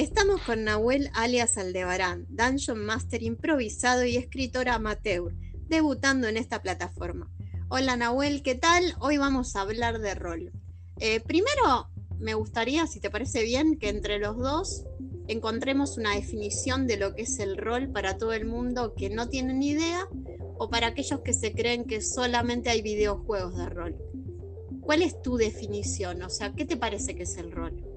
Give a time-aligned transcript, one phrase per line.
[0.00, 5.34] Estamos con Nahuel alias Aldebarán, Dungeon Master improvisado y escritor amateur,
[5.68, 7.30] debutando en esta plataforma.
[7.68, 8.94] Hola Nahuel, ¿qué tal?
[9.00, 10.52] Hoy vamos a hablar de rol.
[11.00, 14.86] Eh, primero, me gustaría, si te parece bien, que entre los dos
[15.28, 19.28] encontremos una definición de lo que es el rol para todo el mundo que no
[19.28, 20.08] tiene ni idea
[20.56, 23.96] o para aquellos que se creen que solamente hay videojuegos de rol.
[24.80, 26.22] ¿Cuál es tu definición?
[26.22, 27.89] O sea, ¿qué te parece que es el rol?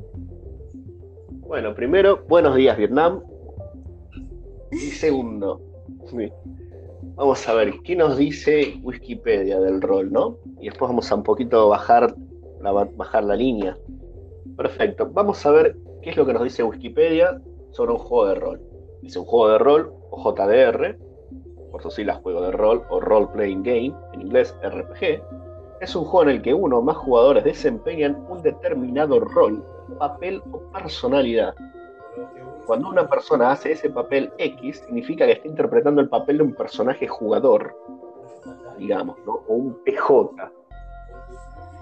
[1.54, 3.22] Bueno, primero, buenos días Vietnam.
[4.72, 5.62] Y segundo,
[7.14, 10.40] vamos a ver, ¿qué nos dice Wikipedia del rol, no?
[10.60, 12.16] Y después vamos a un poquito bajar
[12.60, 13.78] la, bajar la línea.
[14.58, 17.40] Perfecto, vamos a ver qué es lo que nos dice Wikipedia
[17.70, 18.62] sobre un juego de rol.
[19.04, 20.98] Dice un juego de rol, o JDR,
[21.70, 25.22] por sus siglas juego de rol o role playing game, en inglés RPG,
[25.82, 29.64] es un juego en el que uno o más jugadores desempeñan un determinado rol,
[29.98, 31.54] papel o personalidad.
[32.66, 36.54] Cuando una persona hace ese papel X, significa que está interpretando el papel de un
[36.54, 37.76] personaje jugador,
[38.78, 39.44] digamos, ¿no?
[39.48, 40.52] o un PJ,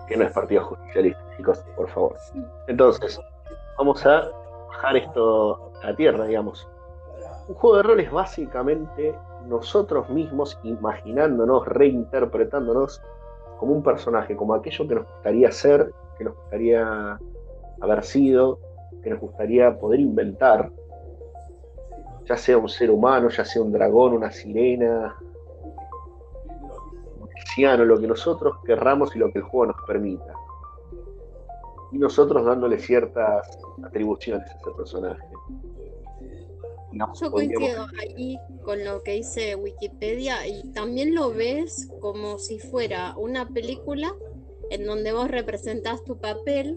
[0.07, 2.15] que no es partido justicialista, chicos, por favor.
[2.67, 3.19] Entonces,
[3.77, 4.31] vamos a
[4.69, 6.67] bajar esto a tierra, digamos.
[7.47, 9.15] Un juego de rol es básicamente
[9.47, 13.01] nosotros mismos imaginándonos, reinterpretándonos
[13.59, 17.19] como un personaje, como aquello que nos gustaría ser, que nos gustaría
[17.81, 18.59] haber sido,
[19.03, 20.71] que nos gustaría poder inventar,
[22.27, 25.15] ya sea un ser humano, ya sea un dragón, una sirena,
[27.19, 30.33] un cristiano, lo que nosotros querramos y lo que el juego nos permita.
[31.91, 35.27] Y nosotros dándole ciertas atribuciones a ese personaje.
[36.93, 43.15] Yo coincido ahí con lo que dice Wikipedia y también lo ves como si fuera
[43.17, 44.13] una película
[44.69, 46.75] en donde vos representás tu papel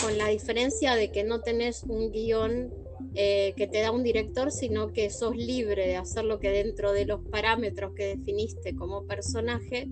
[0.00, 2.72] con la diferencia de que no tenés un guion
[3.14, 6.92] eh, que te da un director, sino que sos libre de hacer lo que dentro
[6.92, 9.88] de los parámetros que definiste como personaje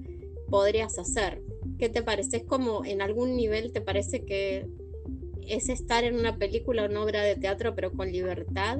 [0.50, 1.42] podrías hacer.
[1.78, 2.38] ¿Qué te parece?
[2.38, 4.66] ¿Es como en algún nivel te parece que
[5.46, 8.78] es estar en una película o una obra de teatro pero con libertad?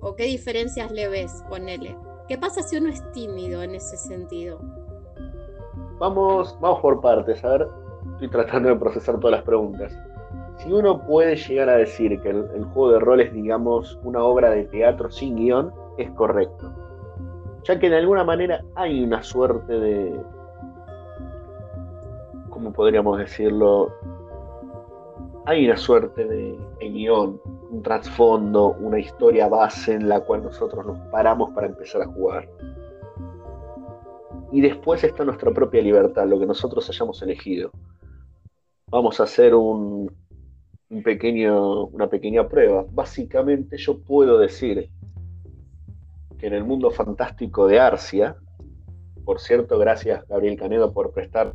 [0.00, 1.32] ¿O qué diferencias le ves?
[1.48, 1.96] Ponele.
[2.28, 4.60] ¿Qué pasa si uno es tímido en ese sentido?
[5.98, 7.42] Vamos, vamos por partes.
[7.44, 7.68] A ver,
[8.12, 9.92] estoy tratando de procesar todas las preguntas.
[10.58, 14.50] Si uno puede llegar a decir que el, juego de rol es, digamos, una obra
[14.50, 16.72] de teatro sin guion, es correcto.
[17.64, 20.20] Ya que de alguna manera hay una suerte de,
[22.50, 23.92] ¿cómo podríamos decirlo?
[25.46, 27.40] Hay una suerte de, de guion,
[27.70, 32.48] un trasfondo, una historia base en la cual nosotros nos paramos para empezar a jugar.
[34.52, 37.70] Y después está nuestra propia libertad, lo que nosotros hayamos elegido.
[38.86, 40.08] Vamos a hacer un,
[41.92, 42.86] una pequeña prueba.
[42.90, 44.90] Básicamente yo puedo decir
[46.38, 48.36] que en el mundo fantástico de Arcia,
[49.24, 51.52] por cierto, gracias Gabriel Canedo por prestar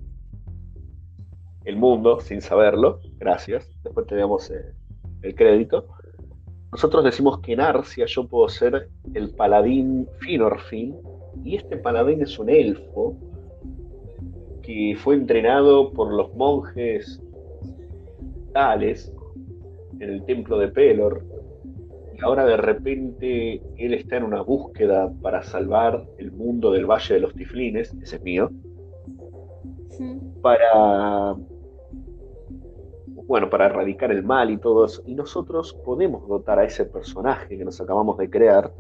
[1.66, 4.74] el mundo sin saberlo, gracias, después te damos eh,
[5.22, 5.88] el crédito.
[6.72, 10.96] Nosotros decimos que en Arcia yo puedo ser el paladín Finorfin,
[11.44, 13.16] y este paladín es un elfo
[14.64, 17.22] que fue entrenado por los monjes
[18.54, 19.14] tales
[20.00, 21.24] en el templo de Pelor,
[22.16, 27.16] y ahora de repente él está en una búsqueda para salvar el mundo del Valle
[27.16, 28.50] de los Tiflines, ese es mío,
[30.42, 31.36] para
[33.30, 35.04] bueno, para erradicar el mal y todo eso.
[35.06, 38.74] Y nosotros podemos dotar a ese personaje que nos acabamos de crear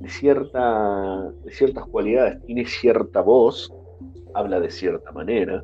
[0.00, 2.42] de, cierta, de ciertas cualidades.
[2.44, 3.72] Tiene cierta voz,
[4.34, 5.62] habla de cierta manera,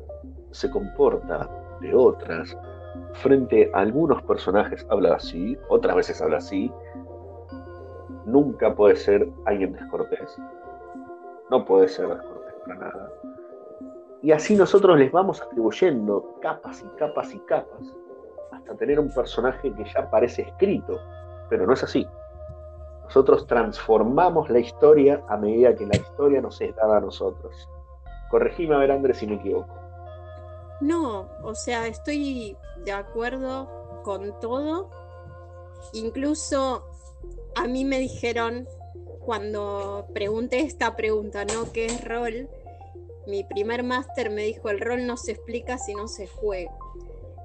[0.51, 1.49] se comporta
[1.81, 2.55] de otras.
[3.13, 6.71] Frente a algunos personajes habla así, otras veces habla así.
[8.25, 10.37] Nunca puede ser alguien descortés.
[11.49, 13.09] No puede ser descortés para nada.
[14.21, 17.95] Y así nosotros les vamos atribuyendo capas y capas y capas
[18.51, 20.99] hasta tener un personaje que ya parece escrito,
[21.49, 22.07] pero no es así.
[23.05, 27.67] Nosotros transformamos la historia a medida que la historia nos es dada a nosotros.
[28.29, 29.80] Corregime a ver, Andrés, si me equivoco.
[30.81, 34.89] No, o sea, estoy de acuerdo con todo.
[35.93, 36.85] Incluso
[37.55, 38.67] a mí me dijeron
[39.19, 41.71] cuando pregunté esta pregunta, ¿no?
[41.71, 42.49] ¿Qué es rol?
[43.27, 46.71] Mi primer máster me dijo, el rol no se explica si no se juega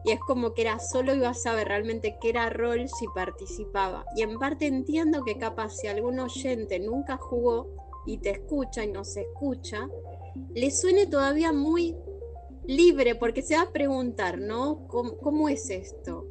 [0.06, 4.06] y es como que era solo iba a saber realmente qué era rol si participaba.
[4.14, 7.66] Y en parte entiendo que capaz si algún oyente nunca jugó
[8.06, 9.88] y te escucha y no se escucha,
[10.54, 11.96] le suene todavía muy
[12.66, 14.86] libre porque se va a preguntar, ¿no?
[14.88, 16.26] ¿Cómo, es esto?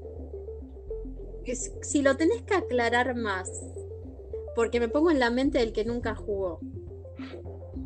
[1.81, 3.51] si lo tenés que aclarar más,
[4.55, 6.59] porque me pongo en la mente del que nunca jugó.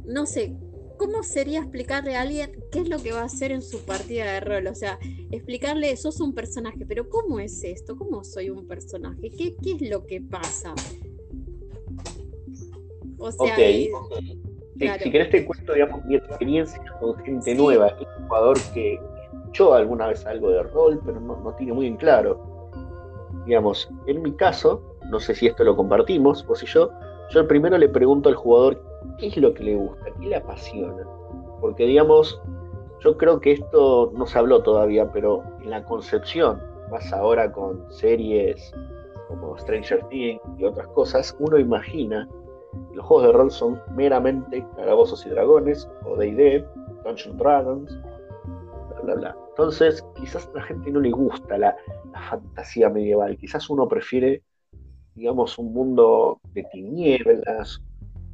[0.05, 0.55] No sé,
[0.97, 4.31] ¿cómo sería explicarle a alguien qué es lo que va a hacer en su partida
[4.31, 4.67] de rol?
[4.67, 4.97] O sea,
[5.31, 7.97] explicarle, sos un personaje, pero ¿cómo es esto?
[7.97, 9.29] ¿Cómo soy un personaje?
[9.29, 10.73] ¿Qué, qué es lo que pasa?
[13.17, 13.57] O sea,
[14.79, 18.99] si, querés te cuento, digamos, mi experiencia con gente nueva, un jugador que
[19.33, 22.39] escuchó alguna vez algo de rol, pero no, no tiene muy en claro.
[23.45, 26.91] Digamos, en mi caso, no sé si esto lo compartimos, vos y yo,
[27.31, 28.81] yo primero le pregunto al jugador
[29.17, 31.05] qué es lo que le gusta, qué le apasiona.
[31.59, 32.41] Porque, digamos,
[33.01, 36.61] yo creo que esto no se habló todavía, pero en la concepción,
[36.91, 38.73] más ahora con series
[39.27, 42.27] como Stranger Things y otras cosas, uno imagina
[42.93, 46.65] los juegos de rol son meramente calabozos y dragones, o D&D,
[47.03, 47.99] Dungeons Dragons,
[48.89, 49.37] bla, bla, bla.
[49.49, 51.75] Entonces, quizás a la gente no le gusta la
[52.29, 54.43] fantasía medieval, quizás uno prefiere
[55.19, 57.81] digamos, un mundo de tinieblas,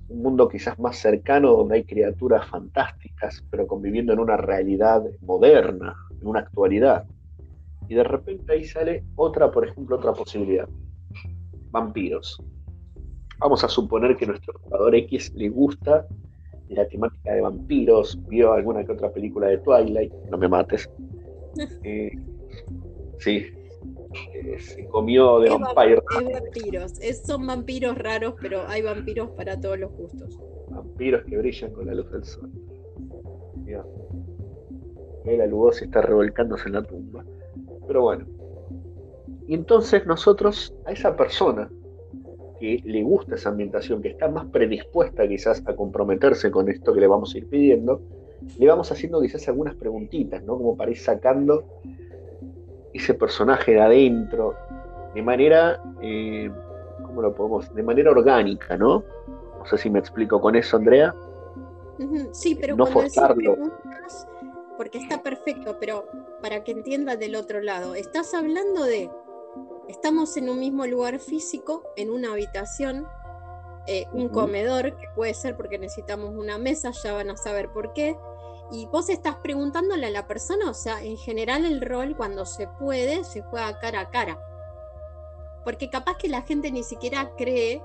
[0.08, 5.96] un mundo quizás más cercano donde hay criaturas fantásticas, pero conviviendo en una realidad moderna,
[6.22, 7.06] en una actualidad.
[7.88, 10.70] Y de repente ahí sale otra, por ejemplo, otra posibilidad.
[11.72, 12.40] Vampiros.
[13.40, 16.08] Vamos a suponer que nuestro jugador X le gusta
[16.70, 20.90] la temática de vampiros, vio alguna que otra película de Twilight, no me mates.
[21.84, 22.12] Eh,
[23.20, 23.46] sí,
[24.60, 26.04] se comió de vampiros.
[27.26, 30.38] son vampiros raros, pero hay vampiros para todos los gustos.
[30.70, 32.52] Vampiros que brillan con la luz del sol.
[33.64, 33.86] Mira.
[35.26, 37.24] La Lugosi está revolcándose en la tumba.
[37.88, 38.26] Pero bueno.
[39.48, 41.70] Y entonces nosotros, a esa persona
[42.60, 47.02] que le gusta esa ambientación, que está más predispuesta quizás a comprometerse con esto que
[47.02, 48.02] le vamos a ir pidiendo,
[48.58, 50.58] le vamos haciendo quizás algunas preguntitas, ¿no?
[50.58, 51.66] Como para ir sacando
[52.94, 54.56] ese personaje de adentro,
[55.14, 56.50] de manera, eh,
[57.04, 57.74] ¿cómo lo podemos?
[57.74, 59.04] De manera orgánica, ¿no?
[59.58, 61.14] No sé si me explico con eso, Andrea.
[62.32, 63.58] Sí, pero no forzarlo.
[64.78, 66.06] porque está perfecto, pero
[66.42, 69.10] para que entiendas del otro lado, estás hablando de,
[69.88, 73.08] estamos en un mismo lugar físico, en una habitación,
[73.88, 77.94] eh, un comedor, que puede ser porque necesitamos una mesa, ya van a saber por
[77.94, 78.18] qué,
[78.72, 82.68] y vos estás preguntándole a la persona, o sea, en general el rol cuando se
[82.68, 84.40] puede se juega cara a cara.
[85.64, 87.82] Porque capaz que la gente ni siquiera cree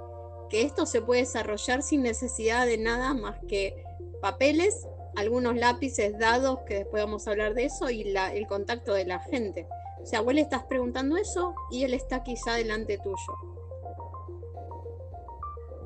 [0.48, 3.84] que esto se puede desarrollar sin necesidad de nada más que
[4.22, 4.86] papeles,
[5.16, 9.04] algunos lápices, dados, que después vamos a hablar de eso, y la, el contacto de
[9.04, 9.66] la gente.
[10.02, 13.50] O sea, vos le estás preguntando eso y él está quizá delante tuyo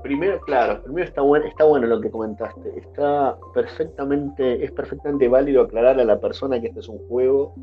[0.05, 2.79] primero, claro, primero está bueno, está bueno lo que comentaste.
[2.79, 7.55] Está perfectamente, es perfectamente válido aclarar a la persona que este es un juego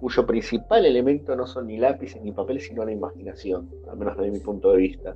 [0.00, 4.32] cuyo principal elemento no son ni lápices ni papeles, sino la imaginación, al menos desde
[4.32, 5.14] mi punto de vista.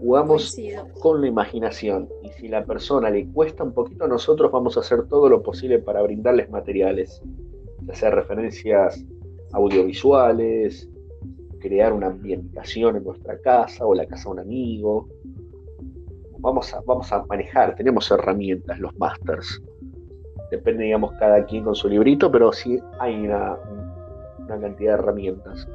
[0.00, 0.54] Jugamos
[1.00, 5.08] con la imaginación y si la persona le cuesta un poquito, nosotros vamos a hacer
[5.08, 7.22] todo lo posible para brindarles materiales,
[7.92, 9.04] sea referencias
[9.52, 10.88] audiovisuales,
[11.62, 15.08] crear una ambientación en nuestra casa o la casa de un amigo.
[16.38, 19.62] Vamos a, vamos a manejar, tenemos herramientas, los masters.
[20.50, 23.56] Depende, digamos, cada quien con su librito, pero sí hay una,
[24.48, 25.68] cantidad de herramientas.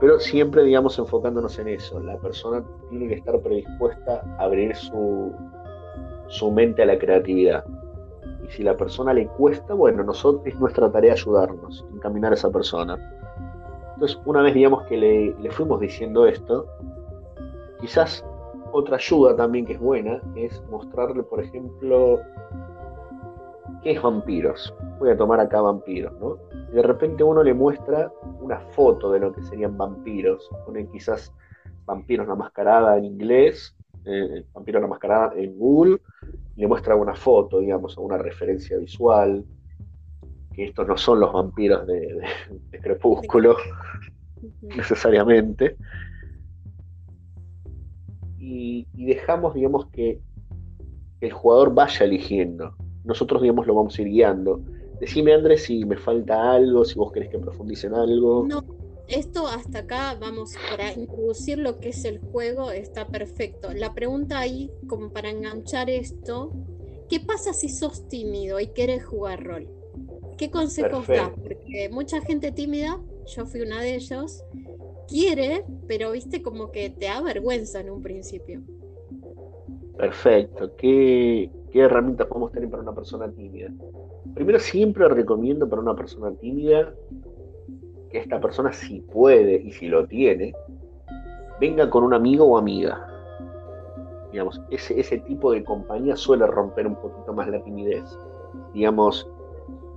[0.00, 2.00] Pero siempre, digamos, enfocándonos en eso.
[2.00, 5.32] La persona tiene que estar predispuesta a abrir su,
[6.28, 7.64] su mente a la creatividad.
[8.50, 12.98] Si la persona le cuesta, bueno, nosotros es nuestra tarea ayudarnos, encaminar a esa persona.
[13.94, 16.66] Entonces, una vez digamos que le, fuimos diciendo esto,
[17.80, 18.24] quizás
[18.72, 22.18] otra ayuda también que es buena es mostrarle, por ejemplo,
[23.82, 24.74] qué es vampiros.
[24.98, 26.38] Voy a tomar acá vampiros, ¿no?
[26.72, 30.50] Y de repente uno le muestra una foto de lo que serían vampiros.
[30.66, 31.32] Pone quizás
[31.84, 33.76] vampiros la mascarada en inglés,
[34.06, 36.00] eh, vampiros la mascarada en Google,
[36.60, 39.42] le muestra una foto, digamos, una referencia visual,
[40.52, 42.20] que estos no son los vampiros de,
[42.82, 43.56] Crepúsculo,
[44.76, 45.78] necesariamente.
[48.38, 50.20] Y, dejamos, digamos, que
[51.22, 52.76] el jugador vaya eligiendo.
[53.04, 54.60] Nosotros, digamos, lo vamos a ir guiando.
[55.00, 58.46] Decime, Andrés, si me falta algo, si vos querés que profundice en algo.
[58.46, 58.62] No,
[59.10, 63.72] esto hasta acá, vamos, para introducir lo que es el juego, está perfecto.
[63.74, 66.52] La pregunta ahí, como para enganchar esto,
[67.08, 69.68] ¿qué pasa si sos tímido y querés jugar rol?
[70.38, 71.34] ¿Qué consejos da?
[71.34, 74.44] Porque mucha gente tímida, yo fui una de ellos,
[75.08, 78.62] quiere, pero viste como que te da vergüenza en un principio.
[79.98, 80.74] Perfecto.
[80.76, 83.70] ¿Qué, herramientas podemos tener para una persona tímida?
[84.34, 86.94] Primero, siempre recomiendo para una persona tímida
[88.10, 90.54] que esta persona si puede y si lo tiene,
[91.60, 93.06] venga con un amigo o amiga.
[94.32, 98.04] Digamos, ese, ese tipo de compañía suele romper un poquito más la timidez.
[98.72, 99.28] Digamos,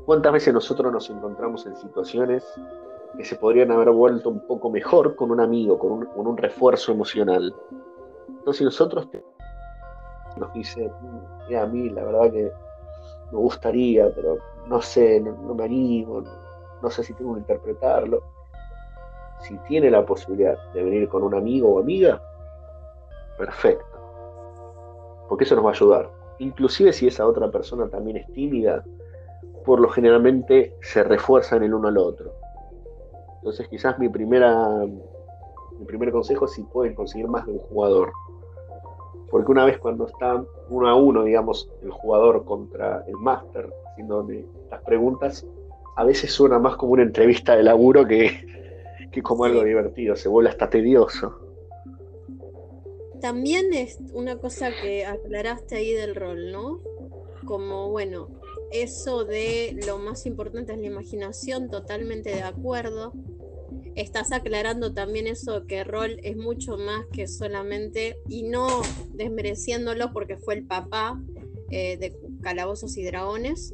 [0.05, 2.43] ¿cuántas veces nosotros nos encontramos en situaciones
[3.17, 6.37] que se podrían haber vuelto un poco mejor con un amigo, con un, con un
[6.37, 7.53] refuerzo emocional?
[8.27, 9.07] Entonces nosotros
[10.37, 10.91] nos dice,
[11.57, 12.51] a mí la verdad que
[13.31, 16.23] me gustaría, pero no sé, no, me animo,
[16.83, 18.21] no, sé si tengo que interpretarlo.
[19.41, 22.21] Si tiene la posibilidad de venir con un amigo o amiga,
[23.37, 23.85] perfecto.
[25.27, 26.09] Porque eso nos va a ayudar.
[26.39, 28.83] Inclusive si esa otra persona también es tímida,
[29.65, 32.31] por lo generalmente se refuerzan el uno al otro.
[33.37, 34.85] Entonces quizás mi primera
[35.79, 38.11] mi primer consejo es si pueden conseguir más de un jugador.
[39.29, 44.27] Porque una vez cuando está uno a uno, digamos, el jugador contra el máster, haciendo
[44.69, 45.45] las preguntas,
[45.95, 50.29] a veces suena más como una entrevista de laburo que, que como algo divertido, se
[50.29, 51.39] vuelve hasta tedioso.
[53.21, 56.81] También es una cosa que aclaraste ahí del rol, ¿no?
[57.45, 58.29] Como, bueno,
[58.71, 63.13] eso de lo más importante es la imaginación, totalmente de acuerdo
[63.95, 68.67] estás aclarando también eso que Rol es mucho más que solamente, y no
[69.13, 71.21] desmereciéndolo porque fue el papá
[71.69, 73.73] eh, de Calabozos y Dragones.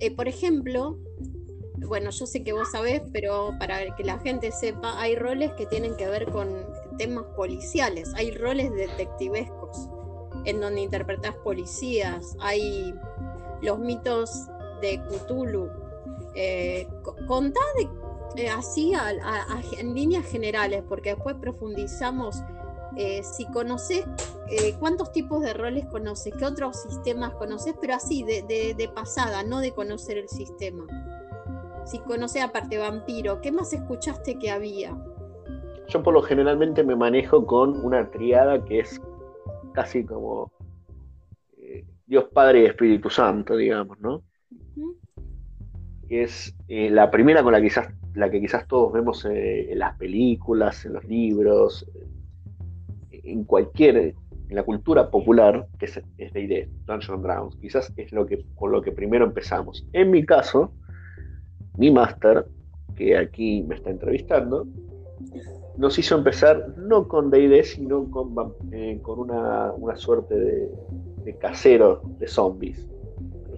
[0.00, 0.98] Eh, por ejemplo,
[1.86, 5.66] bueno, yo sé que vos sabés, pero para que la gente sepa, hay roles que
[5.66, 6.66] tienen que ver con
[6.98, 9.88] temas policiales, hay roles detectivescos
[10.44, 12.94] en donde interpretás policías, hay
[13.60, 14.46] los mitos
[14.80, 15.70] de Cthulhu.
[16.34, 16.88] Eh,
[17.26, 17.88] contá de
[18.36, 18.92] eh, así
[19.78, 22.42] en líneas generales, porque después profundizamos.
[22.96, 24.04] Eh, si conoces,
[24.50, 29.60] eh, cuántos tipos de roles conoces, qué otros sistemas conoces, pero así, de, pasada, no
[29.60, 30.84] de conocer el sistema.
[32.00, 34.96] Conoces aparte vampiro, ¿qué más escuchaste que había?
[35.88, 39.00] Yo por lo generalmente me manejo con una triada que es
[39.74, 40.50] casi como
[42.06, 44.22] Dios Padre y Espíritu Santo, digamos, ¿no?
[46.08, 49.78] Que es la primera con la que quizás la que quizás todos vemos eh, en
[49.78, 51.86] las películas, en los libros,
[53.10, 57.56] en cualquier, en la cultura popular, que es, es de Dungeons Dragons.
[57.56, 59.86] Quizás es lo que, con lo que primero empezamos.
[59.92, 60.72] En mi caso,
[61.76, 62.46] mi máster,
[62.96, 64.66] que aquí me está entrevistando,
[65.76, 68.34] nos hizo empezar no con D&D, sino con,
[68.72, 70.70] eh, con una, suerte de,
[71.24, 72.86] de, casero de zombies,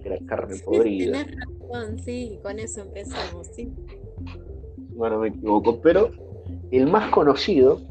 [0.01, 1.25] que era carne podrida.
[2.03, 3.71] sí, con eso empezamos, sí
[4.95, 6.09] bueno, me equivoco, pero
[6.71, 7.81] el más conocido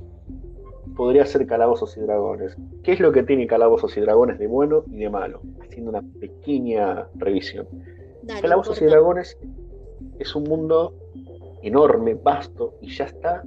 [0.96, 2.56] podría ser Calabozos y Dragones.
[2.82, 5.40] ¿Qué es lo que tiene Calabozos y Dragones de bueno y de malo?
[5.60, 7.66] Haciendo una pequeña revisión.
[8.40, 9.38] Calabozos y Dragones
[10.18, 10.94] es un mundo
[11.62, 13.42] enorme, vasto y ya está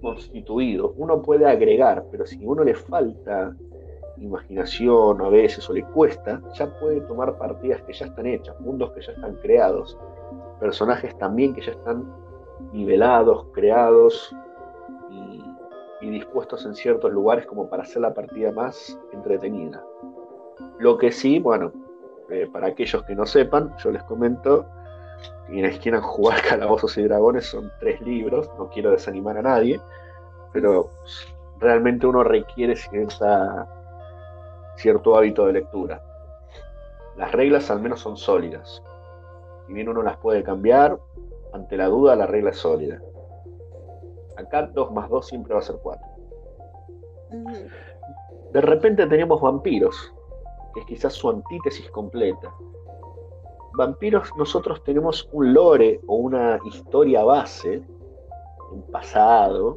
[0.00, 0.94] constituido.
[0.96, 3.54] Uno puede agregar, pero si uno le falta
[4.18, 8.92] imaginación a veces o le cuesta, ya puede tomar partidas que ya están hechas, mundos
[8.92, 9.96] que ya están creados,
[10.60, 12.04] personajes también que ya están
[12.72, 14.34] nivelados, creados
[15.10, 15.42] y,
[16.08, 19.84] dispuestos en ciertos lugares como para hacer la partida más entretenida.
[20.78, 21.72] Lo que sí, bueno,
[22.30, 24.66] eh, para aquellos que no sepan, yo les comento,
[25.46, 29.80] quienes quieran jugar Calabozos y Dragones son tres libros, no quiero desanimar a nadie,
[30.52, 30.90] pero
[31.58, 33.66] realmente uno requiere cierta,
[34.76, 36.02] cierto hábito de lectura.
[37.16, 38.82] Las reglas al menos son sólidas.
[39.66, 40.98] Si bien uno las puede cambiar,
[41.52, 43.00] ante la duda, la regla es sólida.
[44.36, 46.06] Acá 2 más 2 siempre va a ser 4.
[48.52, 50.12] De repente tenemos vampiros,
[50.74, 52.52] que es quizás su antítesis completa.
[53.76, 57.82] Vampiros, nosotros tenemos un lore o una historia base,
[58.72, 59.76] un pasado,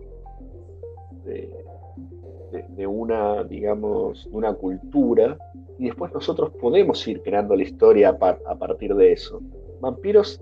[1.25, 5.37] de, una, digamos, una cultura,
[5.77, 9.41] y después nosotros podemos ir creando la historia a partir de eso.
[9.81, 10.41] Vampiros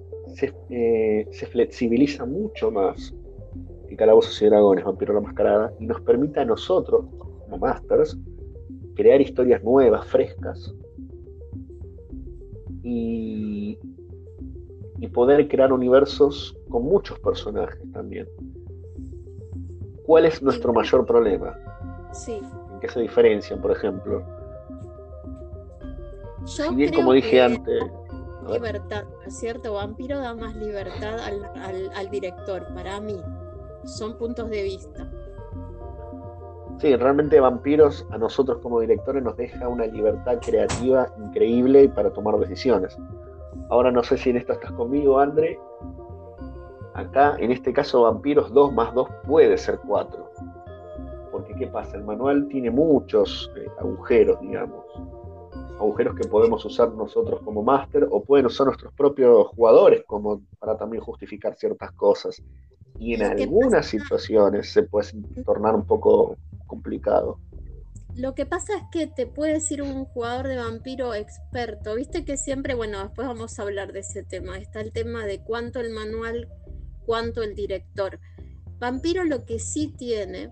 [0.69, 3.13] eh, se, flexibiliza mucho más
[3.89, 8.17] que Calabozos y Dragones, Vampiro la Mascarada, y nos permite a nosotros, como Masters,
[8.95, 10.73] crear historias nuevas, frescas,
[12.83, 13.77] y,
[14.99, 18.27] y poder crear universos con muchos personajes también.
[20.05, 21.57] ¿Cuál es nuestro mayor problema?
[22.13, 22.39] Sí.
[22.73, 24.23] ¿En qué se diferencian, por ejemplo?
[26.45, 27.83] si bien, como dije antes,
[28.49, 29.73] libertad, cierto?
[29.73, 33.19] Vampiro da más libertad al, director, para mí.
[33.85, 35.11] Son puntos de vista.
[36.79, 42.37] Sí, realmente Vampiros a nosotros como directores nos deja una libertad creativa increíble para tomar
[42.37, 42.95] decisiones.
[43.69, 45.59] Ahora no sé si en esto estás conmigo, André.
[46.93, 50.31] Acá, en este caso, vampiros 2 más 2 puede ser 4.
[51.31, 51.97] Porque, ¿qué pasa?
[51.97, 54.85] El manual tiene muchos eh, agujeros, digamos.
[55.79, 60.77] Agujeros que podemos usar nosotros como máster o pueden usar nuestros propios jugadores como para
[60.77, 62.41] también justificar ciertas cosas.
[62.99, 65.09] Y en algunas situaciones se puede
[65.45, 66.35] tornar un poco
[66.67, 67.39] complicado.
[68.15, 71.95] Lo que pasa es que te puede decir un jugador de vampiro experto.
[71.95, 74.57] Viste que siempre, bueno, después vamos a hablar de ese tema.
[74.57, 76.49] Está el tema de cuánto el manual,
[77.05, 78.19] cuánto el director.
[78.79, 80.49] Vampiro lo que sí tiene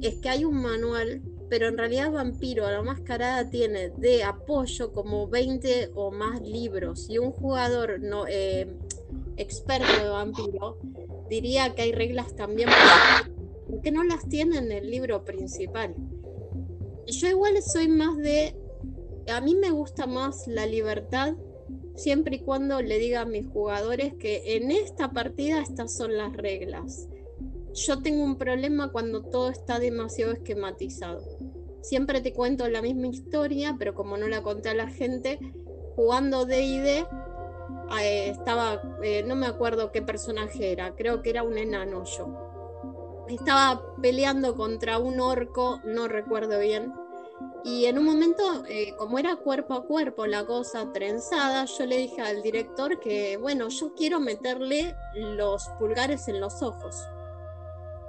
[0.00, 4.92] es que hay un manual, pero en realidad Vampiro a la mascarada tiene de apoyo
[4.92, 8.78] como 20 o más libros y un jugador no eh,
[9.36, 10.78] experto de Vampiro
[11.28, 12.68] diría que hay reglas también
[13.68, 15.94] porque no las tiene en el libro principal
[17.10, 18.54] yo igual soy más de,
[19.32, 21.34] a mí me gusta más la libertad
[21.96, 26.36] siempre y cuando le diga a mis jugadores que en esta partida estas son las
[26.36, 27.08] reglas.
[27.74, 31.22] Yo tengo un problema cuando todo está demasiado esquematizado.
[31.82, 35.38] Siempre te cuento la misma historia, pero como no la conté a la gente,
[35.96, 37.06] jugando D&D
[38.00, 42.47] eh, estaba, eh, no me acuerdo qué personaje era, creo que era un enano yo
[43.28, 46.92] estaba peleando contra un orco, no recuerdo bien.
[47.64, 51.96] Y en un momento, eh, como era cuerpo a cuerpo la cosa trenzada, yo le
[51.98, 56.96] dije al director que, bueno, yo quiero meterle los pulgares en los ojos.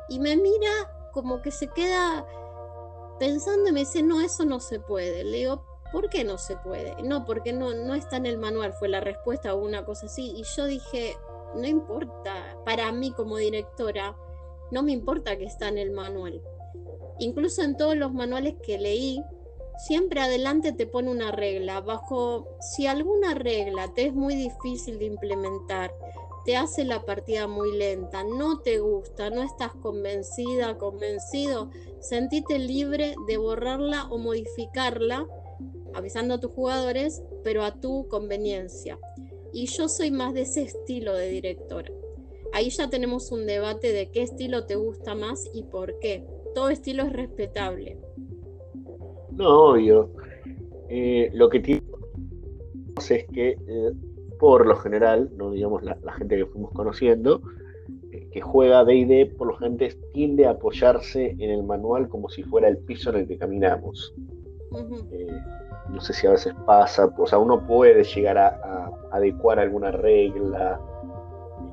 [0.07, 0.71] Y me mira
[1.11, 2.25] como que se queda
[3.19, 5.23] pensando y me dice, no, eso no se puede.
[5.23, 6.95] Le digo, ¿por qué no se puede?
[7.03, 10.33] No, porque no, no está en el manual, fue la respuesta o una cosa así.
[10.35, 11.17] Y yo dije,
[11.55, 14.15] no importa, para mí como directora,
[14.71, 16.41] no me importa que está en el manual.
[17.19, 19.21] Incluso en todos los manuales que leí,
[19.77, 21.81] siempre adelante te pone una regla.
[21.81, 25.93] Bajo, si alguna regla te es muy difícil de implementar,
[26.45, 33.15] te hace la partida muy lenta, no te gusta, no estás convencida, convencido, sentite libre
[33.27, 35.27] de borrarla o modificarla,
[35.93, 38.97] avisando a tus jugadores, pero a tu conveniencia.
[39.51, 41.91] Y yo soy más de ese estilo de directora
[42.53, 46.25] ahí ya tenemos un debate de qué estilo te gusta más y por qué.
[46.55, 47.97] Todo estilo es respetable.
[49.31, 50.09] No, obvio.
[50.89, 51.83] Eh, lo que tiene
[52.97, 53.91] es que eh,
[54.39, 57.41] por lo general, no digamos la, gente que fuimos conociendo,
[58.11, 62.43] eh, que juega D&D, por lo general tiende a apoyarse en el manual como si
[62.43, 64.13] fuera el piso en el que caminamos.
[65.89, 70.79] no sé si a veces pasa, o sea, uno puede llegar a adecuar alguna regla,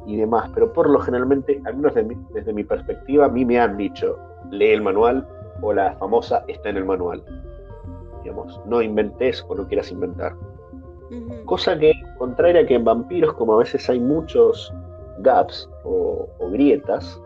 [0.06, 1.94] y demás, pero por lo generalmente, al menos
[2.32, 4.16] desde mi perspectiva, a mí me han dicho,
[4.50, 5.26] lee el manual
[5.62, 7.22] o la famosa está en el manual.
[8.22, 10.34] Digamos, no inventes o no quieras inventar.
[11.44, 14.72] Cosa que, contraria a que en vampiros, como a veces hay muchos
[15.18, 17.20] gaps o, grietas,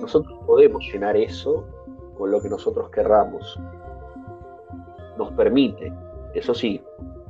[0.00, 1.64] nosotros podemos llenar eso
[2.18, 3.58] con lo que nosotros querramos.
[5.16, 5.92] Nos permite,
[6.34, 6.82] eso sí,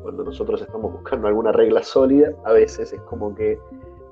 [0.03, 3.59] cuando nosotros estamos buscando alguna regla sólida, a veces es como que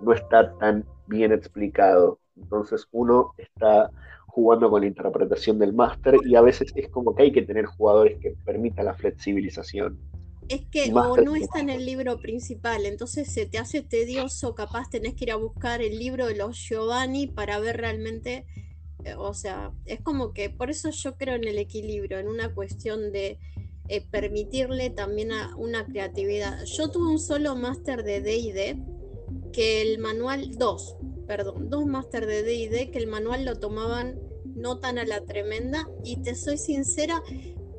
[0.05, 2.19] no está tan bien explicado.
[2.37, 3.91] Entonces uno está
[4.27, 7.67] jugando con la interpretación del máster y a veces es como que hay que tener
[7.67, 9.99] jugadores que permitan la flexibilización.
[10.49, 14.91] Es que o no está en el libro principal, entonces se te hace tedioso, capaz
[14.91, 18.45] tenés que ir a buscar el libro de los Giovanni para ver realmente,
[19.05, 22.53] eh, o sea, es como que por eso yo creo en el equilibrio, en una
[22.53, 23.39] cuestión de
[23.89, 26.65] eh, permitirle también a una creatividad.
[26.65, 28.77] Yo tuve un solo máster de D&D
[29.53, 34.21] que el manual, dos, perdón, dos máster de DD, que el manual lo tomaban
[34.55, 37.23] no tan a la tremenda y te soy sincera,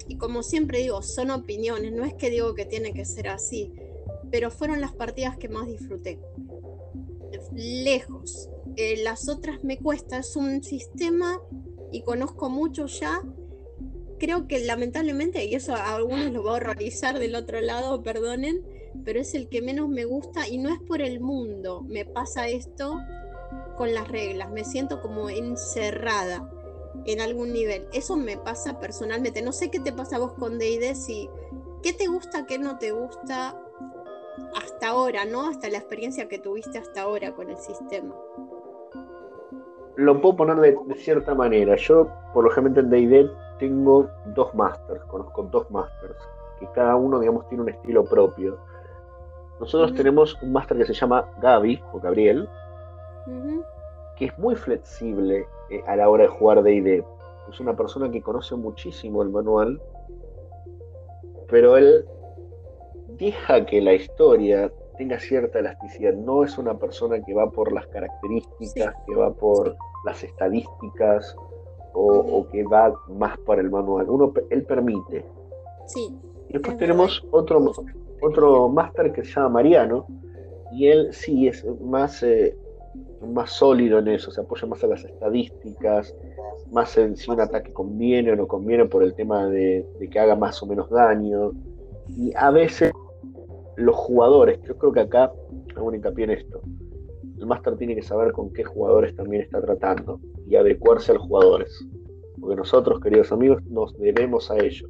[0.07, 3.73] y como siempre digo, son opiniones, no es que digo que tiene que ser así,
[4.31, 6.19] pero fueron las partidas que más disfruté.
[7.53, 8.49] Lejos.
[8.75, 11.39] Eh, las otras me cuesta, es un sistema
[11.91, 13.21] y conozco mucho ya.
[14.19, 18.65] Creo que lamentablemente, y eso a algunos lo voy a horrorizar del otro lado, perdonen,
[19.03, 21.83] pero es el que menos me gusta y no es por el mundo.
[21.87, 22.99] Me pasa esto
[23.77, 26.49] con las reglas, me siento como encerrada
[27.05, 27.87] en algún nivel.
[27.93, 29.41] Eso me pasa personalmente.
[29.41, 31.29] No sé qué te pasa a vos con D&D, si
[31.83, 33.59] qué te gusta, qué no te gusta
[34.55, 35.47] hasta ahora, ¿no?
[35.47, 38.15] Hasta la experiencia que tuviste hasta ahora con el sistema.
[39.95, 41.75] Lo puedo poner de, cierta manera.
[41.75, 46.17] Yo, por lo general en D&D tengo dos masters, conozco dos masters,
[46.59, 48.57] que cada uno, digamos, tiene un estilo propio
[49.59, 52.47] nosotros tenemos un máster que se llama Gaby o Gabriel,
[54.17, 57.03] que es muy flexible eh, a la hora de jugar DD.
[57.49, 59.81] Es una persona que conoce muchísimo el manual,
[61.47, 62.05] pero él
[63.17, 66.13] deja que la historia tenga cierta elasticidad.
[66.13, 71.35] No es una persona que va por las características, que va por las estadísticas
[71.93, 74.09] o, que va más por el manual.
[74.09, 75.25] Uno, él permite.
[75.85, 76.13] Sí.
[76.49, 77.59] Y después tenemos otro,
[78.25, 80.05] otro máster que se llama Mariano,
[80.71, 82.57] y él sí es más, eh,
[83.33, 86.13] más sólido en eso, se apoya más a las estadísticas,
[86.71, 90.35] más en si un ataque conviene o no conviene por el tema de, que haga
[90.35, 91.51] más o menos daño.
[92.09, 92.91] Y a veces
[93.77, 95.31] los jugadores, yo creo que acá
[95.75, 96.61] hago un hincapié en esto.
[97.37, 101.23] El máster tiene que saber con qué jugadores también está tratando y adecuarse a los
[101.23, 101.85] jugadores.
[102.39, 104.89] Porque nosotros, queridos amigos, nos debemos a ellos,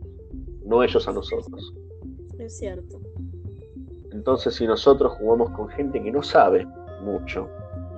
[0.63, 1.73] no ellos a nosotros.
[2.37, 2.99] Es cierto.
[4.25, 6.65] Entonces, si nosotros jugamos con gente que no sabe
[7.03, 7.47] mucho,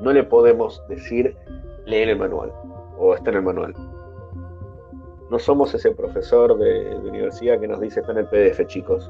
[0.02, 1.38] no le podemos decir
[1.86, 2.52] lee el manual
[2.98, 3.74] o está en el manual.
[5.32, 9.10] No somos ese profesor de, universidad que nos dice está en el PDF, chicos.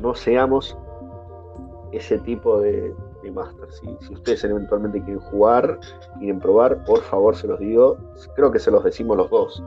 [0.00, 0.78] No seamos
[1.90, 3.72] ese tipo de, de máster.
[3.72, 5.80] Si, si, ustedes eventualmente quieren jugar,
[6.20, 7.96] quieren probar, por favor se los digo.
[8.36, 9.60] Creo que se los decimos los dos.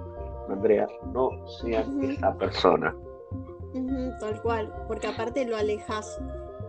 [0.48, 2.96] Andrea, no sean esa persona.
[4.20, 6.20] Tal cual, porque aparte lo alejas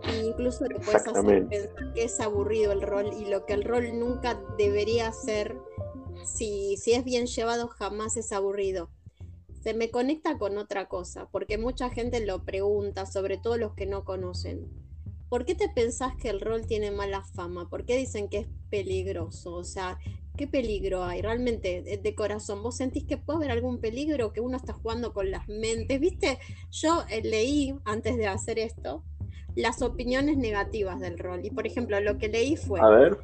[0.03, 3.63] e incluso lo puedes hacer pensar que es aburrido el rol y lo que el
[3.63, 5.57] rol nunca debería ser,
[6.23, 8.89] si, si es bien llevado, jamás es aburrido
[9.65, 13.87] se me conecta con otra cosa, porque mucha gente lo pregunta, sobre todo los que
[13.87, 14.69] no conocen.
[15.27, 17.67] ¿Por qué te pensás que el rol tiene mala fama?
[17.67, 19.55] ¿Por qué dicen que es peligroso?
[19.55, 19.97] O sea,
[20.35, 21.21] ¿qué peligro hay?
[21.21, 25.31] Realmente, de, corazón, ¿vos sentís que puede haber algún peligro que uno está jugando con
[25.31, 25.99] las mentes?
[25.99, 26.39] ¿Viste?
[26.71, 29.03] Yo eh, leí, antes de hacer esto,
[29.55, 31.45] las opiniones negativas del rol.
[31.45, 32.79] Y, por ejemplo, lo que leí fue...
[32.79, 33.17] A ver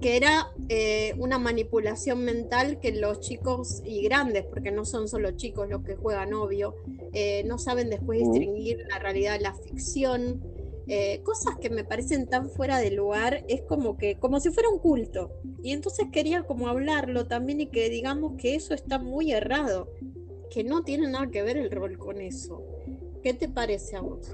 [0.00, 5.32] que era eh, una manipulación mental que los chicos y grandes, porque no son solo
[5.32, 6.74] chicos los que juegan, obvio,
[7.12, 10.42] eh, no saben después distinguir la realidad de la ficción.
[10.88, 14.68] Eh, cosas que me parecen tan fuera de lugar, es como que, como si fuera
[14.68, 15.32] un culto.
[15.62, 19.88] Y entonces quería como hablarlo también y que digamos que eso está muy errado,
[20.50, 22.62] que no tiene nada que ver el rol con eso.
[23.22, 24.32] ¿Qué te parece a vos?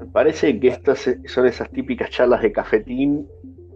[0.00, 3.28] Me parece que estas son esas típicas charlas de cafetín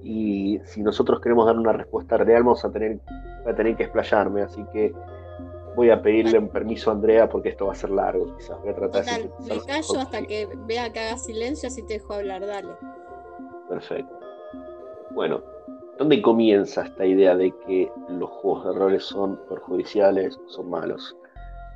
[0.02, 3.00] y si nosotros queremos dar una respuesta real vamos a tener,
[3.46, 4.92] a tener que explayarme, así que
[5.78, 8.70] voy a pedirle un permiso a Andrea porque esto va a ser largo, quizás voy
[8.70, 12.44] a tratar de me callo hasta que vea que haga silencio así te dejo hablar,
[12.44, 12.70] dale.
[13.68, 14.18] Perfecto.
[15.12, 15.40] Bueno,
[15.96, 21.16] ¿dónde comienza esta idea de que los juegos de roles son perjudiciales, son malos?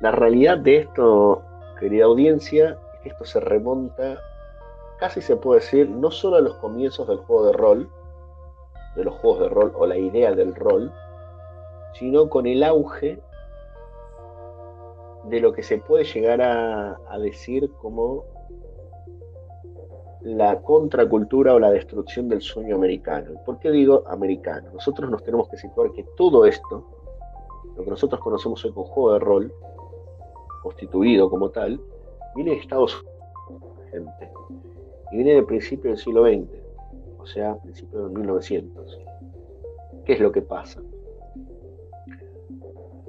[0.01, 1.41] La realidad de esto,
[1.79, 4.19] querida audiencia, es que esto se remonta,
[4.99, 7.89] casi se puede decir, no solo a los comienzos del juego de rol,
[8.97, 10.91] de los juegos de rol o la idea del rol,
[11.93, 13.21] sino con el auge
[15.25, 18.25] de lo que se puede llegar a, decir como
[20.21, 23.31] la contracultura o la destrucción del sueño americano.
[23.45, 24.69] ¿Por qué digo americano?
[24.73, 26.85] Nosotros nos tenemos que situar que todo esto,
[27.75, 29.53] lo que nosotros conocemos hoy como juego de rol,
[30.61, 31.79] constituido como tal,
[32.35, 33.03] viene de Estados
[33.49, 34.31] Unidos, gente,
[35.11, 36.63] y viene del principio del siglo XX
[37.23, 38.99] o sea, a principios de 1900.
[40.05, 40.81] ¿Qué es lo que pasa?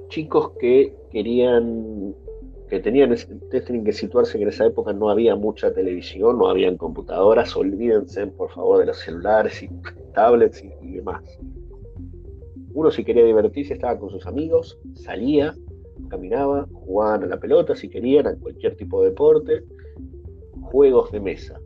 [0.09, 2.15] Chicos que querían,
[2.69, 6.47] que tenían, ustedes tienen que situarse que en esa época no había mucha televisión, no
[6.47, 9.69] habían computadoras, olvídense por favor de los celulares y
[10.13, 11.23] tablets y, demás.
[12.73, 15.55] Uno si quería divertirse estaba con sus amigos, salía,
[16.09, 19.63] caminaba, jugaban a la pelota si querían, a cualquier tipo de deporte,
[20.61, 21.59] juegos de mesa.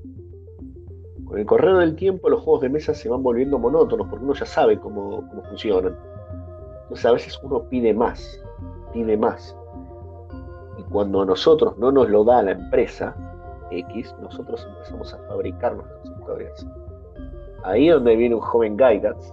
[1.25, 4.34] Con el correr del tiempo los juegos de mesa se van volviendo monótonos porque uno
[4.34, 5.95] ya sabe cómo, funcionan.
[6.89, 8.41] Entonces a veces uno pide más,
[8.91, 9.56] pide más.
[10.80, 13.15] Y cuando a nosotros no nos lo da la empresa
[13.69, 16.67] X, nosotros empezamos a fabricar nuestras historias.
[17.63, 19.32] Ahí es donde viene un joven Gygax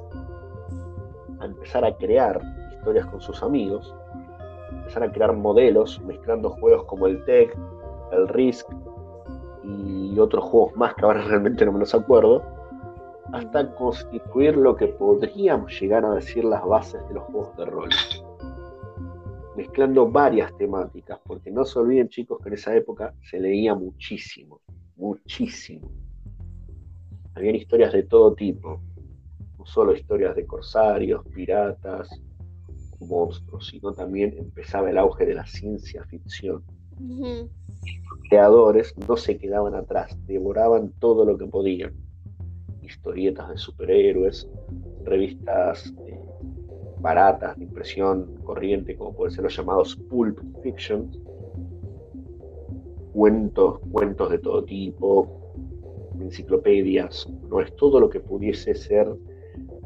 [1.40, 2.42] a empezar a crear
[2.72, 3.94] historias con sus amigos,
[4.70, 7.56] empezar a crear modelos mezclando juegos como el Tech,
[8.12, 8.68] el Risk,
[9.64, 12.42] y otros juegos más que ahora realmente no me los acuerdo,
[13.32, 17.88] hasta constituir lo que podríamos llegar a decir las bases de los juegos de rol.
[19.56, 24.60] Mezclando varias temáticas, porque no se olviden chicos que en esa época se leía muchísimo,
[24.96, 25.90] muchísimo.
[27.34, 28.80] Habían historias de todo tipo,
[29.58, 32.08] no solo historias de corsarios, piratas,
[33.00, 36.62] monstruos, sino también empezaba el auge de la ciencia ficción
[38.28, 41.94] creadores no se quedaban atrás, devoraban todo lo que podían.
[42.86, 44.48] Historietas de superhéroes,
[45.04, 46.18] revistas eh,
[47.00, 51.10] baratas de impresión corriente, como pueden ser los llamados pulp fiction,
[53.12, 55.52] cuentos, cuentos de todo tipo,
[56.20, 59.08] enciclopedias, no es todo lo que pudiese ser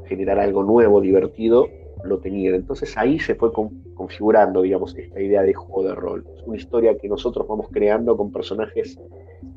[0.07, 1.69] generar algo nuevo, divertido,
[2.05, 2.55] lo tenían.
[2.55, 3.53] Entonces ahí se fue
[3.95, 6.27] configurando, digamos, esta idea de juego de rol.
[6.37, 8.99] Es una historia que nosotros vamos creando con personajes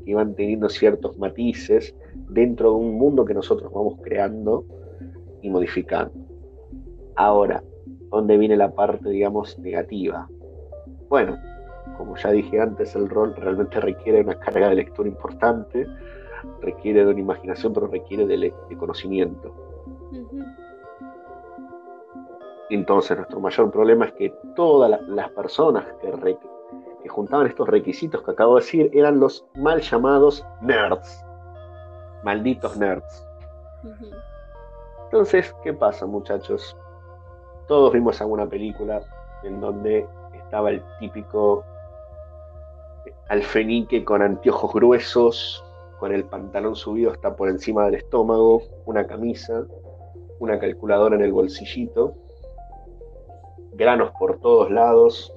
[0.04, 1.94] que van teniendo ciertos matices
[2.30, 4.64] dentro de un mundo que nosotros vamos creando
[5.42, 6.14] y modificando.
[7.16, 7.62] Ahora,
[8.10, 10.28] ¿dónde viene la parte, digamos, negativa?
[11.08, 11.36] Bueno,
[11.96, 15.86] como ya dije antes, el rol realmente requiere una carga de lectura importante,
[16.60, 19.54] requiere de una imaginación, pero requiere de, conocimiento.
[22.70, 26.10] Entonces, nuestro mayor problema es que todas las personas que,
[27.04, 31.22] que juntaban estos requisitos que acabo de decir eran los mal llamados nerds.
[32.24, 33.28] Malditos nerds.
[35.04, 36.74] Entonces, ¿qué pasa, muchachos?
[37.68, 39.02] Todos vimos alguna película
[39.42, 41.62] en donde estaba el típico
[43.28, 45.62] alfenique con anteojos gruesos,
[45.98, 49.66] con el pantalón subido hasta por encima del estómago, una camisa,
[50.38, 52.14] una calculadora en el bolsillito,
[53.74, 55.34] granos por todos lados,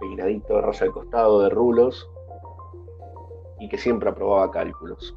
[0.00, 2.08] peinadito de raya al costado de rulos,
[3.60, 5.14] y que siempre aprobaba cálculos.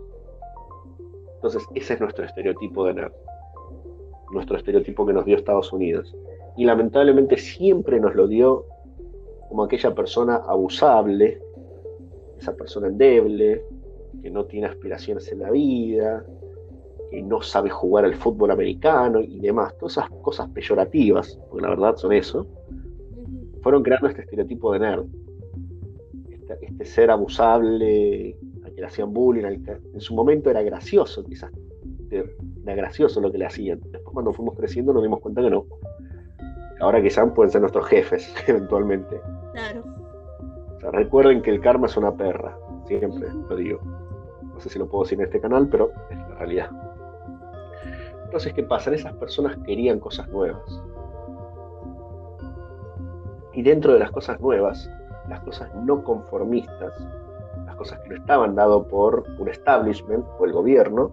[1.36, 3.14] Entonces, ese es nuestro estereotipo de nerd,
[4.32, 6.16] nuestro estereotipo que nos dio Estados Unidos.
[6.58, 8.66] Y lamentablemente siempre nos lo dio
[9.50, 11.42] como aquella persona abusable,
[12.38, 13.64] esa persona endeble,
[14.22, 16.26] que no tiene aspiraciones en la vida,
[17.10, 21.70] que no sabe jugar al fútbol americano y demás, todas esas cosas peyorativas, porque la
[21.70, 22.48] verdad son eso,
[23.62, 25.06] fueron creando este estereotipo de nerd.
[26.30, 29.44] Este, este ser abusable, al que le hacían bullying,
[29.94, 31.52] en su momento era gracioso, quizás
[32.12, 33.80] era gracioso lo que le hacían.
[33.92, 35.66] Después cuando fuimos creciendo nos dimos cuenta que no.
[36.80, 39.22] Ahora quizás pueden ser nuestros jefes, eventualmente.
[39.54, 39.84] Claro.
[40.92, 43.80] recuerden que el karma es una perra, siempre lo digo.
[44.42, 46.70] No sé si lo puedo decir en este canal, pero es la realidad.
[48.26, 48.94] Entonces, ¿qué pasa?
[48.94, 50.62] Esas personas querían cosas nuevas.
[53.54, 54.90] Y dentro de las cosas nuevas,
[55.30, 56.94] las cosas no conformistas,
[57.66, 61.12] las cosas que no estaban dadas por un establishment o el gobierno,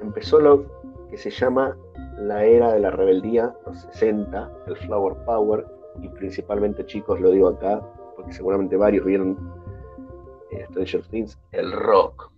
[0.00, 0.64] empezó lo
[1.10, 1.76] que se llama
[2.18, 5.66] la era de la rebeldía, los 60, el Flower Power,
[6.00, 7.80] y principalmente chicos, lo digo acá,
[8.16, 9.36] porque seguramente varios vieron
[10.50, 12.30] eh, Stranger Things, el rock.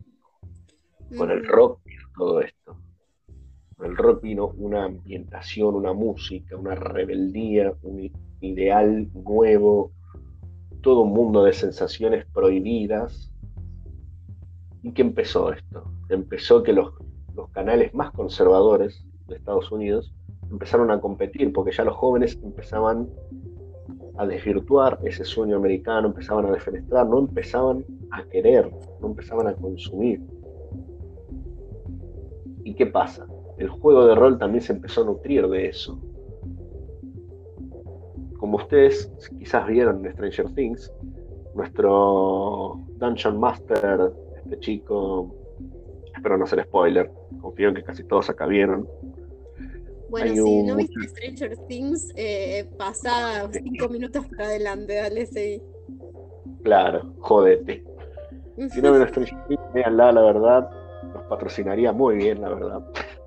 [1.17, 1.81] Con el rock
[2.17, 2.77] todo esto.
[3.77, 7.97] Con el rock vino una ambientación, una música, una rebeldía, un
[8.41, 9.93] ideal nuevo,
[10.83, 13.33] todo un mundo de sensaciones prohibidas.
[14.83, 15.91] ¿Y qué empezó esto?
[16.09, 16.93] Empezó que los,
[17.35, 20.15] los canales más conservadores de Estados Unidos
[20.51, 23.09] empezaron a competir porque ya los jóvenes empezaban
[24.19, 28.71] a desvirtuar ese sueño americano, empezaban a defenestrar, no empezaban a querer,
[29.01, 30.21] no empezaban a consumir.
[32.65, 33.27] ¿Y qué pasa?
[33.59, 35.99] El juego de rol también se empezó a nutrir de eso.
[38.39, 40.93] Como ustedes quizás vieron en Stranger Things,
[41.55, 45.35] nuestro Dungeon Master, este chico,
[46.15, 48.87] espero no ser spoiler, confío en que casi todos acá vieron,
[50.09, 55.63] bueno, si no viste Stranger Things, eh, pasa cinco minutos para adelante, dale, sí.
[56.63, 57.85] Claro, jodete.
[58.71, 60.71] Si no ven Stranger Things, véanla, la verdad.
[61.13, 62.85] Nos patrocinaría muy bien, la verdad.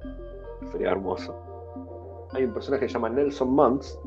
[0.72, 1.36] Sería hermoso.
[2.32, 4.00] Hay un personaje que se llama Nelson Muntz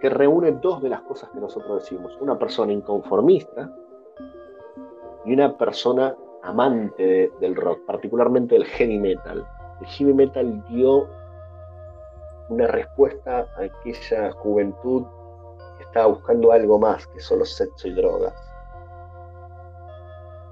[0.00, 2.16] que reúne dos de las cosas que nosotros decimos.
[2.20, 3.70] Una persona inconformista
[5.24, 9.46] y una persona amante del rock, particularmente del heavy metal.
[9.80, 11.06] El heavy metal dio
[12.48, 15.04] una respuesta a aquella juventud
[15.76, 18.34] que estaba buscando algo más que solo sexo y drogas.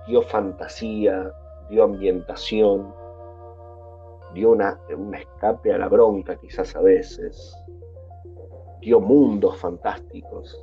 [0.07, 1.33] Dio fantasía,
[1.71, 2.95] dio ambientación,
[4.35, 7.55] dio una, un escape a la bronca quizás a veces,
[8.81, 10.59] dio mundos fantásticos.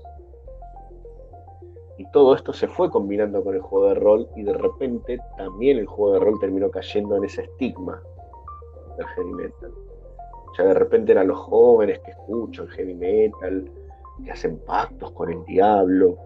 [1.97, 5.77] Y todo esto se fue combinando con el juego de rol y de repente también
[5.77, 8.01] el juego de rol terminó cayendo en ese estigma
[8.97, 9.71] del heavy metal.
[10.57, 13.69] Ya de repente eran los jóvenes que escuchan heavy metal,
[14.23, 16.17] que hacen pactos con el diablo,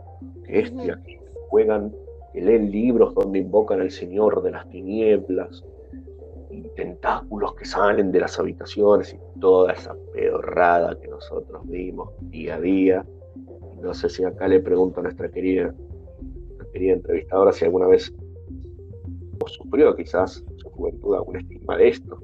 [0.45, 1.93] que, este, juegan,
[2.34, 5.63] que leen libros donde invocan al Señor de las tinieblas,
[6.76, 12.62] tentáculos que salen de las habitaciones y toda esa pedorrada que nosotros vimos día a
[12.62, 13.06] día.
[13.82, 15.74] No sé si acá le pregunto a nuestra querida,
[16.48, 18.14] nuestra querida entrevistadora si alguna vez
[19.48, 22.20] sufrió quizás su juventud algún estigma de esto.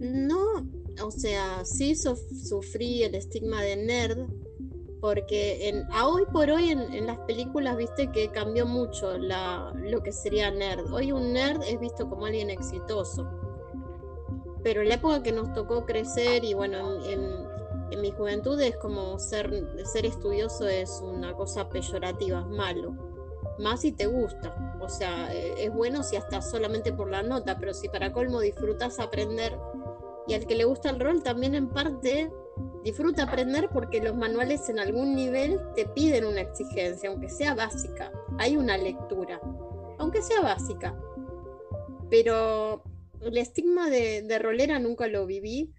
[0.00, 0.66] No,
[1.02, 4.28] o sea, sí sufrí el estigma de nerd,
[5.00, 10.12] porque en, a hoy por hoy en, las películas viste que cambió mucho lo que
[10.12, 10.92] sería nerd.
[10.92, 13.28] Hoy un nerd es visto como alguien exitoso.
[14.62, 17.48] Pero en la época que nos tocó crecer y bueno, en,
[18.00, 19.52] mi juventud es como ser,
[20.04, 22.94] estudioso es una cosa peyorativa, es malo.
[23.58, 24.78] Más si te gusta.
[24.80, 28.40] O sea, e, es bueno si hasta solamente por la nota, pero si para colmo
[28.40, 29.58] disfrutas aprender
[30.28, 32.30] y al que le gusta el rol también en parte
[32.84, 38.10] Disfruta aprender porque los manuales en algún nivel te piden una exigencia, aunque sea básica.
[38.38, 39.38] Hay una lectura,
[39.98, 40.98] aunque sea básica.
[42.08, 42.82] Pero
[43.20, 45.74] el estigma de, rolera nunca lo viví.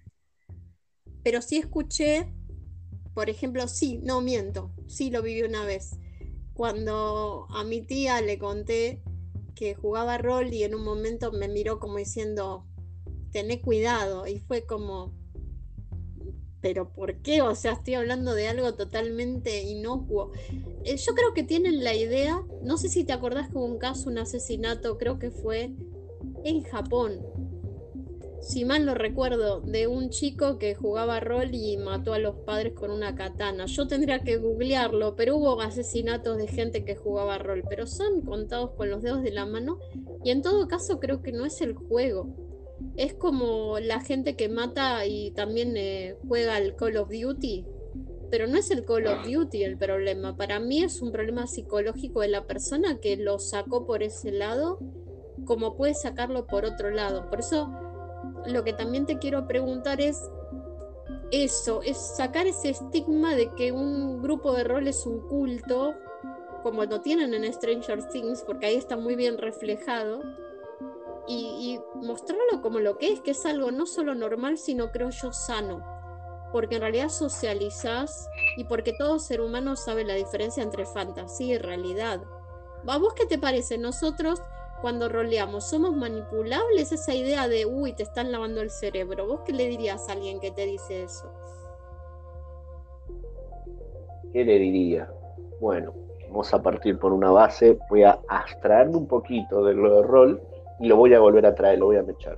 [1.23, 2.33] Pero sí escuché,
[3.13, 5.97] por ejemplo, sí, no miento, sí lo viví una vez.
[6.53, 9.01] Cuando a mi tía le conté
[9.55, 12.67] que jugaba rol y en un momento me miró como diciendo,
[13.31, 14.27] tené cuidado.
[14.27, 15.13] Y fue como,
[16.61, 17.41] pero ¿por qué?
[17.41, 20.31] O sea, estoy hablando de algo totalmente inocuo.
[20.85, 23.79] Eh, yo creo que tienen la idea, no sé si te acordás que hubo un
[23.79, 25.71] caso, un asesinato, creo que fue
[26.43, 27.19] en Japón.
[28.41, 32.73] Si mal no recuerdo, de un chico que jugaba rol y mató a los padres
[32.73, 33.67] con una katana.
[33.67, 38.71] Yo tendría que googlearlo, pero hubo asesinatos de gente que jugaba rol, pero son contados
[38.71, 39.77] con los dedos de la mano
[40.23, 42.50] y en todo caso creo que no es el juego
[42.97, 47.65] es como la gente que mata y también eh, juega al Call of Duty,
[48.29, 52.21] pero no es el Call of Duty el problema, para mí es un problema psicológico
[52.21, 54.79] de la persona que lo sacó por ese lado,
[55.45, 57.29] como puede sacarlo por otro lado.
[57.29, 57.71] Por eso
[58.45, 60.29] lo que también te quiero preguntar es
[61.31, 65.95] eso, es sacar ese estigma de que un grupo de rol es un culto,
[66.63, 70.21] como lo tienen en Stranger Things, porque ahí está muy bien reflejado
[71.27, 75.31] y, mostrarlo como lo que es, que es algo no solo normal, sino creo yo
[75.31, 75.83] sano,
[76.51, 81.57] porque en realidad socializás y porque todo ser humano sabe la diferencia entre fantasía y
[81.57, 82.21] realidad.
[82.87, 83.77] ¿A vos qué te parece?
[83.77, 84.41] Nosotros
[84.81, 86.91] cuando roleamos, ¿somos manipulables?
[86.91, 89.27] Esa idea de, uy, te están lavando el cerebro.
[89.27, 91.31] ¿Vos qué le dirías a alguien que te dice eso?
[94.33, 95.11] ¿Qué le diría?
[95.59, 95.93] Bueno,
[96.27, 100.41] vamos a partir por una base, voy a abstraerme un poquito de lo de rol
[100.81, 102.35] y lo voy a volver a traer, lo voy a mechar.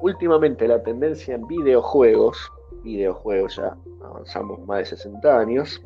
[0.00, 2.50] Últimamente la tendencia en videojuegos,
[2.82, 5.80] videojuegos ya avanzamos más de 60 años,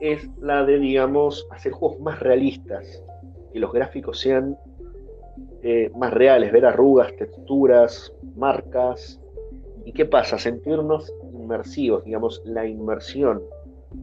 [0.00, 3.02] es la de, digamos, hacer juegos más realistas,
[3.52, 4.56] que los gráficos sean
[5.62, 9.20] eh, más reales, ver arrugas, texturas, marcas.
[9.84, 10.38] ¿Y qué pasa?
[10.38, 13.42] Sentirnos inmersivos, digamos, la inmersión,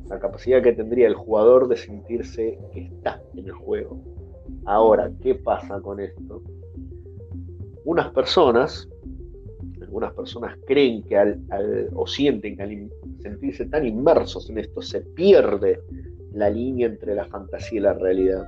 [0.08, 3.98] la capacidad que tendría el jugador de sentirse que está en el juego.
[4.66, 6.42] Ahora, ¿qué pasa con esto?
[7.86, 8.88] Unas personas,
[9.82, 11.40] algunas personas creen que al,
[11.94, 15.82] o sienten que al sentirse tan inmersos en esto se pierde
[16.34, 18.48] la línea entre la fantasía y la realidad.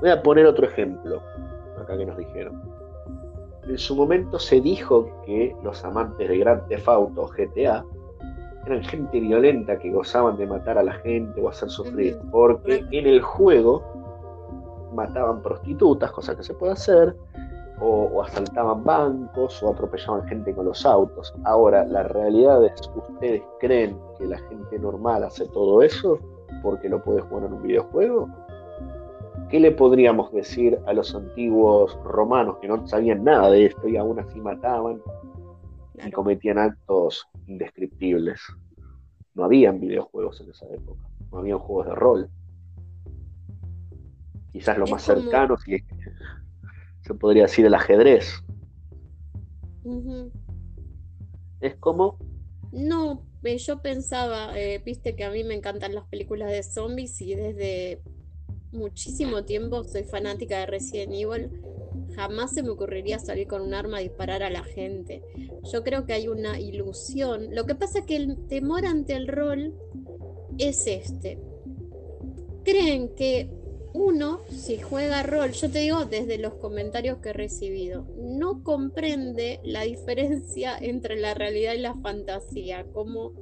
[0.00, 1.22] Voy a poner otro ejemplo,
[1.78, 2.60] acá que nos dijeron.
[3.68, 7.84] En su momento se dijo que los amantes de Grand Theft Auto GTA
[8.66, 13.06] eran gente violenta que gozaban de matar a la gente o hacer sufrir, porque en
[13.06, 14.01] el juego
[14.92, 17.16] mataban prostitutas, cosa que se puede hacer,
[17.80, 21.34] o, asaltaban bancos o atropellaban gente con los autos.
[21.44, 26.18] Ahora, la realidad es, ¿ustedes creen que la gente normal hace todo eso
[26.62, 28.28] porque lo puede jugar en un videojuego?
[29.48, 33.96] ¿Qué le podríamos decir a los antiguos romanos que no sabían nada de esto y
[33.96, 35.02] aún así mataban
[36.06, 38.40] y cometían actos indescriptibles?
[39.34, 41.00] No habían videojuegos en esa época,
[41.30, 42.30] no habían juegos de rol
[44.52, 45.82] quizás lo más cercano, si
[47.00, 48.42] se podría decir el ajedrez.
[51.60, 52.18] Es como...
[52.70, 57.20] No, eh, yo pensaba, eh, viste que a mí me encantan las películas de zombies
[57.20, 58.02] y desde
[58.72, 61.50] muchísimo tiempo soy fanática de Resident Evil.
[62.14, 65.22] Jamás se me ocurriría salir con un arma a disparar a la gente.
[65.70, 67.54] Yo creo que hay una ilusión.
[67.54, 69.74] Lo que pasa es que el temor ante el rol
[70.58, 71.38] es este.
[72.64, 73.50] Creen que
[73.94, 79.60] uno, si juega rol, yo te digo desde los comentarios que he recibido, no comprende
[79.64, 82.84] la diferencia entre la realidad y la fantasía.
[82.92, 83.32] Como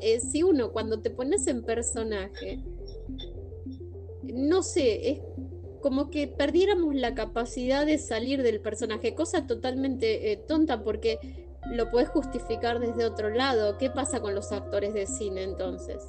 [0.00, 2.60] eh, si uno cuando te pones en personaje,
[4.22, 5.18] no sé, es
[5.80, 11.18] como que perdiéramos la capacidad de salir del personaje, cosa totalmente eh, tonta porque
[11.70, 13.76] lo puedes justificar desde otro lado.
[13.78, 16.02] ¿Qué pasa con los actores de cine entonces?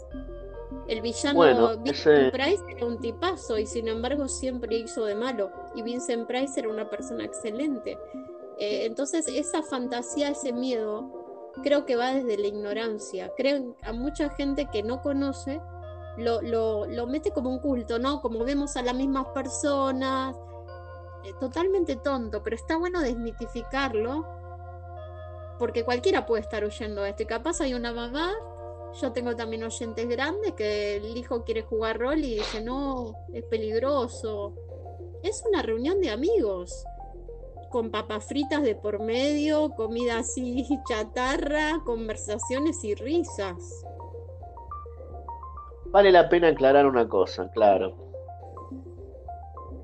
[0.87, 5.51] El villano Vincent Price era un tipazo y sin embargo siempre hizo de malo.
[5.75, 7.97] Y Vincent Price era una persona excelente.
[8.59, 13.31] Eh, entonces esa fantasía, ese miedo, creo que va desde la ignorancia.
[13.37, 15.61] Creo a mucha gente que no conoce
[16.17, 18.21] lo, lo, lo mete como un culto, ¿no?
[18.21, 20.35] Como vemos a las mismas personas,
[21.23, 24.25] eh, totalmente tonto, pero está bueno desmitificarlo,
[25.57, 27.23] porque cualquiera puede estar oyendo esto.
[27.23, 28.33] Y capaz hay una mamá,
[29.01, 33.43] yo tengo también oyentes grandes que el hijo quiere jugar rol y dice, no, es
[33.45, 34.53] peligroso.
[35.23, 36.85] Es una reunión de amigos
[37.73, 43.83] con papas fritas de por medio, comida así chatarra, conversaciones y risas.
[45.87, 47.95] Vale la pena aclarar una cosa, claro.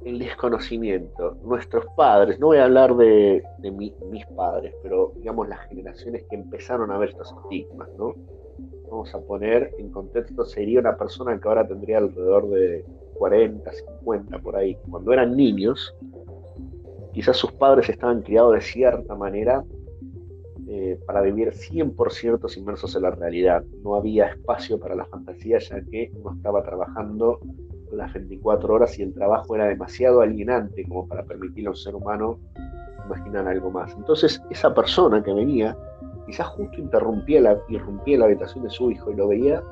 [0.06, 1.36] El desconocimiento.
[1.44, 6.92] Nuestros padres, no voy a hablar de, mis padres, pero digamos las generaciones que empezaron
[6.92, 8.14] a ver estos estigmas, ¿no?
[8.90, 12.86] Vamos a poner en contexto, sería una persona que ahora tendría alrededor de
[13.16, 14.78] 40, 50 por ahí.
[14.90, 15.94] Cuando eran niños,
[17.14, 19.64] quizás sus padres estaban criados de cierta manera
[20.68, 23.64] eh, para vivir 100% inmersos en la realidad.
[23.84, 27.40] No había espacio para la fantasía ya que uno estaba trabajando
[27.92, 31.96] las 24 horas y el trabajo era demasiado alienante como para permitirle a un ser
[31.96, 32.40] humano
[33.06, 33.94] imaginar algo más.
[33.96, 35.76] Entonces esa persona que venía
[36.30, 39.64] quizás justo interrumpía la, irrumpía la habitación de su hijo y lo veía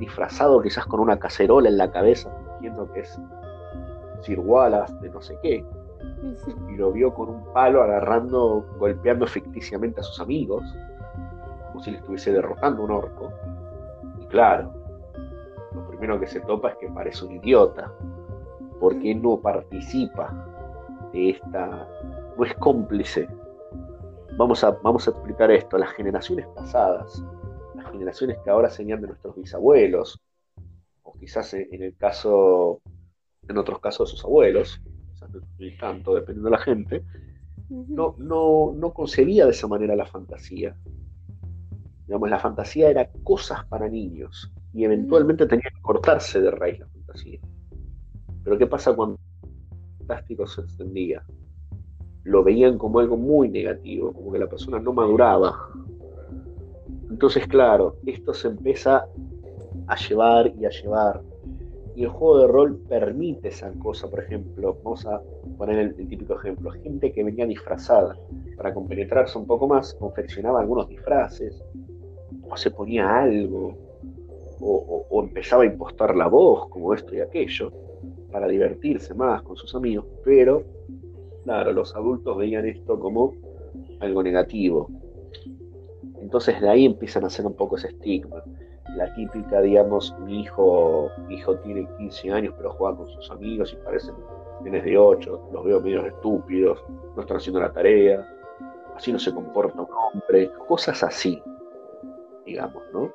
[0.00, 3.20] disfrazado quizás con una cacerola en la cabeza, fingiendo que es
[4.22, 5.64] Sir Wallace de no sé qué,
[6.68, 10.64] y lo vio con un palo agarrando, golpeando ficticiamente a sus amigos,
[11.68, 13.32] como si le estuviese derrotando un orco.
[14.20, 14.72] Y claro,
[15.72, 17.92] lo primero que se topa es que parece un idiota,
[18.80, 20.34] porque no participa
[21.12, 21.86] de esta,
[22.36, 23.28] no es cómplice.
[24.42, 27.24] Vamos a, vamos a explicar esto, las generaciones pasadas,
[27.76, 30.20] las generaciones que ahora serían de nuestros bisabuelos,
[31.04, 32.82] o quizás en el caso,
[33.48, 34.82] en otros casos de sus abuelos,
[35.78, 37.04] tanto, dependiendo de la gente,
[37.68, 40.76] no, no, no concebía de esa manera la fantasía.
[42.08, 46.88] Digamos, la fantasía era cosas para niños y eventualmente tenía que cortarse de raíz la
[46.88, 47.38] fantasía.
[48.42, 51.24] Pero ¿qué pasa cuando el fantástico se extendía?
[52.24, 55.68] Lo veían como algo muy negativo, como que la persona no maduraba.
[57.10, 59.06] Entonces, claro, esto se empieza
[59.86, 61.22] a llevar y a llevar
[61.94, 65.20] y el juego de rol permite esa cosa, por ejemplo, vamos a
[65.58, 68.16] poner el, típico ejemplo, gente que venía disfrazada
[68.56, 71.62] para compenetrarse un poco más, confeccionaba algunos disfraces,
[72.48, 73.76] o se ponía algo,
[74.60, 77.70] o, empezaba a impostar la voz, como esto y aquello,
[78.30, 80.64] para divertirse más con sus amigos, pero,
[81.44, 83.34] claro, los adultos veían esto como
[84.00, 84.90] algo negativo.
[86.20, 88.42] Entonces de ahí empiezan a hacer un poco ese estigma
[88.96, 93.72] la típica, digamos, mi hijo, mi hijo tiene 15 años pero juega con sus amigos
[93.72, 94.14] y parecen
[94.62, 96.84] tienes de 8, los veo medio estúpidos,
[97.16, 98.24] no están haciendo la tarea,
[98.94, 101.42] así no se comporta un hombre, cosas así,
[102.46, 103.10] digamos, ¿no?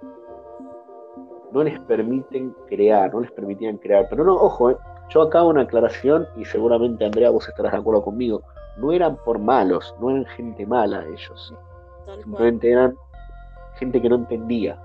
[1.53, 4.78] No les permiten crear, no les permitían crear, pero no, ojo, ¿eh?
[5.10, 8.43] Yo acá una aclaración y seguramente Andrea vos estarás de acuerdo conmigo,
[8.78, 11.53] no eran por malos, no eran gente mala ellos,
[12.24, 12.95] simplemente eran
[13.80, 14.80] gente que no entendía,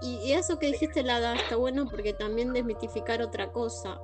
[0.00, 4.00] y, eso que dijiste, Lada, está bueno porque también desmitificar otra cosa.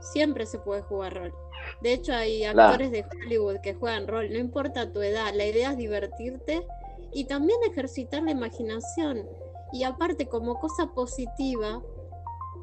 [0.00, 1.34] Siempre se puede jugar rol.
[1.80, 5.70] De hecho, hay actores de Hollywood que juegan rol, no importa tu edad, la idea
[5.70, 6.66] es divertirte
[7.12, 9.26] y también ejercitar la imaginación.
[9.72, 11.82] Y aparte, como cosa positiva,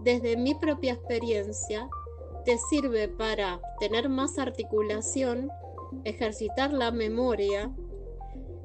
[0.04, 1.90] desde mi propia experiencia,
[2.46, 5.50] te sirve para tener más articulación,
[6.06, 7.72] ejercitar la memoria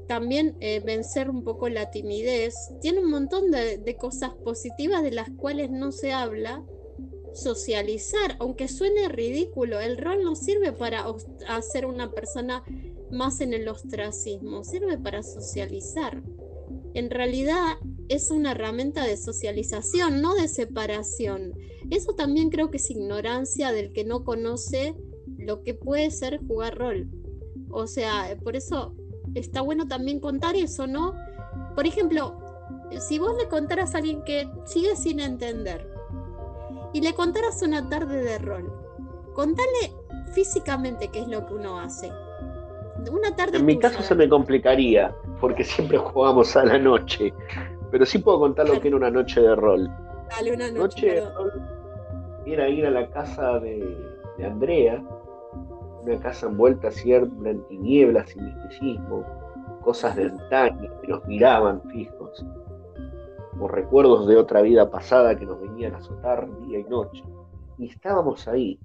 [0.07, 2.55] también eh, vencer un poco la timidez.
[2.81, 6.63] Tiene un montón de, cosas positivas de las cuales no se habla.
[7.35, 11.05] Socializar, aunque suene ridículo, el rol no sirve para
[11.49, 12.65] hacer una persona
[13.11, 16.23] más en el ostracismo, sirve para socializar.
[16.97, 17.77] En realidad
[18.09, 21.53] es una herramienta de socialización, no de separación.
[21.91, 24.95] Eso también creo que es ignorancia del que no conoce
[25.37, 27.07] lo que puede ser jugar rol.
[27.71, 28.95] O sea, por eso
[29.35, 31.15] está bueno también contar eso, ¿no?
[31.75, 32.41] Por ejemplo,
[32.99, 35.87] si vos le contaras a alguien que sigue sin entender
[36.95, 38.73] y le contaras una tarde de rol,
[39.35, 39.93] contale
[40.33, 42.11] físicamente qué es lo que uno hace.
[43.13, 43.59] Una tarde.
[43.59, 47.33] En mi caso se me complicaría, porque siempre jugamos a la noche.
[47.91, 49.91] Pero sí puedo contar lo que era una noche de rol.
[50.31, 51.53] Dale, una noche, de rol
[52.47, 53.97] era ir a la casa de,
[54.39, 55.03] de Andrea,
[56.03, 59.25] una casa envuelta siempre en tinieblas y misticismo,
[59.83, 62.45] cosas de antaño que nos miraban fijos,
[63.59, 67.25] o recuerdos de otra vida pasada que nos venían a azotar día y noche.
[67.79, 68.79] Y estábamos ahí,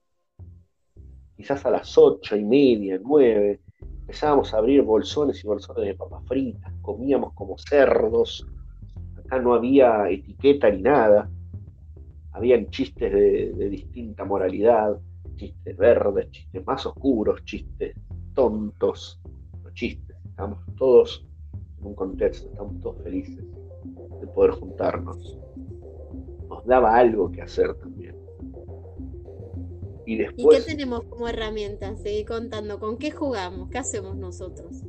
[1.37, 3.61] quizás a las ocho y media, nueve,
[4.11, 8.45] empezábamos a abrir bolsones y bolsones de papas fritas, comíamos como cerdos,
[9.17, 11.31] acá no había etiqueta ni nada,
[12.33, 14.99] habían chistes de, distinta moralidad,
[15.37, 17.95] chistes verdes, chistes más oscuros, chistes
[18.33, 19.17] tontos,
[19.63, 21.25] no chistes, estamos todos
[21.79, 23.45] en un contexto, estamos todos felices
[24.19, 25.39] de poder juntarnos.
[26.49, 28.10] Nos daba algo que hacer también.
[30.05, 30.59] Y después...
[30.59, 32.01] ¿Y qué tenemos como herramientas?
[32.01, 33.69] Seguí contando, ¿con qué jugamos?
[33.69, 34.83] ¿Qué hacemos nosotros?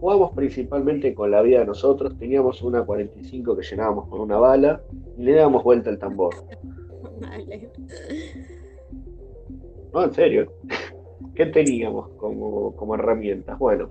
[0.00, 4.82] Jugamos principalmente con la vida de nosotros, teníamos una 45 que llenábamos con una bala
[5.16, 6.34] y le dábamos vuelta al tambor.
[9.92, 10.52] No, en serio.
[11.36, 13.56] ¿Qué teníamos como, como herramientas?
[13.60, 13.90] Bueno,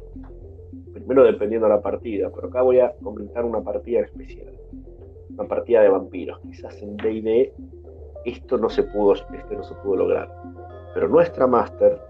[0.94, 4.54] primero dependiendo de la partida, pero acá voy a comentar una partida especial.
[5.30, 6.40] Una partida de vampiros.
[6.42, 7.54] Quizás en D&D
[8.26, 10.34] esto no se pudo, este no se pudo lograr.
[10.94, 12.02] Pero nuestra máster,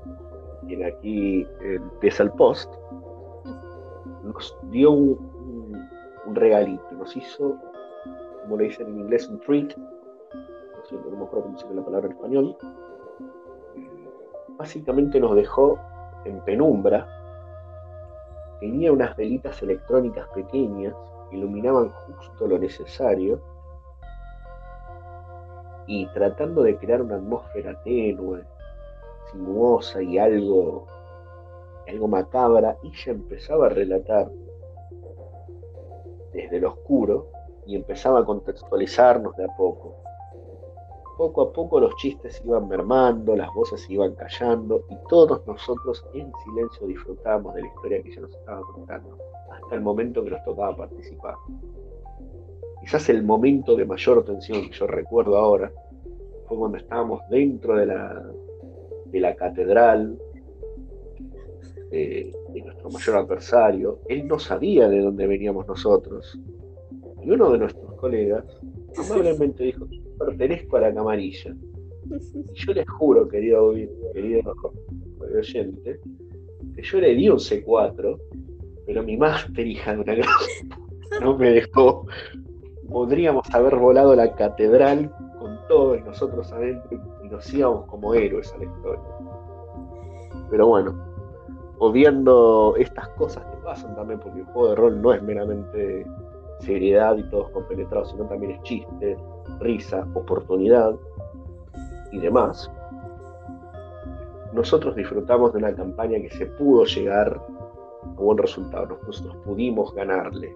[0.68, 2.74] quien aquí empieza el post,
[4.24, 5.90] nos dio un,
[6.34, 7.58] regalito, nos hizo,
[8.42, 11.84] como le dicen en inglés, un treat, no sé, no me acuerdo cómo se la
[11.84, 12.58] palabra en español,
[14.58, 15.78] básicamente nos dejó
[16.26, 17.08] en penumbra,
[18.60, 20.96] tenía unas velitas electrónicas pequeñas,
[21.32, 23.42] iluminaban justo lo necesario,
[25.88, 28.44] y tratando de crear una atmósfera tenue,
[29.32, 30.88] sinuosa y algo,
[31.88, 34.32] algo macabra, ella empezaba a relatar
[36.32, 37.28] desde lo oscuro
[37.66, 39.96] y empezaba a contextualizarnos de a poco.
[41.18, 46.32] Poco a poco los chistes iban mermando, las voces iban callando y todos nosotros en
[46.44, 49.18] silencio disfrutábamos de la historia que ella nos estaba contando,
[49.52, 51.36] hasta el momento que nos tocaba participar
[52.84, 55.72] quizás el momento de mayor tensión que yo recuerdo ahora
[56.48, 58.30] fue cuando estábamos dentro de la,
[59.06, 60.18] de la catedral
[61.90, 62.34] de,
[62.66, 64.00] nuestro mayor adversario.
[64.10, 66.38] Él no sabía de dónde veníamos nosotros.
[67.24, 68.44] Y uno de nuestros colegas
[68.98, 69.88] amablemente dijo,
[70.20, 71.56] pertenezco a la camarilla.
[72.54, 73.74] Y yo les juro, querido,
[74.14, 74.54] querido
[75.38, 76.00] oyente,
[76.76, 78.20] que yo le di un C4,
[78.86, 80.16] pero mi máster hija de una
[81.22, 82.06] no me dejó
[82.94, 88.60] podríamos haber volado la catedral con todos nosotros adentro y nos íbamos como héroes a
[88.60, 89.04] la historia.
[90.52, 90.94] Pero bueno,
[91.80, 96.06] obviando estas cosas que pasan también, porque el juego de rol no es meramente
[96.60, 99.18] seriedad y todos compenetrados, sino también es chiste,
[99.60, 100.94] risa, oportunidad
[102.12, 102.72] y demás.
[104.54, 107.42] Nosotros disfrutamos de una campaña que se pudo llegar
[108.04, 110.56] a buen resultado, nosotros pudimos ganarle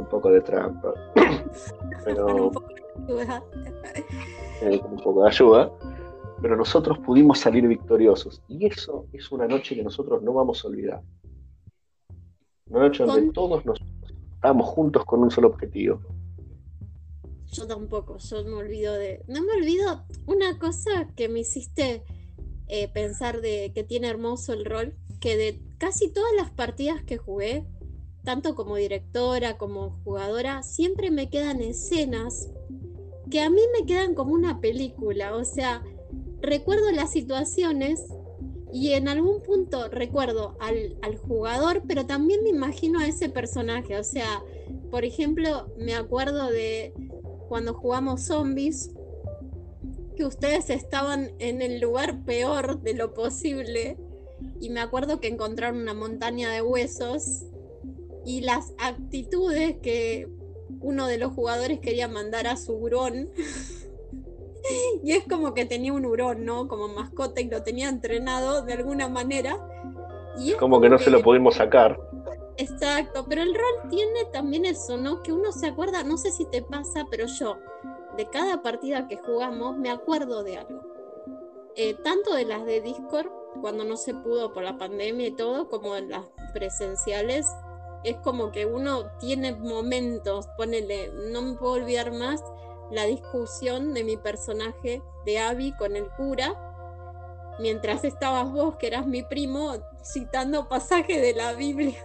[0.00, 0.94] un poco de trampa.
[2.04, 3.44] Pero, un poco de ayuda.
[4.62, 5.72] Eh, un poco de ayuda.
[6.42, 8.42] Pero nosotros pudimos salir victoriosos.
[8.48, 11.02] Y eso es una noche que nosotros no vamos a olvidar.
[12.66, 13.78] Una noche donde todos nos
[14.34, 16.00] estamos juntos con un solo objetivo.
[17.52, 19.22] Yo tampoco, yo me olvido de.
[19.26, 22.04] No me olvido una cosa que me hiciste
[22.68, 27.18] eh, pensar de que tiene hermoso el rol, que de casi todas las partidas que
[27.18, 27.66] jugué,
[28.24, 32.48] tanto como directora como jugadora, siempre me quedan escenas
[33.30, 35.34] que a mí me quedan como una película.
[35.34, 35.82] O sea,
[36.40, 38.04] recuerdo las situaciones
[38.72, 43.96] y en algún punto recuerdo al, jugador, pero también me imagino a ese personaje.
[43.98, 44.42] O sea,
[44.90, 46.92] por ejemplo, me acuerdo de
[47.48, 48.90] cuando jugamos zombies,
[50.16, 53.96] que ustedes estaban en el lugar peor de lo posible.
[54.60, 57.44] Y me acuerdo que encontraron una montaña de huesos
[58.24, 60.28] y las actitudes que
[60.80, 63.30] uno de los jugadores quería mandar a su hurón.
[65.02, 66.68] y es como que tenía un hurón, ¿no?
[66.68, 69.58] Como mascota y lo tenía entrenado de alguna manera.
[70.38, 72.00] Y es como, que no se lo pudimos sacar.
[72.56, 75.22] Exacto, pero el rol tiene también eso, ¿no?
[75.22, 77.56] Que uno se acuerda, no sé si te pasa, pero yo,
[78.16, 80.82] de cada partida que jugamos, me acuerdo de algo.
[81.76, 83.28] Eh, tanto de las de Discord,
[83.60, 87.46] cuando no se pudo por la pandemia y todo, como de las presenciales,
[88.04, 92.42] es como que uno tiene momentos, ponele, no me puedo olvidar más
[92.90, 96.54] la discusión de mi personaje de Abby con el cura,
[97.60, 101.98] mientras estabas vos, que eras mi primo, citando pasaje de la Biblia.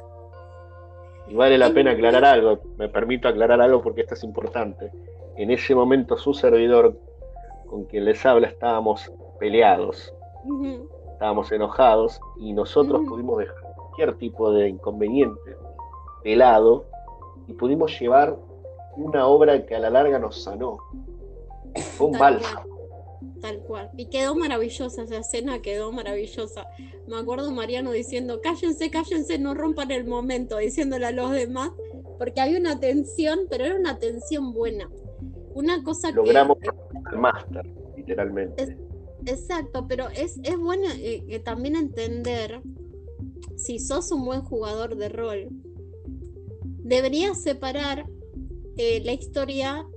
[1.27, 4.91] Y vale la pena aclarar algo, me permito aclarar algo porque esto es importante.
[5.37, 6.99] En ese momento su servidor
[7.67, 10.13] con quien les habla estábamos peleados,
[11.13, 15.55] estábamos enojados y nosotros pudimos dejar cualquier tipo de inconveniente
[16.33, 16.85] lado
[17.47, 18.35] y pudimos llevar
[18.97, 20.79] una obra que a la larga nos sanó.
[21.97, 22.63] Fue un tal Cual,
[23.41, 23.91] tal cual.
[23.97, 26.65] Y quedó maravillosa, esa escena quedó maravillosa.
[27.07, 31.71] me acuerdo Mariano diciendo, cállense, cállense, no rompan el momento, diciéndole a los demás,
[32.17, 34.89] porque había una tensión, pero era una tensión buena.
[35.53, 36.69] Una cosa Logramos que...
[37.11, 37.65] el máster,
[37.95, 38.77] literalmente.
[39.25, 42.61] exacto, pero es, es bueno eh, también entender
[43.55, 45.49] si sos un buen jugador de rol,
[46.85, 48.05] deberías separar
[48.77, 49.87] eh, la historia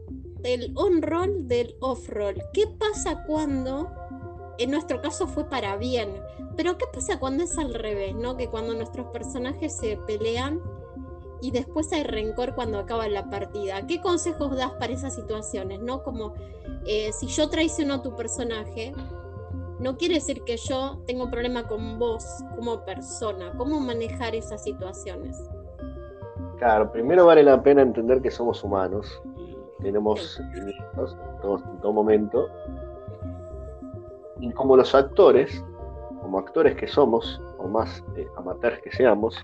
[0.41, 2.43] del on-roll del off-roll.
[2.55, 3.91] ¿Qué pasa cuando,
[4.59, 6.09] en nuestro caso fue para bien,
[6.57, 8.39] pero qué pasa cuando es al revés, ¿no?
[8.39, 10.63] Que cuando nuestros personajes se pelean
[11.43, 13.87] y después hay rencor cuando acaba la partida.
[13.87, 16.03] ¿Qué consejos das para esas situaciones, no?
[16.03, 16.35] Como
[16.87, 18.95] eh, si yo traiciono a tu personaje,
[19.79, 22.25] no quiere decir que yo tengo un problema con vos
[22.57, 23.53] como persona.
[23.59, 25.37] ¿Cómo manejar esas situaciones?
[26.59, 29.23] Claro, primero vale la pena entender que somos humanos
[29.81, 31.41] tenemos sentimientos en
[31.81, 32.49] todo, momento.
[34.41, 35.65] Y como los actores,
[36.21, 39.37] como actores que somos, o más eh, amateurs que seamos,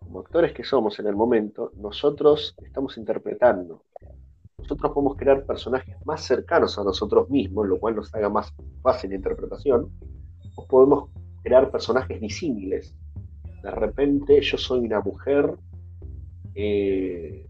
[0.00, 3.82] como actores que somos en el momento, nosotros estamos interpretando.
[4.58, 9.10] Nosotros podemos crear personajes más cercanos a nosotros mismos, lo cual nos haga más fácil
[9.10, 9.90] la interpretación,
[10.54, 11.10] o podemos
[11.42, 12.94] crear personajes disímiles.
[13.62, 15.56] De repente yo soy una mujer
[16.54, 17.46] eh,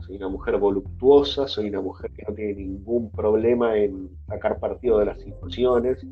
[0.00, 4.98] soy una mujer voluptuosa, soy una mujer que no tiene ningún problema en sacar partido
[4.98, 6.04] de las situaciones,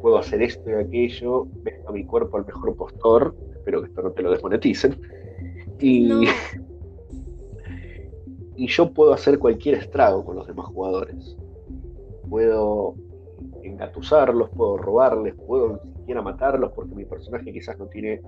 [0.00, 4.02] puedo hacer esto y aquello, ves a mi cuerpo al mejor postor, espero que esto
[4.02, 5.00] no te lo desmoneticen,
[5.78, 6.10] y,
[8.56, 11.36] y yo puedo hacer cualquier estrago con los demás jugadores.
[12.28, 12.94] Puedo
[13.62, 18.20] engatusarlos, puedo robarles, puedo ni siquiera matarlos porque mi personaje quizás no tiene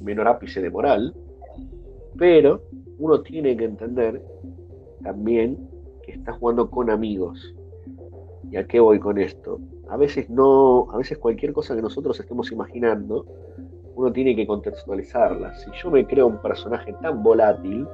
[0.00, 1.14] menor ápice de moral,
[2.18, 2.62] pero
[2.98, 4.22] uno tiene que entender
[5.02, 5.68] también
[6.04, 7.54] que está jugando con amigos.
[8.50, 9.60] ¿Y a qué voy con esto?
[9.88, 13.26] A veces no, a veces cualquier cosa que nosotros estemos imaginando,
[13.96, 15.54] uno tiene que contextualizarla.
[15.54, 17.86] Si yo me creo un personaje tan volátil,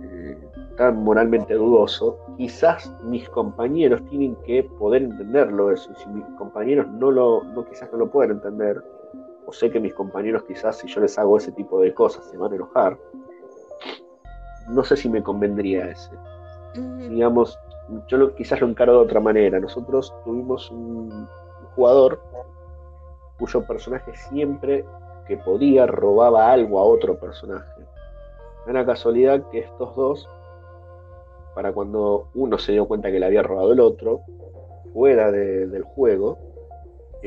[0.00, 0.38] eh,
[0.76, 5.90] tan moralmente dudoso, quizás mis compañeros tienen que poder entenderlo eso.
[5.92, 8.82] Y si mis compañeros no lo, no, quizás no lo pueden entender,
[9.46, 12.36] o sé que mis compañeros quizás si yo les hago ese tipo de cosas se
[12.36, 12.98] van a enojar,
[14.68, 16.10] no sé si me convendría ese.
[17.08, 17.58] Digamos,
[18.08, 19.60] yo lo, quizás lo encaro de otra manera.
[19.60, 21.28] Nosotros tuvimos un
[21.74, 22.20] jugador
[23.38, 24.84] cuyo personaje siempre
[25.26, 27.82] que podía robaba algo a otro personaje.
[28.66, 30.28] Era casualidad que estos dos,
[31.54, 34.22] para cuando uno se dio cuenta que le había robado el otro,
[34.92, 36.38] fuera del juego,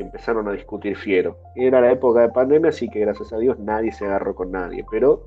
[0.00, 1.36] empezaron a discutir fiero.
[1.54, 4.84] Era la época de pandemia, así que gracias a Dios nadie se agarró con nadie,
[4.90, 5.22] pero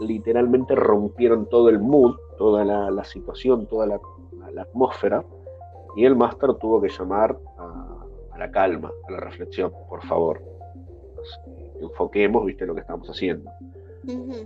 [0.00, 4.00] literalmente rompieron todo el mood, toda la, situación, toda la,
[4.62, 5.24] atmósfera,
[5.96, 10.42] y el máster tuvo que llamar a, la calma, a la reflexión, por favor.
[11.80, 13.50] enfoquemos, viste, lo que estamos haciendo.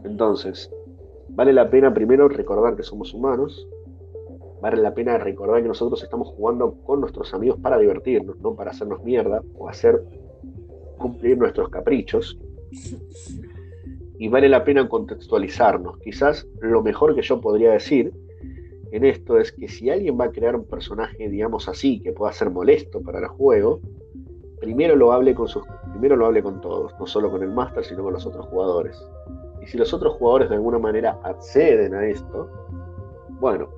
[0.04, 0.70] Entonces,
[1.28, 3.66] vale la pena primero recordar que somos humanos,
[4.60, 8.70] vale la pena recordar que nosotros estamos jugando con nuestros amigos para divertirnos, no para
[8.70, 10.02] hacernos mierda o hacer
[10.98, 12.38] cumplir nuestros caprichos
[14.18, 15.98] y vale la pena contextualizarnos.
[15.98, 18.12] Quizás lo mejor que yo podría decir
[18.90, 22.32] en esto es que si alguien va a crear un personaje, digamos así, que pueda
[22.32, 23.80] ser molesto para el juego,
[24.60, 27.84] primero lo hable con sus, primero lo hable con todos, no solo con el máster,
[27.84, 28.98] sino con los otros jugadores.
[29.62, 32.50] Y si los otros jugadores de alguna manera acceden a esto,
[33.40, 33.68] bueno,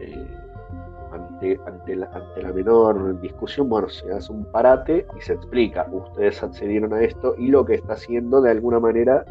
[0.00, 0.26] eh,
[1.12, 5.86] ante, ante, la, ante, la, menor discusión, bueno, se hace un parate y se explica,
[5.90, 9.24] ustedes accedieron a esto y lo que está haciendo de alguna manera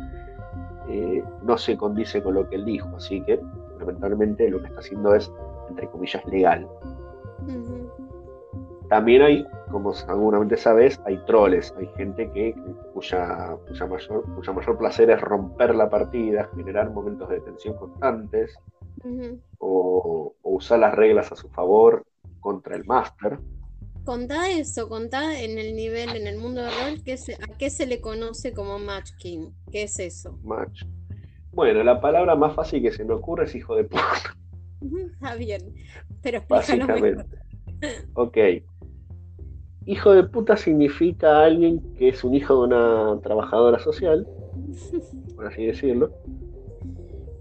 [0.89, 3.39] eh, no se condice con lo que él dijo, así que
[3.80, 5.32] lamentablemente lo que está haciendo es,
[5.70, 6.67] entre comillas, legal.
[8.89, 12.55] También hay, como seguramente sabes, hay troles, hay gente que
[12.93, 13.55] cuya,
[13.88, 18.57] mayor, cuya mayor placer es romper la partida, generar momentos de tensión constantes,
[19.60, 22.06] o, usar las reglas a su favor
[22.39, 23.39] contra el máster.
[24.04, 27.86] Contá eso, contá en el nivel, en el mundo de rol, ¿qué ¿a qué se
[27.86, 29.52] le conoce como Match King?
[29.72, 30.39] ¿Qué es eso?
[30.43, 30.84] Match.
[31.52, 34.36] Bueno, la palabra más fácil que se me ocurre es hijo de puta.
[35.14, 35.74] Está bien,
[36.22, 37.26] pero Básicamente.
[38.14, 38.38] ok.
[39.86, 44.28] Hijo de puta significa alguien que es un hijo de una trabajadora social,
[45.36, 46.14] por así decirlo,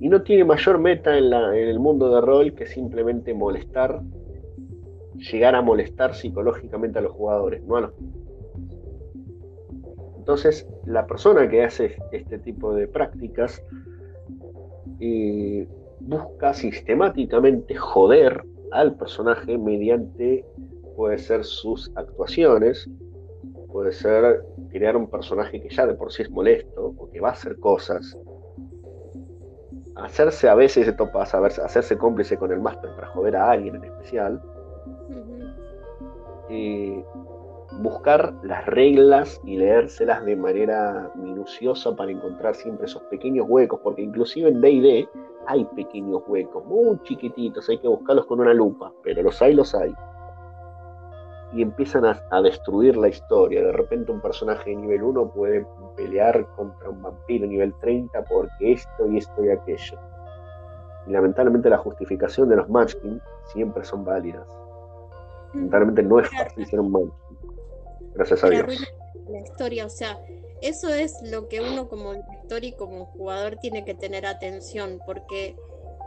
[0.00, 4.00] y no tiene mayor meta en, el mundo de rol que simplemente molestar
[5.14, 7.62] llegar a molestar psicológicamente a los jugadores.
[10.16, 13.62] Entonces, la persona que hace este tipo de prácticas
[15.00, 15.66] eh,
[16.00, 20.44] busca sistemáticamente joder al personaje mediante,
[20.96, 22.88] puede ser sus actuaciones,
[23.72, 27.30] puede ser crear un personaje que ya de por sí es molesto o que va
[27.30, 28.16] a hacer cosas,
[29.98, 33.84] hacerse a veces, esto pasa, hacerse cómplice con el máster para joder a alguien en
[33.84, 34.40] especial,
[36.48, 37.02] y
[37.80, 44.02] buscar las reglas y leérselas de manera minuciosa para encontrar siempre esos pequeños huecos, porque
[44.02, 45.08] inclusive en DD
[45.46, 49.74] hay pequeños huecos, muy chiquititos, hay que buscarlos con una lupa, pero los hay, los
[49.74, 49.94] hay
[51.52, 53.62] y empiezan a, destruir la historia.
[53.62, 58.72] De repente un personaje de nivel 1 puede pelear contra un vampiro nivel 30 porque
[58.72, 59.98] esto y esto y aquello.
[61.06, 63.20] Y lamentablemente la justificación de los matchking
[63.52, 64.46] siempre son válidas.
[65.54, 67.38] Lamentablemente no es fácil ser un matchking.
[68.14, 68.92] Gracias a Dios.
[69.28, 70.18] La historia, o sea,
[70.60, 75.54] eso es lo que uno como lector y como jugador tiene que tener atención, porque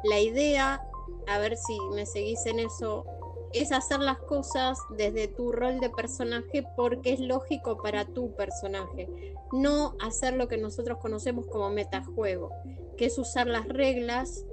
[0.04, 0.82] la idea,
[1.28, 3.06] a ver si me seguís en eso,
[3.54, 9.10] es hacer las cosas desde tu rol de personaje porque es lógico para tu personaje,
[9.52, 12.52] no hacer lo que nosotros conocemos como metajuego,
[12.98, 14.46] que es usar las reglas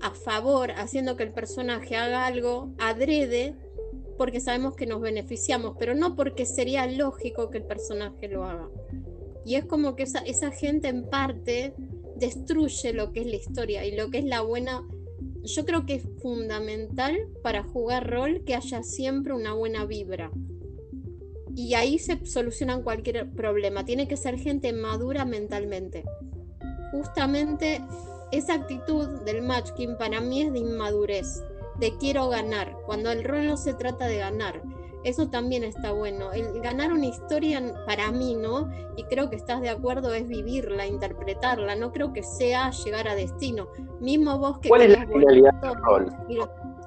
[0.00, 3.54] a favor, haciendo que el personaje haga algo adrede
[4.18, 8.68] porque sabemos que nos beneficiamos, pero no porque sería lógico que el personaje lo haga.
[9.46, 11.74] Y es como que esa, gente en parte
[12.16, 14.86] destruye lo que es la historia y lo que es la buena
[15.44, 20.30] yo creo que es fundamental para jugar rol que haya siempre una buena vibra.
[21.56, 23.84] Y ahí se solucionan cualquier problema.
[23.84, 26.04] Tiene que ser gente madura mentalmente.
[26.92, 27.80] Justamente
[28.32, 31.42] esa actitud del matchking para mí es de inmadurez,
[31.78, 34.62] de quiero ganar, cuando el rol no se trata de ganar,
[35.04, 36.32] eso también está bueno.
[36.32, 38.70] El ganar una historia para mí, ¿no?
[38.96, 41.74] Y creo que estás de acuerdo, es vivirla, interpretarla.
[41.76, 43.68] No creo que sea llegar a destino.
[44.00, 44.68] Mismo vos que...
[44.68, 46.06] ¿Cuál es la finalidad del rol?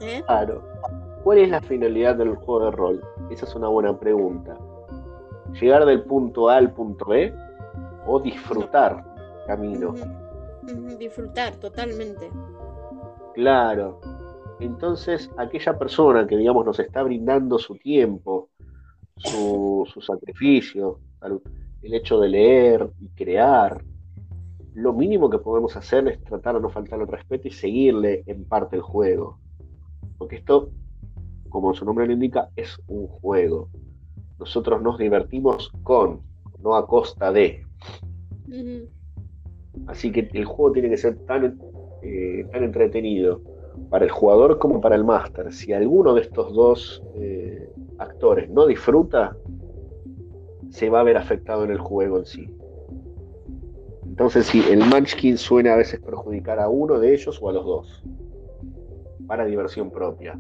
[0.01, 0.22] ¿eh?
[0.26, 0.64] Claro.
[1.24, 3.03] ¿Cuál es la finalidad del juego de rol?
[3.30, 4.57] Esa es una buena pregunta.
[5.59, 7.34] ¿Llegar del punto A al punto B
[8.05, 9.03] o disfrutar
[9.47, 9.93] camino?
[10.97, 12.30] Disfrutar, totalmente.
[13.34, 13.99] Claro,
[14.66, 18.49] entonces aquella persona que, digamos, nos está brindando su tiempo,
[19.18, 20.99] su, sacrificio,
[21.82, 23.84] el hecho de leer y crear,
[24.74, 28.45] lo mínimo que podemos hacer es tratar de no faltar el respeto y seguirle en
[28.45, 29.39] parte el juego.
[30.18, 30.72] Porque esto,
[31.49, 33.70] como su nombre lo indica, es un juego.
[34.39, 36.22] Nosotros nos divertimos con,
[36.61, 37.66] no a costa de.
[39.88, 41.59] Así que el juego tiene que ser tan,
[42.01, 43.53] eh, tan entretenido
[43.89, 45.51] para el jugador como para el máster.
[45.53, 49.36] Si alguno de estos dos eh, actores no disfruta,
[50.69, 52.49] se va a ver afectado en el juego en sí.
[54.05, 57.65] Entonces, si el Munchkin suele a veces perjudicar a uno de ellos o a los
[57.65, 58.03] dos,
[59.28, 60.39] para diversión propia.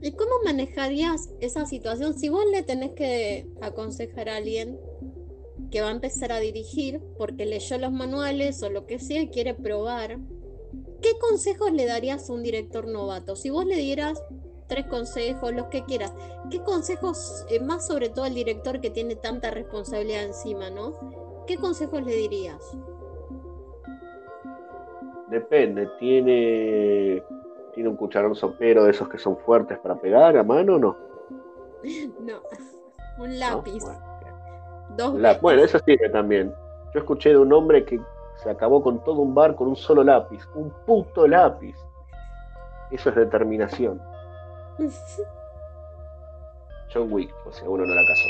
[0.00, 4.78] ¿Y cómo manejarías esa situación si vos le tenés que aconsejar a alguien
[5.70, 9.28] que va a empezar a dirigir porque leyó los manuales o lo que sea y
[9.28, 10.18] quiere probar
[11.02, 13.36] ¿qué consejos le darías a un director novato?
[13.36, 14.22] Si vos le dieras
[14.68, 16.12] tres consejos, los que quieras,
[16.50, 21.44] ¿qué consejos, eh, más sobre todo al director que tiene tanta responsabilidad encima, ¿no?
[21.46, 22.76] ¿Qué consejos le dirías?
[25.28, 27.22] Depende, tiene,
[27.74, 30.96] tiene un cucharón sopero de esos que son fuertes para pegar a mano o no?
[32.20, 32.40] no,
[33.18, 33.82] un lápiz.
[35.40, 36.52] Bueno, eso sirve también.
[36.94, 38.00] Yo escuché de un hombre que
[38.42, 41.76] se acabó con todo un bar con un solo lápiz, un puto lápiz.
[42.90, 44.00] Eso es determinación.
[46.92, 48.28] John Wick, o sea, uno no la casó.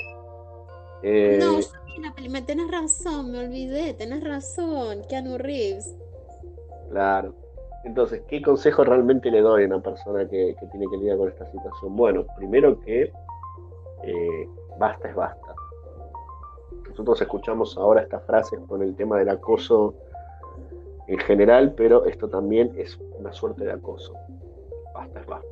[1.02, 5.96] Eh, no, yo tenés razón, me olvidé, tenés razón, Keanu Reeves.
[6.90, 7.34] Claro.
[7.84, 11.50] Entonces, ¿qué consejo realmente le doy a una persona que, tiene que lidiar con esta
[11.50, 11.96] situación?
[11.96, 13.12] Bueno, primero que
[14.04, 14.48] eh,
[14.78, 15.54] basta es basta.
[16.88, 19.94] Nosotros escuchamos ahora estas frases con el tema del acoso
[21.08, 24.14] en general, pero esto también es una suerte de acoso.
[24.94, 25.48] Basta es basta.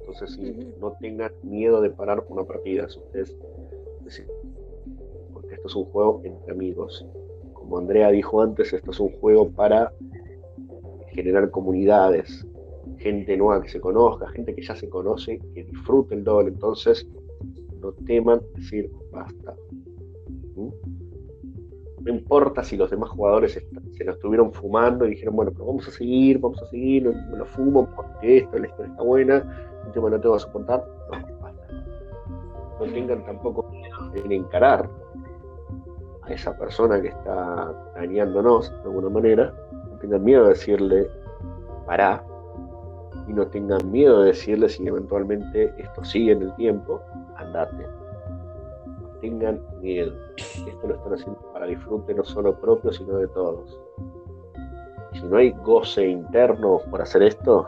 [0.00, 0.38] Entonces,
[0.80, 2.86] no tengan miedo de parar una partida.
[2.86, 3.36] Ustedes,
[5.32, 7.06] porque esto es un juego entre amigos.
[7.52, 9.92] Como Andrea dijo antes, esto es un juego para
[11.08, 12.46] generar comunidades,
[12.96, 16.48] gente nueva que se conozca, gente que ya se conoce, que disfrute el doble.
[16.48, 17.06] Entonces,
[17.80, 19.54] no teman decir basta,
[20.56, 23.62] no importa si los demás jugadores
[23.98, 27.36] se lo estuvieron fumando y dijeron, bueno, pero vamos a seguir, vamos a seguir, me
[27.36, 29.34] lo fumo porque esto, la historia está buena,
[29.84, 30.86] el tema no te vas a soportar.
[31.10, 31.66] No, basta.
[32.78, 34.88] No tengan tampoco miedo en encarar
[36.22, 39.52] a esa persona que está dañándonos de alguna manera.
[39.90, 41.10] No tengan miedo de decirle,
[41.84, 42.24] pará.
[43.26, 47.02] Y no tengan miedo de decirle si eventualmente esto sigue en el tiempo,
[47.36, 47.84] andate
[49.20, 50.12] tengan miedo.
[50.36, 53.78] Esto lo están haciendo para disfrute no solo propio, sino de todos.
[55.18, 57.66] Si no hay goce interno por hacer esto,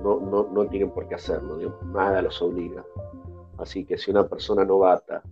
[0.00, 1.58] no, no, no tienen por qué hacerlo,
[1.92, 2.84] nada los obliga.
[3.58, 5.22] Así que si una persona novata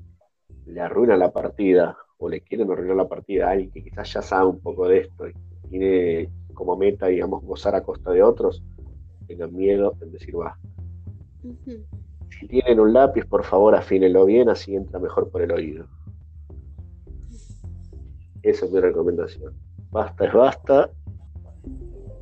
[0.66, 4.22] le arruina la partida o le quieren arruinar la partida a alguien que quizás ya
[4.22, 5.34] sabe un poco de esto y
[5.68, 8.64] tiene como meta, digamos, gozar a costa de otros,
[9.28, 10.58] tengan miedo en decir va.
[12.40, 15.86] Si tienen un lápiz, por favor, afínenlo bien, así entra mejor por el oído.
[18.42, 19.52] Esa es mi recomendación.
[19.90, 20.90] Basta es basta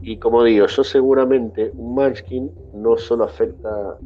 [0.00, 3.98] y como digo, yo seguramente un Munchkin no solo afecta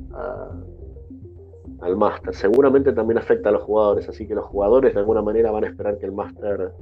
[1.81, 5.51] al máster, seguramente también afecta a los jugadores, así que los jugadores de alguna manera
[5.51, 6.73] van a esperar que el máster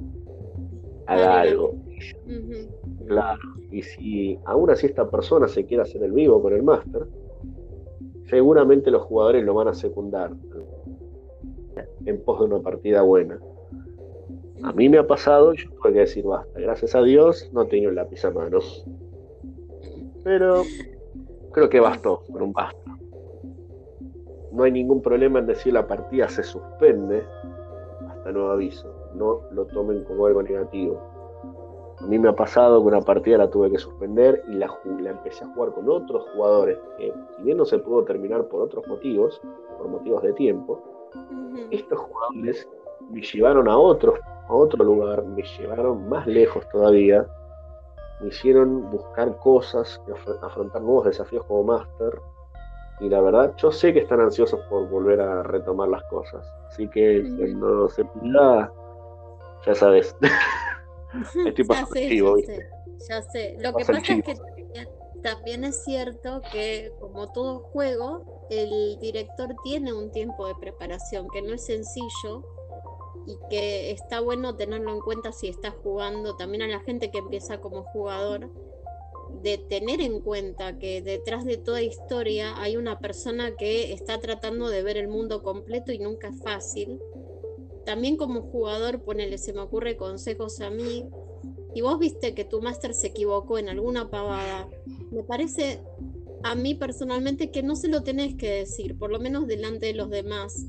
[1.07, 1.73] haga algo.
[3.07, 7.05] Claro, y si aún así esta persona se quiere hacer el vivo con el máster,
[8.29, 10.31] seguramente los jugadores lo van a secundar
[12.05, 13.39] en pos de una partida buena.
[14.63, 16.59] A mí me ha pasado y yo tuve que decir basta.
[16.59, 18.59] Gracias a Dios no tengo el lápiz a mano.
[20.23, 20.63] Pero
[21.51, 22.97] creo que bastó con un basta.
[24.51, 27.23] No hay ningún problema en decir la partida se suspende
[28.09, 28.93] hasta nuevo aviso.
[29.15, 31.01] No lo tomen como algo negativo.
[31.99, 35.11] A mí me ha pasado que una partida la tuve que suspender y la, la
[35.11, 38.87] empecé a jugar con otros jugadores que, si bien no se pudo terminar por otros
[38.87, 39.39] motivos,
[39.77, 40.81] por motivos de tiempo,
[41.69, 42.67] estos jugadores
[43.11, 44.19] me llevaron a otros
[44.51, 47.25] a otro lugar, me llevaron más lejos todavía,
[48.19, 49.99] me hicieron buscar cosas,
[50.41, 52.19] afrontar nuevos desafíos como máster.
[52.99, 56.45] Y la verdad, yo sé que están ansiosos por volver a retomar las cosas.
[56.67, 58.71] Así que cuando se pida,
[59.65, 60.15] ya sabes.
[61.45, 62.69] Estoy ya sé,
[63.09, 63.57] ya sé.
[63.59, 64.35] Lo que pasa es que
[65.23, 71.41] también es cierto que, como todo juego, el director tiene un tiempo de preparación que
[71.41, 72.43] no es sencillo
[73.25, 77.19] y que está bueno tenerlo en cuenta si estás jugando, también a la gente que
[77.19, 78.49] empieza como jugador,
[79.41, 84.69] de tener en cuenta que detrás de toda historia hay una persona que está tratando
[84.69, 86.99] de ver el mundo completo y nunca es fácil.
[87.85, 91.09] También como jugador, ponele, se me ocurre consejos a mí,
[91.73, 94.67] y vos viste que tu máster se equivocó en alguna pavada,
[95.11, 95.79] me parece
[96.43, 99.93] a mí personalmente que no se lo tenés que decir, por lo menos delante de
[99.93, 100.65] los demás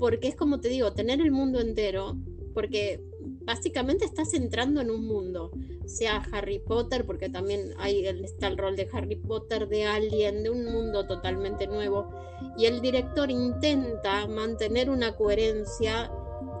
[0.00, 2.16] porque es como te digo, tener el mundo entero,
[2.54, 3.04] porque
[3.42, 5.52] básicamente estás entrando en un mundo,
[5.84, 10.50] sea Harry Potter, porque también hay, está el rol de Harry Potter, de Alien, de
[10.50, 12.10] un mundo totalmente nuevo,
[12.56, 16.10] y el director intenta mantener una coherencia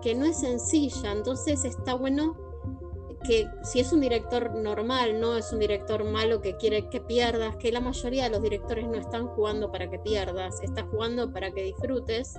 [0.02, 2.36] que no es sencilla, entonces está bueno
[3.24, 7.56] que si es un director normal, no es un director malo que quiere que pierdas,
[7.56, 11.50] que la mayoría de los directores no están jugando para que pierdas, está jugando para
[11.50, 12.34] que disfrutes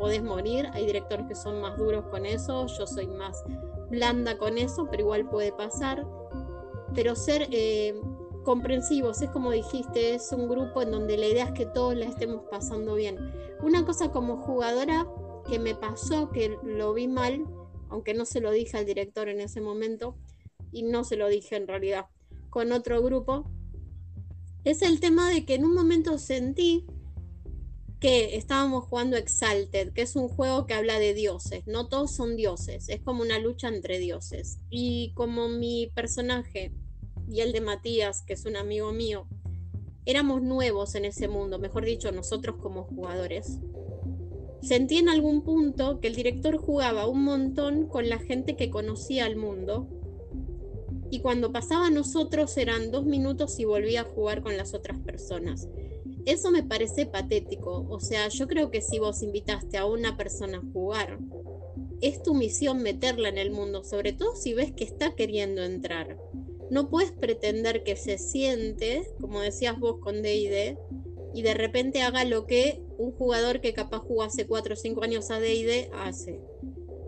[0.00, 0.66] podés morir.
[0.72, 3.44] Hay directores que son más duros con eso, yo soy más
[3.90, 6.06] blanda con eso, pero igual puede pasar.
[6.94, 7.94] Pero ser eh,
[8.42, 12.06] comprensivos, es como dijiste, es un grupo en donde la idea es que todos la
[12.06, 13.18] estemos pasando bien.
[13.62, 15.06] Una cosa como jugadora
[15.46, 17.44] que me pasó, que lo vi mal,
[17.90, 20.16] aunque no se lo dije al director en ese momento,
[20.72, 22.06] y no se lo dije en realidad
[22.48, 23.44] con otro grupo,
[24.64, 26.86] es el tema de que en un momento sentí
[28.00, 31.66] que estábamos jugando Exalted, que es un juego que habla de dioses.
[31.66, 34.58] No todos son dioses, es como una lucha entre dioses.
[34.70, 36.72] Y como mi personaje
[37.28, 39.26] y el de Matías, que es un amigo mío,
[40.06, 43.58] éramos nuevos en ese mundo, mejor dicho, nosotros como jugadores.
[44.62, 49.26] Sentí en algún punto que el director jugaba un montón con la gente que conocía
[49.26, 49.88] el mundo.
[51.10, 54.98] Y cuando pasaba a nosotros eran dos minutos y volvía a jugar con las otras
[55.00, 55.68] personas.
[56.26, 57.86] Eso me parece patético.
[57.88, 61.18] O sea, yo creo que si vos invitaste a una persona a jugar,
[62.00, 66.18] es tu misión meterla en el mundo, sobre todo si ves que está queriendo entrar.
[66.70, 70.78] No puedes pretender que se siente, como decías vos con D&D,
[71.32, 75.02] y de repente haga lo que un jugador que capaz jugó hace 4 o 5
[75.02, 76.40] años a D&D hace.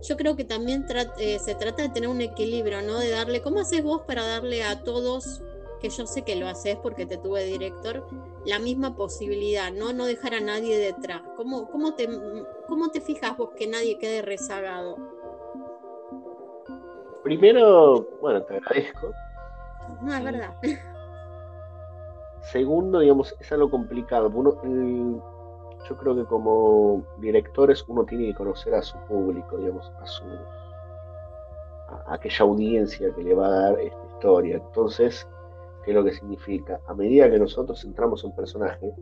[0.03, 0.85] Yo creo que también
[1.21, 2.99] eh, se trata de tener un equilibrio, ¿no?
[2.99, 5.43] De darle, ¿cómo haces vos para darle a todos
[5.81, 8.07] que yo sé que lo haces porque te tuve director,
[8.45, 11.23] la misma posibilidad, no, no dejar a nadie detrás.
[11.37, 12.09] ¿Cómo, cómo, te,
[12.69, 14.97] ¿Cómo te fijas vos que nadie quede rezagado?
[17.23, 19.13] Primero, bueno, te agradezco.
[20.03, 20.57] No, es verdad.
[22.51, 24.29] Segundo, digamos, es algo complicado.
[24.35, 24.61] Uno,
[25.89, 30.25] yo creo que como directores uno tiene que conocer a su público, digamos, a su
[31.89, 34.57] a aquella audiencia que le va a dar esta historia.
[34.57, 35.27] Entonces,
[35.85, 36.81] ¿Qué es lo que significa?
[36.87, 38.95] A medida que nosotros entramos en personaje,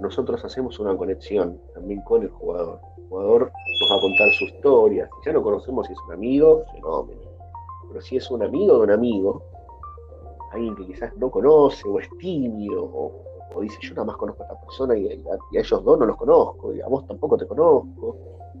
[0.00, 2.80] nosotros hacemos una conexión también con el jugador.
[2.98, 5.10] El jugador nos va a contar su historia.
[5.24, 7.20] Ya no conocemos si es un amigo, fenómeno.
[7.88, 9.42] Pero si es un amigo de un amigo,
[10.52, 14.46] alguien que quizás no conoce o es tímido o, dice yo nada más conozco a
[14.46, 18.16] esta persona y, a, ellos dos no los conozco y a vos tampoco te conozco.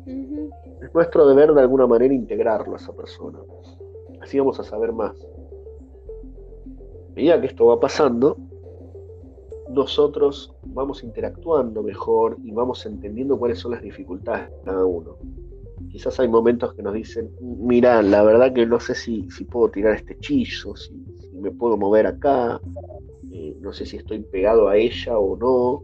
[0.06, 3.38] Es nuestro deber de alguna manera integrarlo a esa persona.
[4.20, 5.16] Así vamos a saber más.
[7.14, 8.38] Medida que esto va pasando,
[9.72, 15.16] nosotros vamos interactuando mejor y vamos entendiendo cuáles son las dificultades de cada uno.
[15.90, 19.70] Quizás hay momentos que nos dicen, mira, la verdad que no sé si, si puedo
[19.70, 20.94] tirar este hechizo, si,
[21.34, 22.60] me puedo mover acá,
[23.32, 25.82] eh, no sé si estoy pegado a ella o no.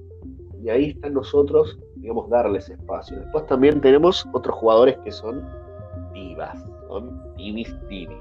[0.62, 3.18] Y ahí están nosotros, digamos, darles espacio.
[3.18, 5.45] Después también tenemos otros jugadores que son
[6.12, 6.59] divas,
[6.89, 8.18] son divis divis,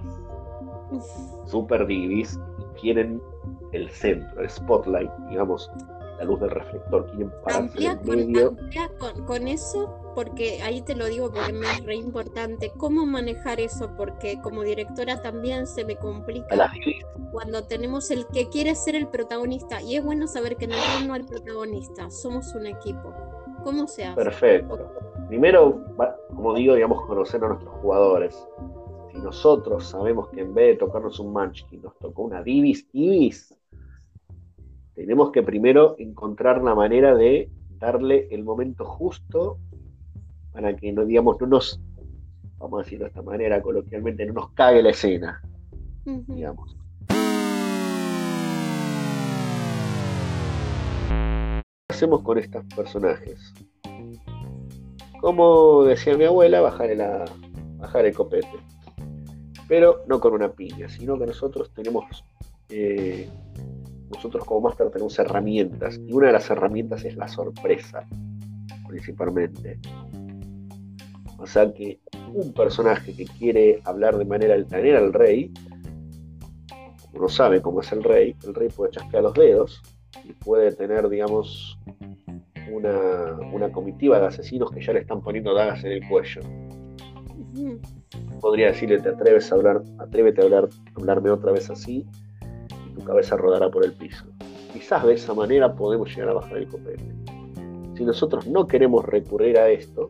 [1.45, 2.39] super divis,
[2.79, 3.21] quieren
[3.71, 5.69] el centro, el spotlight, digamos,
[6.17, 8.55] la luz del reflector, quieren pararse en medio.
[8.97, 13.59] Con, con, eso, porque ahí te lo digo porque me es re importante, cómo manejar
[13.59, 16.71] eso, porque como directora también se me complica
[17.31, 21.07] cuando tenemos el que quiere ser el protagonista, y es bueno saber que en el
[21.07, 23.13] no hay protagonista, somos un equipo.
[23.63, 24.15] ¿Cómo se hace?
[24.15, 24.91] Perfecto.
[25.27, 25.83] Primero,
[26.33, 28.47] como digo, digamos, conocer a nuestros jugadores.
[29.17, 33.51] Si nosotros sabemos que en vez de tocarnos un Munchkin nos tocó una Divis Divis,
[34.93, 37.49] tenemos que primero encontrar la manera de
[37.79, 39.57] darle el momento justo
[40.53, 41.81] para que no, digamos, no nos,
[42.59, 45.41] vamos a decirlo de esta manera coloquialmente, no nos cague la escena,
[46.05, 46.77] digamos.
[51.87, 53.51] ¿Qué hacemos con estos personajes?
[55.21, 57.01] Como decía mi abuela, bajar el,
[57.79, 58.76] bajar el copete.
[59.67, 62.23] Pero no con una piña, sino que nosotros tenemos
[62.69, 63.29] eh,
[64.13, 68.07] nosotros como máster tenemos herramientas y una de las herramientas es la sorpresa,
[68.87, 69.79] principalmente.
[71.37, 71.99] O sea que
[72.33, 75.51] un personaje que quiere hablar de manera altanera al rey,
[77.01, 79.81] como no sabe cómo es el rey, el rey puede chasquear los dedos
[80.23, 81.77] y puede tener, digamos,
[82.71, 86.41] una, una comitiva de asesinos que ya le están poniendo dagas en el cuello.
[88.41, 92.05] Podría decirle, te atreves a hablar, atrévete a hablar, hablarme otra vez así,
[92.95, 94.25] tu cabeza rodará por el piso.
[94.73, 97.03] Quizás de esa manera podemos llegar a bajar el copete.
[97.95, 100.09] Si nosotros no queremos recurrir a esto,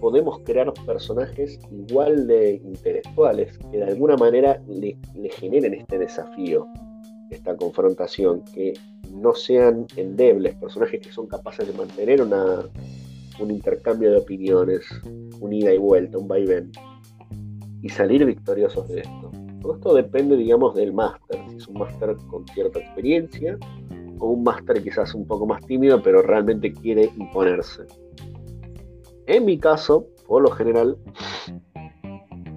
[0.00, 4.98] podemos crear personajes igual de intelectuales que de alguna manera le,
[5.30, 6.66] generen este desafío,
[7.30, 8.74] esta confrontación, que
[9.12, 12.64] no sean endebles, personajes que son capaces de mantener una,
[13.40, 14.86] un intercambio de opiniones,
[15.40, 16.70] un ida y vuelta, un vaivén,
[17.82, 19.30] y salir victoriosos de esto.
[19.60, 23.58] Todo esto depende, digamos, del máster, si es un máster con cierta experiencia
[24.18, 27.84] o un máster quizás un poco más tímido, pero realmente quiere imponerse.
[29.26, 30.96] En mi caso, por lo general,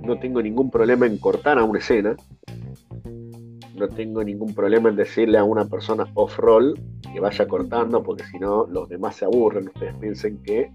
[0.01, 2.15] no tengo ningún problema en cortar a una escena,
[3.75, 6.79] no tengo ningún problema en decirle a una persona off-roll
[7.11, 9.67] que vaya cortando, porque si no, los demás se aburren.
[9.67, 10.71] Ustedes piensen que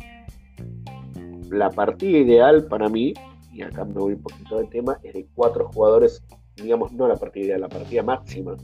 [1.51, 3.15] la partida ideal para mí
[3.57, 6.23] y acá me voy un poquito del tema, es de cuatro jugadores,
[6.57, 8.55] digamos, no la partida ideal, la partida máxima.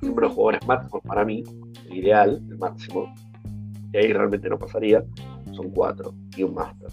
[0.00, 1.44] El número de jugadores máximos para mí,
[1.90, 3.14] el ideal, el máximo,
[3.92, 5.04] y ahí realmente no pasaría,
[5.52, 6.88] son cuatro y un máster.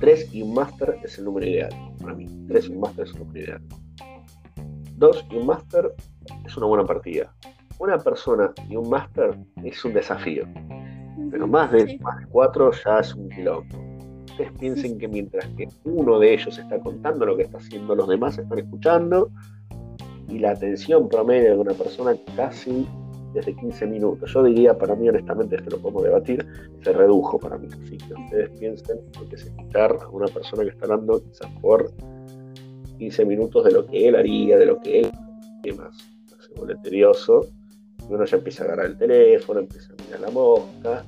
[0.00, 2.26] Tres y un máster es el número ideal para mí.
[2.46, 3.62] Tres y un máster es el número ideal.
[4.96, 5.94] Dos y un máster
[6.44, 7.34] es una buena partida.
[7.78, 10.44] Una persona y un máster es un desafío.
[11.30, 13.91] Pero más de, más de cuatro ya es un quilombo
[14.32, 18.08] ustedes piensen que mientras que uno de ellos está contando lo que está haciendo, los
[18.08, 19.30] demás están escuchando
[20.28, 22.86] y la atención promedio de una persona casi
[23.34, 24.32] desde 15 minutos.
[24.32, 26.46] Yo diría, para mí, honestamente, esto lo podemos debatir,
[26.82, 27.68] se redujo para mí.
[27.82, 31.50] Así que ustedes piensen lo que es escuchar a una persona que está hablando quizás
[31.60, 31.92] por
[32.98, 35.12] 15 minutos de lo que él haría, de lo que él
[35.76, 35.96] más.
[36.40, 37.46] Se vuelve tedioso.
[38.08, 41.04] Y uno ya empieza a agarrar el teléfono, empieza a mirar la mosca,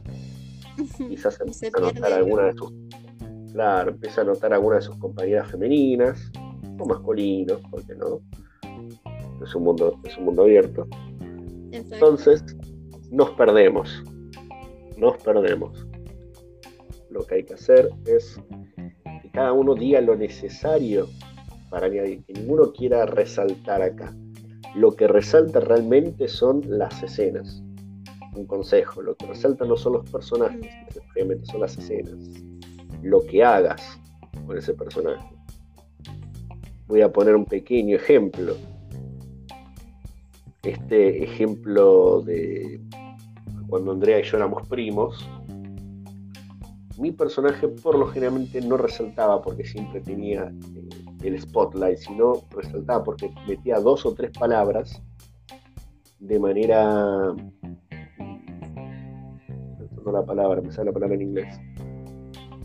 [1.09, 2.73] quizás empieza a notar alguna de sus
[3.55, 6.33] Claro, empieza a notar algunas de sus compañeras femeninas
[6.77, 8.21] o masculinos, porque no.
[9.41, 10.89] Es un mundo, es un mundo abierto.
[11.71, 12.43] Entonces,
[13.13, 14.03] nos perdemos.
[14.97, 15.87] Nos perdemos.
[17.11, 18.41] Lo que hay que hacer es
[19.23, 21.07] que cada uno diga lo necesario
[21.71, 24.13] para añadir, que ninguno quiera resaltar acá.
[24.75, 27.63] Lo que resalta realmente son las escenas.
[28.35, 30.67] Un consejo, lo que resalta no son los personajes,
[31.15, 32.19] realmente son las escenas
[33.05, 34.01] lo que hagas
[34.47, 35.29] con ese personaje.
[36.87, 38.57] Voy a poner un pequeño ejemplo.
[40.63, 42.81] Este ejemplo de
[43.69, 45.29] cuando Andrea y yo éramos primos,
[46.99, 50.89] mi personaje por lo generalmente no resaltaba porque siempre tenía eh,
[51.25, 55.03] el spotlight, sino resaltaba porque metía dos o tres palabras
[56.21, 57.35] de manera
[60.05, 61.59] no la palabra, me sale la palabra en inglés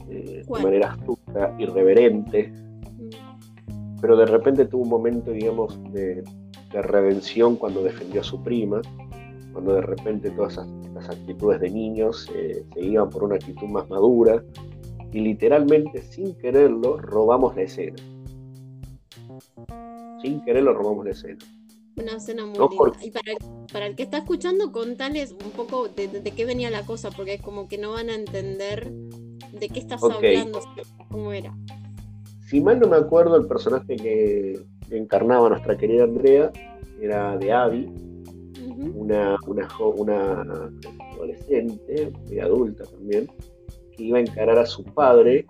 [0.09, 3.99] eh, de manera astuta, irreverente mm.
[4.01, 6.23] pero de repente tuvo un momento digamos de,
[6.71, 8.81] redención cuando defendió a su prima
[9.53, 13.89] cuando de repente todas estas actitudes de niños eh, se iban por una actitud más
[13.89, 14.43] madura
[15.11, 17.97] y literalmente sin quererlo robamos la escena
[20.21, 21.43] sin quererlo robamos la escena
[21.99, 22.99] una escena muy linda.
[23.01, 23.11] Y
[23.71, 27.41] para, el que está escuchando, contales un poco de, qué venía la cosa, porque es
[27.41, 28.91] como que no van a entender
[29.51, 30.59] de qué estás hablando,
[31.09, 31.55] cómo era.
[32.47, 36.51] Si mal no me acuerdo, el personaje que encarnaba nuestra querida Andrea
[36.99, 37.85] era de Abby,
[38.95, 40.71] una, una, una
[41.13, 43.27] adolescente, muy adulta también,
[43.95, 45.45] que iba a encarar a su padre,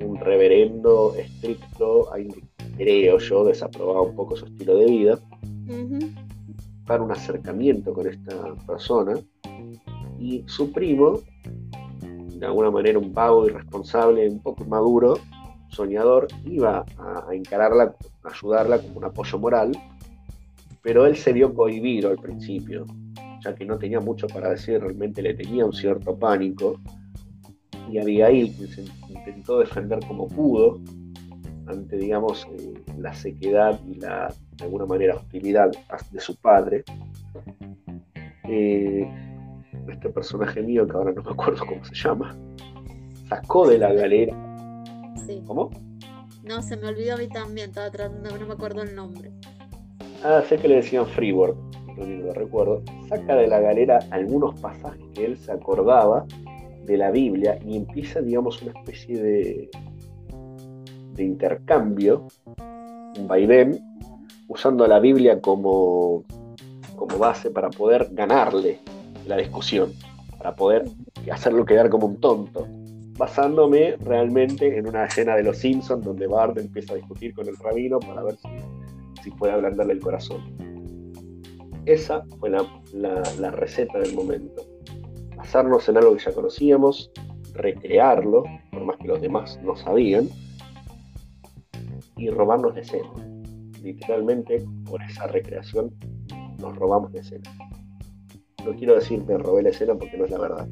[0.00, 2.08] un reverendo estricto,
[2.76, 5.18] creo yo, desaprobaba un poco su estilo de vida,
[6.86, 9.18] para un acercamiento con esta persona
[10.18, 11.20] y su primo,
[12.44, 15.18] de alguna manera un vago irresponsable, un poco maduro,
[15.68, 19.72] soñador, iba a, encararla, a ayudarla como un apoyo moral,
[20.82, 22.84] pero él se vio cohibido al principio,
[23.42, 26.78] ya que no tenía mucho para decir, realmente le tenía un cierto pánico,
[27.90, 30.80] y Abigail se intentó defender como pudo,
[31.66, 35.70] ante, digamos, eh, la sequedad y la, de alguna manera, hostilidad
[36.10, 36.84] de su padre.
[38.46, 39.33] Eh,
[39.92, 42.36] este personaje mío, que ahora no me acuerdo cómo se llama,
[43.28, 44.34] sacó de la galera.
[45.46, 45.70] ¿Cómo?
[46.42, 49.32] No, se me olvidó a mí también, estaba tratando, no me acuerdo el nombre.
[50.22, 51.56] Ah, sé que le decían Freeboard,
[51.96, 52.82] lo recuerdo.
[53.08, 56.26] Saca de la galera algunos pasajes que él se acordaba
[56.84, 59.70] de la Biblia y empieza, digamos, una especie de,
[61.14, 62.26] de intercambio,
[63.18, 63.80] un vaivén,
[64.48, 66.24] usando la Biblia como,
[66.96, 68.80] como base para poder ganarle
[69.26, 69.92] la discusión,
[70.38, 70.84] para poder
[71.30, 72.66] hacerlo quedar como un tonto,
[73.16, 77.56] basándome realmente en una escena de Los Simpsons donde Bart empieza a discutir con el
[77.56, 78.36] rabino para ver
[79.22, 80.42] si, puede ablandarle el corazón.
[81.86, 84.62] Esa fue la, la receta del momento.
[85.36, 87.10] Basarnos en algo que ya conocíamos,
[87.54, 90.28] recrearlo, por más que los demás no sabían,
[92.16, 93.10] y robarnos la escena.
[93.82, 95.94] Literalmente, por esa recreación,
[96.58, 97.50] nos robamos la escena.
[98.64, 100.68] No quiero decir me robé la escena porque no es la verdad.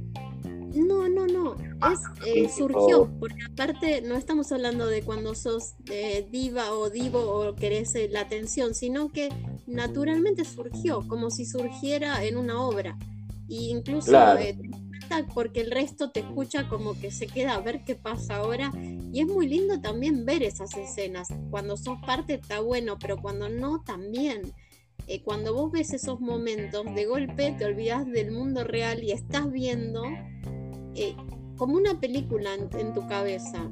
[0.74, 1.54] No, no, no.
[1.54, 7.20] Es, eh, surgió, porque aparte no estamos hablando de cuando sos eh, diva o divo
[7.20, 9.28] o querés eh, la atención, sino que
[9.66, 12.96] naturalmente surgió, como si surgiera en una obra.
[13.48, 14.12] Y incluso
[15.34, 18.72] porque el resto te escucha como que se queda a ver qué pasa ahora.
[19.12, 21.28] Y es muy lindo también ver esas escenas.
[21.50, 24.54] Cuando sos parte está bueno, pero cuando no, también.
[25.06, 29.50] Eh, cuando vos ves esos momentos, de golpe te olvidas del mundo real y estás
[29.50, 30.04] viendo
[30.94, 31.14] eh,
[31.56, 33.70] como una película en, tu cabeza.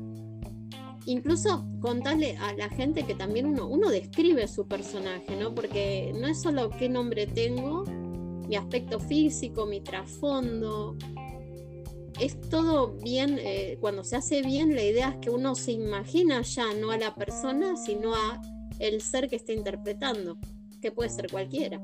[1.07, 5.55] Incluso contarle a la gente que también uno, uno describe su personaje, ¿no?
[5.55, 7.85] Porque no es solo qué nombre tengo,
[8.49, 10.97] mi aspecto físico, mi trasfondo,
[12.20, 16.43] es todo bien, eh, cuando se hace bien, la idea es que uno se imagina
[16.43, 18.41] ya no a la persona, sino a
[18.79, 20.38] el ser que está interpretando,
[20.81, 21.81] que puede ser cualquiera.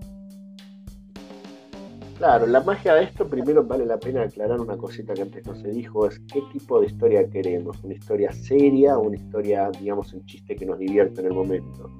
[2.18, 5.54] Claro, la magia de esto primero vale la pena aclarar una cosita que antes no
[5.54, 10.14] se dijo, es qué tipo de historia queremos, una historia seria o una historia, digamos,
[10.14, 11.90] un chiste que nos divierte en el momento.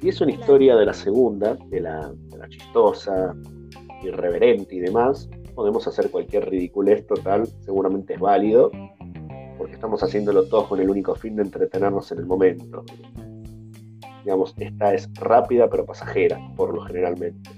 [0.00, 3.36] Si es una historia de la segunda, de la, de la chistosa,
[4.02, 8.72] irreverente y demás, podemos hacer cualquier ridiculez total, seguramente es válido,
[9.58, 12.84] porque estamos haciéndolo todos con el único fin de entretenernos en el momento.
[14.24, 17.50] Digamos, esta es rápida pero pasajera, por lo generalmente.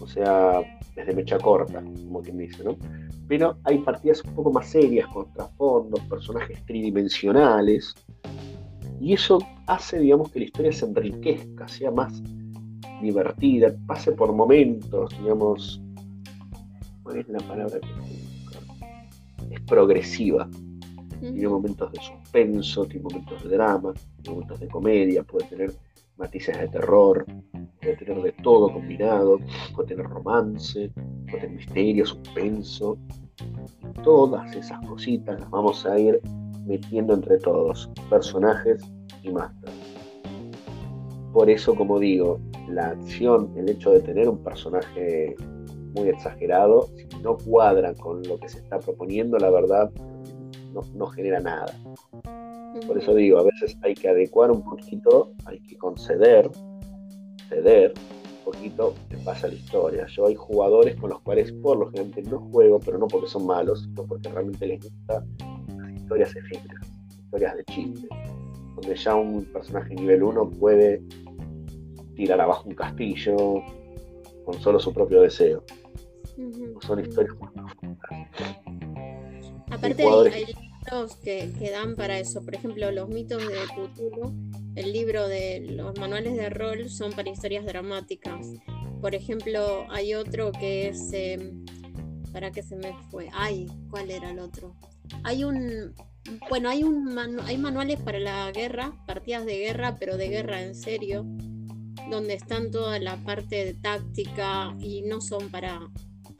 [0.00, 0.60] O sea,
[0.94, 2.76] desde mecha corta, como quien dice, ¿no?
[3.28, 7.94] Pero hay partidas un poco más serias, con trasfondos, personajes tridimensionales,
[9.02, 12.22] y eso hace, digamos, que la historia se enriquezca, sea más
[13.02, 15.82] divertida, pase por momentos, digamos,
[17.02, 20.48] ¿cuál es la palabra que Es progresiva.
[21.30, 25.72] Tiene momentos de suspenso, tiene momentos de drama, tiene momentos de comedia, puede tener
[26.16, 27.24] matices de terror,
[27.80, 29.38] puede tener de todo combinado,
[29.72, 30.90] puede tener romance,
[31.26, 32.98] puede tener misterio, suspenso.
[34.02, 36.20] Todas esas cositas las vamos a ir
[36.66, 38.82] metiendo entre todos, personajes
[39.22, 39.76] y máscaras.
[41.32, 45.36] Por eso, como digo, la acción, el hecho de tener un personaje
[45.94, 49.90] muy exagerado, si no cuadran con lo que se está proponiendo, la verdad
[50.72, 51.74] no, genera nada.
[52.86, 56.50] Por eso digo, a veces hay que adecuar un poquito, hay que conceder,
[57.48, 57.92] ceder
[58.38, 60.06] un poquito en base a la historia.
[60.06, 63.46] Yo hay jugadores con los cuales por lo general no juego, pero no porque son
[63.46, 65.28] malos, sino porque realmente les gustan
[65.78, 68.08] las historias efímeras, historias de chiste,
[68.74, 71.02] donde ya un personaje nivel 1 puede
[72.14, 73.36] tirar abajo un castillo
[74.44, 75.62] con solo su propio deseo.
[76.80, 78.12] Son historias muy profundas.
[79.70, 80.54] Aparte hay,
[81.24, 82.44] que, dan para eso.
[82.44, 84.34] Por ejemplo, los mitos de Cthulhu,
[84.74, 88.46] el libro de los manuales de rol son para historias dramáticas.
[89.00, 91.12] Por ejemplo, hay otro que es...
[91.12, 91.64] Em,
[92.32, 93.28] ¿Para qué se me fue?
[93.32, 94.74] Ay, ¿cuál era el otro?
[95.22, 95.94] Hay un...
[96.48, 100.74] Bueno, hay, un hay manuales para la guerra, partidas de guerra, pero de guerra en
[100.74, 101.26] serio,
[102.10, 105.80] donde están toda la parte de táctica y no son para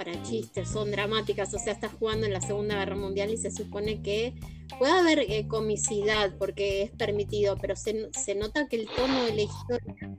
[0.04, 3.52] para chistes, son dramáticas, o sea, estás jugando en la Segunda Guerra Mundial y se
[3.52, 4.34] supone que
[4.76, 9.42] puede haber eh, comicidad porque es permitido, pero se, nota que el tono de la
[9.42, 10.18] historia...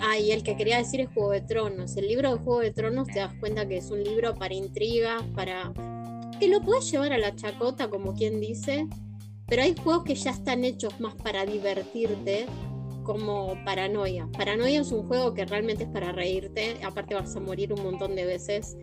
[0.00, 1.96] Ah, y el que quería decir es Juego de Tronos.
[1.96, 5.22] El libro de Juego de Tronos te das cuenta que es un libro para intrigas,
[5.34, 5.72] para...
[6.38, 8.86] que lo puedes llevar a la chacota, como quien dice,
[9.46, 12.44] pero hay juegos que ya están hechos más para divertirte
[13.08, 14.28] como Paranoia.
[14.36, 18.14] Paranoia es un juego que realmente es para reírte, aparte vas a morir un montón
[18.14, 18.76] de veces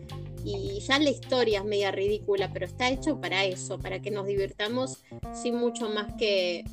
[0.44, 4.26] y ya la historia es media ridícula, pero está hecho para eso, para que nos
[4.26, 6.64] divirtamos sin mucho más que,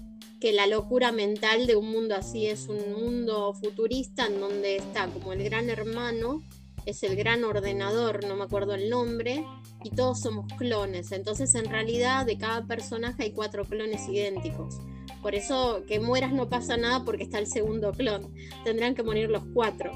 [0.42, 2.48] que la locura mental de un mundo así.
[2.48, 6.42] Es un mundo futurista en donde está como el gran hermano,
[6.88, 9.46] es el gran ordenador, no me acuerdo el nombre,
[9.84, 11.12] y todos somos clones.
[11.12, 14.80] Entonces en realidad de cada personaje hay cuatro clones idénticos.
[15.22, 18.34] Por eso que mueras no pasa nada porque está el segundo clon.
[18.64, 19.92] Tendrán que morir los cuatro.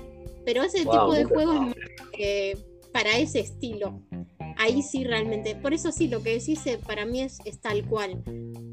[0.46, 1.76] Pero ese tipo de juegos
[2.18, 2.64] es
[2.94, 4.02] para ese estilo.
[4.58, 5.56] Ahí sí realmente.
[5.56, 8.24] Por eso sí, lo que decís eh, para mí es, es tal cual.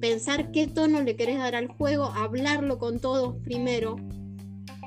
[0.01, 3.97] Pensar qué tono le querés dar al juego, hablarlo con todos primero,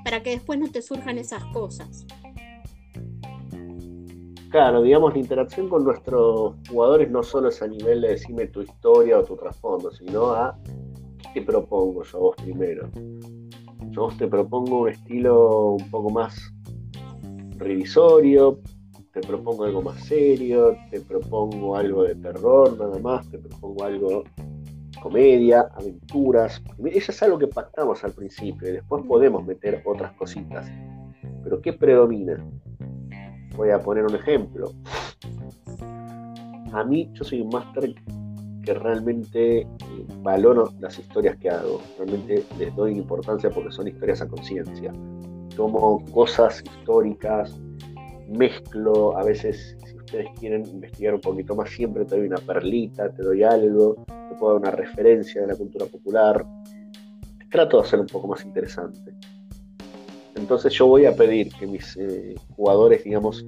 [0.04, 2.06] para que después no te surjan esas cosas.
[4.50, 8.62] Claro, digamos, la interacción con nuestros jugadores no solo es a nivel de decirme tu
[8.62, 10.58] historia o tu trasfondo, sino a
[11.38, 12.90] te propongo yo a vos primero?
[13.92, 16.52] Yo vos te propongo un estilo un poco más
[17.58, 18.60] revisorio,
[19.14, 24.24] te propongo algo más serio, te propongo algo de terror nada más, te propongo algo
[25.00, 26.60] comedia, aventuras.
[26.86, 30.68] Eso es algo que pactamos al principio y después podemos meter otras cositas.
[31.44, 32.44] Pero ¿qué predomina?
[33.56, 34.72] Voy a poner un ejemplo.
[36.74, 37.94] A mí, yo soy un máster
[38.68, 39.68] que realmente eh,
[40.22, 44.92] valoro las historias que hago, realmente les doy importancia porque son historias a conciencia.
[45.56, 47.58] Tomo cosas históricas,
[48.28, 53.10] mezclo, a veces si ustedes quieren investigar un poquito más, siempre te doy una perlita,
[53.10, 56.46] te doy algo, te puedo dar una referencia de la cultura popular.
[57.50, 59.14] Trato de hacer un poco más interesante.
[60.36, 63.46] Entonces yo voy a pedir que mis eh, jugadores, digamos,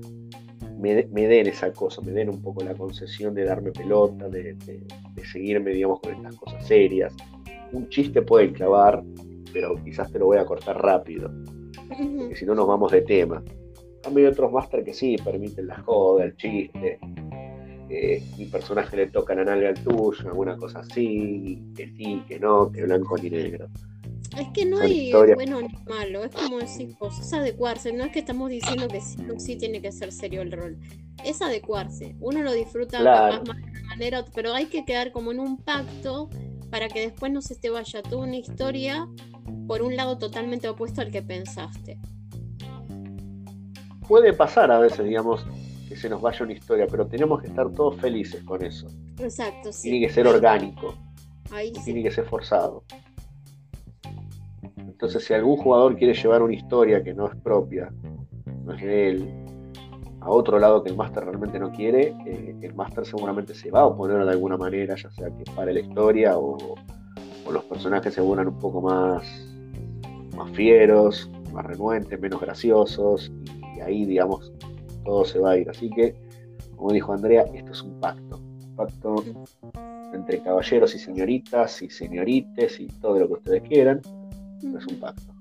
[0.79, 4.55] me, den esa cosa, me den un poco la concesión de darme pelota, de,
[5.31, 7.13] seguirme, digamos, con estas cosas serias.
[7.71, 9.03] Un chiste puede clavar,
[9.51, 11.29] pero quizás te lo voy a cortar rápido,
[12.17, 13.43] porque si no nos vamos de tema.
[14.05, 16.99] Hay otros máster que sí, permiten la joda, el chiste.
[18.37, 22.71] mi personaje le toca la nalga al tuyo, alguna cosa así, que sí, que no,
[22.71, 23.67] que blanco ni negro.
[24.39, 28.19] Es que no hay bueno ni malo, es como decir, es adecuarse, no es que
[28.19, 30.79] estamos diciendo que sí, sí tiene que ser serio el rol,
[31.25, 35.39] es adecuarse, uno lo disfruta más, de una manera, pero hay que quedar como en
[35.39, 36.29] un pacto
[36.69, 39.09] para que después no se te vaya toda una historia
[39.67, 41.99] por un lado totalmente opuesto al que pensaste.
[44.07, 45.45] Puede pasar a veces, digamos,
[45.87, 48.87] que se nos vaya una historia, pero tenemos que estar todos felices con eso.
[49.19, 49.89] Exacto, sí.
[49.89, 50.95] Tiene que ser orgánico.
[51.83, 52.83] Tiene que ser forzado.
[54.99, 57.89] Entonces, si algún jugador quiere llevar una historia que no es propia,
[58.65, 59.29] no es de él,
[60.19, 63.79] a otro lado que el máster realmente no quiere, eh, el máster seguramente se va
[63.79, 66.75] a oponer de alguna manera, ya sea que pare la historia o,
[67.49, 69.23] los personajes se vuelvan un poco más,
[70.35, 73.31] más fieros, más renuentes, menos graciosos,
[73.77, 74.51] y, ahí, digamos,
[75.05, 75.69] todo se va a ir.
[75.69, 76.13] Así que,
[76.75, 79.23] como dijo Andrea, esto es un pacto, un pacto
[80.13, 84.01] entre caballeros y señoritas y señorites y todo lo que ustedes quieran
[84.61, 85.33] es un pacto.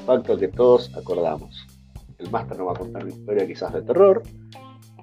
[0.00, 1.66] Un pacto que todos acordamos.
[2.18, 4.22] El máster nos va a contar una historia quizás de terror.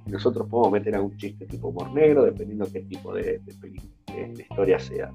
[0.05, 3.41] Y nosotros podemos meter algún chiste tipo humor negro, dependiendo qué tipo de,
[4.37, 5.11] historia sea.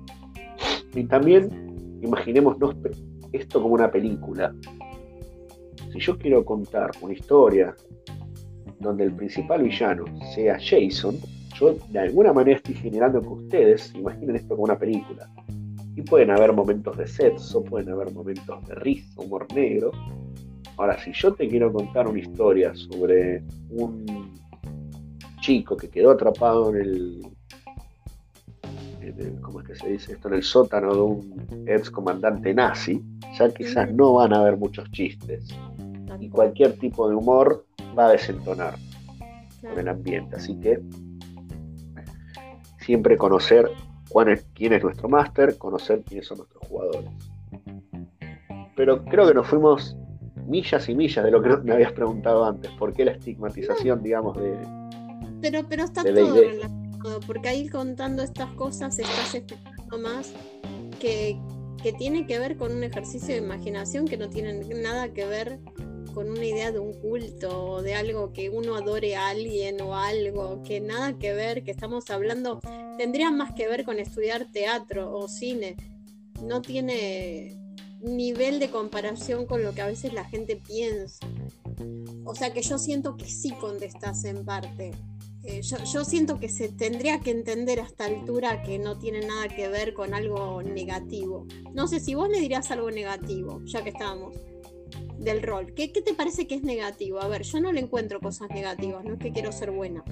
[0.95, 2.57] Y también imaginemos
[3.33, 4.55] esto como una película.
[5.93, 7.75] Si yo quiero contar una historia
[8.81, 10.05] donde el principal villano
[10.35, 11.17] sea Jason,
[11.59, 15.31] yo de alguna manera estoy generando que ustedes imaginen esto como una película.
[15.97, 19.93] Y pueden haber momentos de sexo, pueden haber momentos de risa, humor negro.
[20.77, 24.35] Ahora, si yo te quiero contar una historia sobre un
[25.41, 27.23] chico que quedó atrapado en el,
[29.41, 30.29] ¿cómo es que se dice esto?
[30.29, 33.03] En el sótano de un ex comandante nazi,
[33.39, 35.49] ya quizás no van a haber muchos chistes.
[36.19, 37.67] Y cualquier tipo de humor
[37.97, 38.75] va a desentonar
[39.61, 40.37] con el ambiente.
[40.37, 40.81] Así que
[42.81, 43.71] siempre conocer
[44.55, 47.11] quién es nuestro máster, conocer quiénes son nuestros jugadores.
[48.77, 49.97] Pero creo que nos fuimos
[50.47, 52.71] millas y millas de lo que me habías preguntado antes.
[52.73, 54.59] ¿Por qué la estigmatización, digamos, de.
[55.41, 60.33] Pero, pero está todo relacionado, porque ahí contando estas cosas estás explicando más
[61.01, 61.39] que,
[61.83, 65.59] que tiene que ver con un ejercicio de imaginación que no tiene nada que ver
[66.15, 69.97] con una idea de un culto o de algo que uno adore a alguien o
[69.97, 72.61] algo que nada que ver, que estamos hablando,
[72.97, 75.77] tendría más que ver con estudiar teatro o cine.
[76.43, 77.57] No tiene
[78.01, 81.27] nivel de comparación con lo que a veces la gente piensa.
[82.25, 84.93] O sea que yo siento que sí contestas en parte.
[85.43, 89.27] Eh, yo, yo, siento que se tendría que entender a esta altura que no tiene
[89.27, 91.47] nada que ver con algo negativo.
[91.75, 94.35] No sé si vos le dirías algo negativo, ya que estamos
[95.19, 95.75] del rol.
[95.75, 97.21] ¿Qué, te parece que es negativo?
[97.21, 100.03] A ver, yo no le encuentro cosas negativas, no es que quiero ser buena.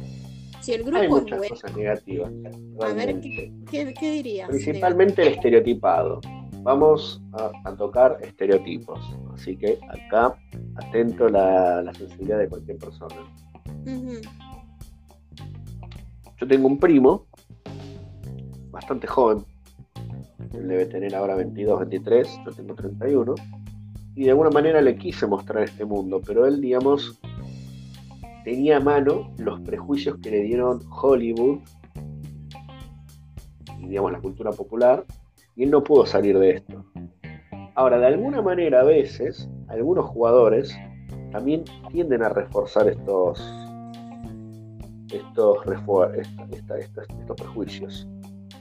[0.60, 2.32] Si el grupo Hay muchas es bueno, cosas negativas.
[2.80, 3.52] A ver, ¿qué,
[3.98, 4.48] qué, dirías?
[4.48, 6.20] Principalmente el estereotipado.
[6.62, 9.00] Vamos a, tocar estereotipos.
[9.34, 10.36] Así que acá,
[10.76, 13.16] atento la, la sensibilidad de cualquier persona.
[16.36, 17.26] Yo tengo un primo,
[18.70, 19.44] bastante joven.
[20.54, 23.34] Él debe tener ahora 22, 23, yo tengo 31
[24.14, 27.20] y de alguna manera le quise mostrar este mundo, pero él, digamos,
[28.44, 31.60] tenía a mano los prejuicios que le dieron Hollywood
[33.80, 35.04] y, digamos, la cultura popular,
[35.56, 36.84] y él no pudo salir de esto.
[37.74, 40.76] Ahora, de alguna manera, a veces, algunos jugadores
[41.30, 43.40] también tienden a reforzar estos,
[45.10, 48.06] estos, estos prejuicios.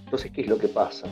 [0.06, 1.08] Entonces, ¿qué es lo que pasa?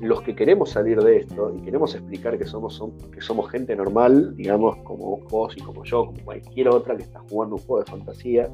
[0.00, 2.80] Los que queremos salir de esto y queremos explicar que somos,
[3.12, 7.20] que somos gente normal, digamos, como vos y como yo, como cualquier otra que está
[7.28, 8.48] jugando un juego de fantasía,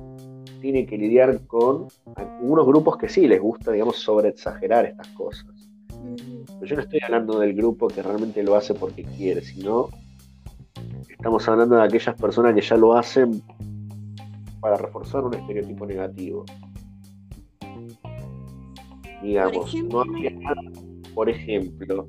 [0.60, 5.46] tiene que lidiar con algunos grupos que sí les gusta, digamos, sobre exagerar estas cosas.
[6.46, 9.90] Pero yo no estoy hablando del grupo que realmente lo hace porque quiere, sino
[11.10, 13.42] estamos hablando de aquellas personas que ya lo hacen
[14.60, 16.46] para reforzar un estereotipo negativo.
[19.22, 20.60] Digamos, no había nada
[21.14, 22.08] por ejemplo,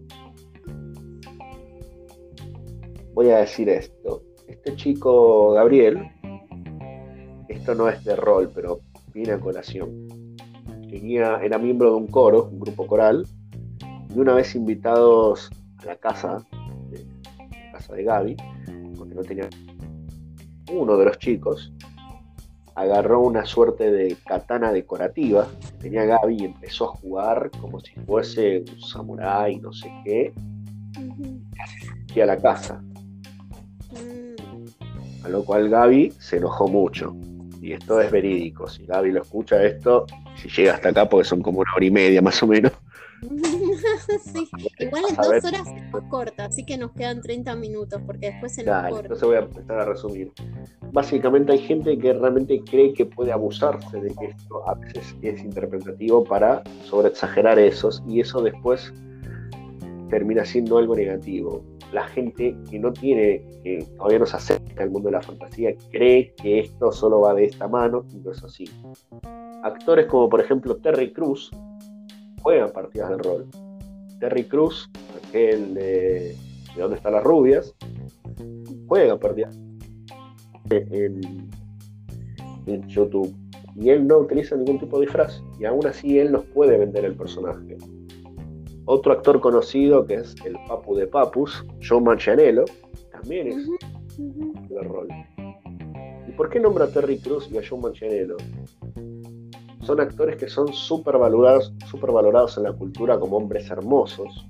[3.14, 4.24] voy a decir esto.
[4.48, 6.00] Este chico Gabriel,
[7.48, 8.80] esto no es de rol, pero
[9.14, 10.08] viene a colación.
[10.90, 13.26] Tenía, era miembro de un coro, un grupo coral,
[14.14, 16.46] y una vez invitados a la casa,
[16.90, 17.06] de,
[17.50, 18.38] la casa de Gaby,
[18.98, 19.50] porque no tenía
[20.72, 21.74] uno de los chicos,
[22.76, 27.94] agarró una suerte de katana decorativa que tenía Gaby y empezó a jugar como si
[28.02, 30.34] fuese un samurái, no sé qué,
[32.14, 32.84] y a la casa.
[35.24, 37.16] A lo cual Gaby se enojó mucho.
[37.62, 38.70] Y esto es verídico.
[38.70, 41.92] Si Gaby lo escucha esto, si llega hasta acá, porque son como una hora y
[41.92, 42.72] media más o menos,
[44.34, 44.50] sí,
[44.80, 48.54] igual en dos horas se nos corta, así que nos quedan 30 minutos porque después
[48.54, 49.00] se nos corta.
[49.02, 50.32] Entonces voy a empezar a resumir.
[50.92, 55.44] Básicamente hay gente que realmente cree que puede abusarse de que esto a veces es
[55.44, 58.94] interpretativo para sobreexagerar esos y eso después
[60.10, 61.64] termina siendo algo negativo.
[61.92, 65.74] La gente que no tiene, que todavía no se acerca al mundo de la fantasía,
[65.92, 68.66] cree que esto solo va de esta mano y no es así.
[69.64, 71.52] Actores como por ejemplo Terry Cruz,
[72.42, 73.48] juegan partidas de rol.
[74.20, 74.90] Terry Cruz,
[75.28, 76.36] aquel de,
[76.76, 77.76] de Dónde están las rubias,
[78.88, 79.58] juega partidas
[80.70, 81.50] en,
[82.66, 83.34] en YouTube.
[83.76, 85.44] Y él no utiliza ningún tipo de disfraz.
[85.60, 87.78] Y aún así él nos puede vender el personaje.
[88.86, 92.66] Otro actor conocido que es el Papu de Papus, Joe Manganiello,
[93.12, 93.68] también es
[94.70, 95.08] de rol.
[96.28, 98.38] ¿Y por qué nombra a Terry Cruz y a Joe Manganiello?
[99.86, 104.46] Son actores que son súper valorados, super valorados en la cultura como hombres hermosos,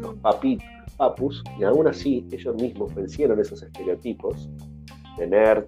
[0.00, 4.48] los papitos, papus, y aún así ellos mismos vencieron esos estereotipos
[5.16, 5.66] de nerd,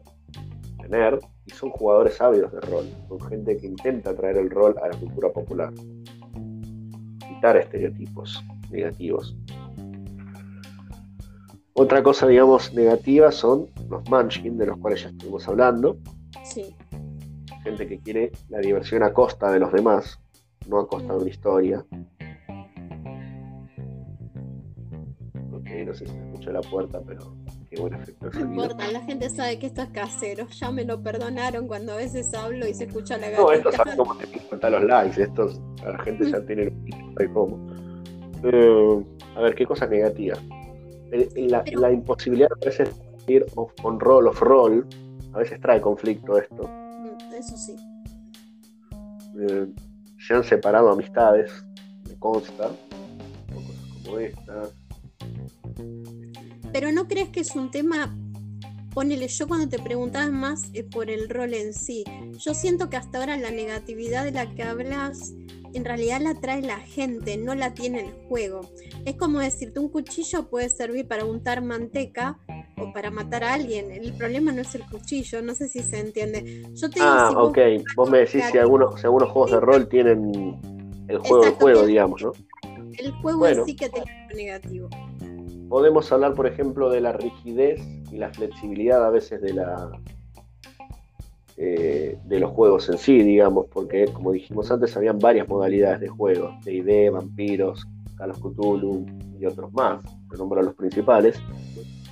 [0.82, 4.74] de nerd, y son jugadores ávidos de rol, son gente que intenta traer el rol
[4.82, 5.72] a la cultura popular,
[7.28, 9.36] quitar estereotipos negativos.
[11.74, 15.96] Otra cosa, digamos, negativa son los Munchkin, de los cuales ya estuvimos hablando.
[16.44, 16.74] Sí.
[17.62, 20.18] Gente que quiere la diversión a costa de los demás,
[20.68, 21.84] no a costa de una historia.
[25.52, 27.34] Ok, no sé si se escucha la puerta, pero
[27.68, 30.46] qué buen efecto No importa, la gente sabe que esto es casero.
[30.48, 33.68] Ya me lo perdonaron cuando a veces hablo y se escucha la No, gatita.
[33.70, 37.58] esto sabe cómo te cuenta los likes, estos, la gente ya tiene un de cómo.
[38.42, 39.04] Eh,
[39.36, 40.36] a ver, qué cosa negativa.
[41.36, 42.88] La, Pero- la imposibilidad a veces
[43.26, 44.86] de ir off- on roll, off roll,
[45.34, 46.70] a veces trae conflicto esto.
[47.40, 47.74] Eso sí.
[49.40, 49.66] Eh,
[50.18, 51.50] se han separado amistades,
[52.06, 52.70] me consta,
[53.50, 54.68] cosas como esta.
[56.70, 58.14] Pero no crees que es un tema,
[58.92, 62.04] ponele yo cuando te preguntabas más eh, por el rol en sí,
[62.36, 65.32] yo siento que hasta ahora la negatividad de la que hablas
[65.72, 68.60] en realidad la trae la gente, no la tiene el juego.
[69.06, 72.38] Es como decirte, un cuchillo puede servir para untar manteca
[72.80, 73.90] o para matar a alguien.
[73.90, 76.44] El problema no es el cuchillo, no sé si se entiende.
[76.74, 77.58] Yo te digo, Ah, si ok.
[77.96, 80.32] Vos me decís si algunos, si algunos juegos de rol tienen
[81.08, 82.32] el juego del Exacto, juego, que- digamos, ¿no?
[82.98, 83.60] el juego Bueno.
[83.62, 84.88] en sí que tiene lo negativo.
[85.68, 87.80] Podemos hablar, por ejemplo, de la rigidez
[88.12, 89.90] y la flexibilidad a veces de la
[91.56, 96.08] eh, de los juegos en sí, digamos, porque como dijimos antes, habían varias modalidades de
[96.08, 97.82] juegos, D&D, vampiros,
[98.16, 99.04] Call of Cthulhu
[99.38, 101.38] y otros más, te nombro los principales.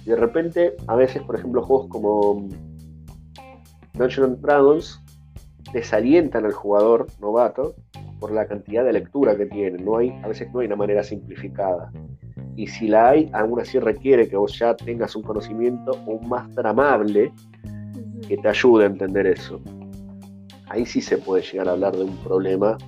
[0.08, 2.48] Y de repente, a veces, por ejemplo, juegos como
[3.92, 5.04] Dungeons and Dragons
[5.74, 7.74] desalientan al jugador novato
[8.18, 9.84] por la cantidad de lectura que tienen.
[9.84, 11.92] No hay, a veces no hay una manera simplificada.
[12.56, 16.66] Y si la hay, aún así requiere que vos ya tengas un conocimiento un máster
[16.66, 17.30] amable
[18.26, 19.60] que te ayude a entender eso.
[20.70, 22.78] Ahí sí se puede llegar a hablar de un problema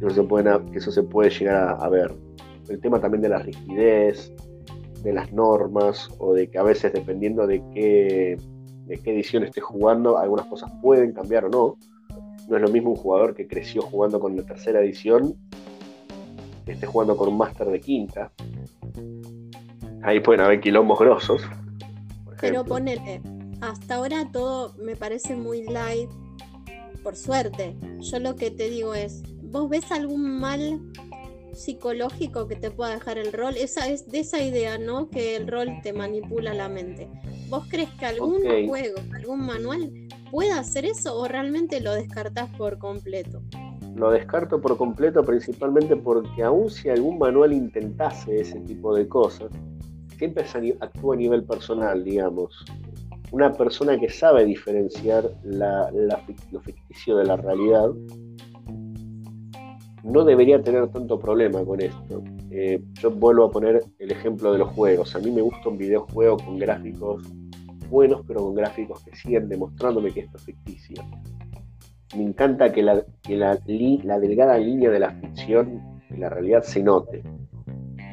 [0.00, 2.14] que, no se que eso se puede llegar a, a ver.
[2.70, 4.32] El tema también de la rigidez,
[5.04, 8.36] de las normas, o de que a veces dependiendo de qué,
[8.86, 11.78] de qué edición estés jugando, algunas cosas pueden cambiar o no.
[12.48, 15.36] No es lo mismo un jugador que creció jugando con la tercera edición
[16.64, 18.32] que esté jugando con un máster de quinta.
[20.02, 21.42] Ahí pueden haber quilombos grosos.
[22.40, 23.22] Pero ponele,
[23.60, 26.10] hasta ahora todo me parece muy light,
[27.02, 27.76] por suerte.
[28.00, 30.80] Yo lo que te digo es, ¿vos ves algún mal
[31.54, 33.56] psicológico que te pueda dejar el rol?
[33.56, 35.08] Esa es de esa idea, ¿no?
[35.08, 37.08] Que el rol te manipula la mente.
[37.48, 39.90] ¿Vos crees que algún juego, algún manual
[40.30, 43.42] pueda hacer eso o realmente lo descartás por completo?
[43.94, 49.50] Lo descarto por completo principalmente porque aun si algún manual intentase ese tipo de cosas,
[50.18, 50.44] siempre
[50.80, 52.64] actúa a nivel personal, digamos.
[53.30, 57.90] Una persona que sabe diferenciar la- la lo ficticio de la realidad
[60.04, 62.22] no debería tener tanto problema con esto.
[62.50, 65.16] Eh, yo vuelvo a poner el ejemplo de los juegos.
[65.16, 67.22] A mí me gusta un videojuego con gráficos
[67.90, 71.02] buenos, pero con gráficos que siguen demostrándome que esto es ficticio
[72.16, 76.82] me encanta que la, que la, delgada línea de la ficción y la realidad se
[76.82, 77.22] note.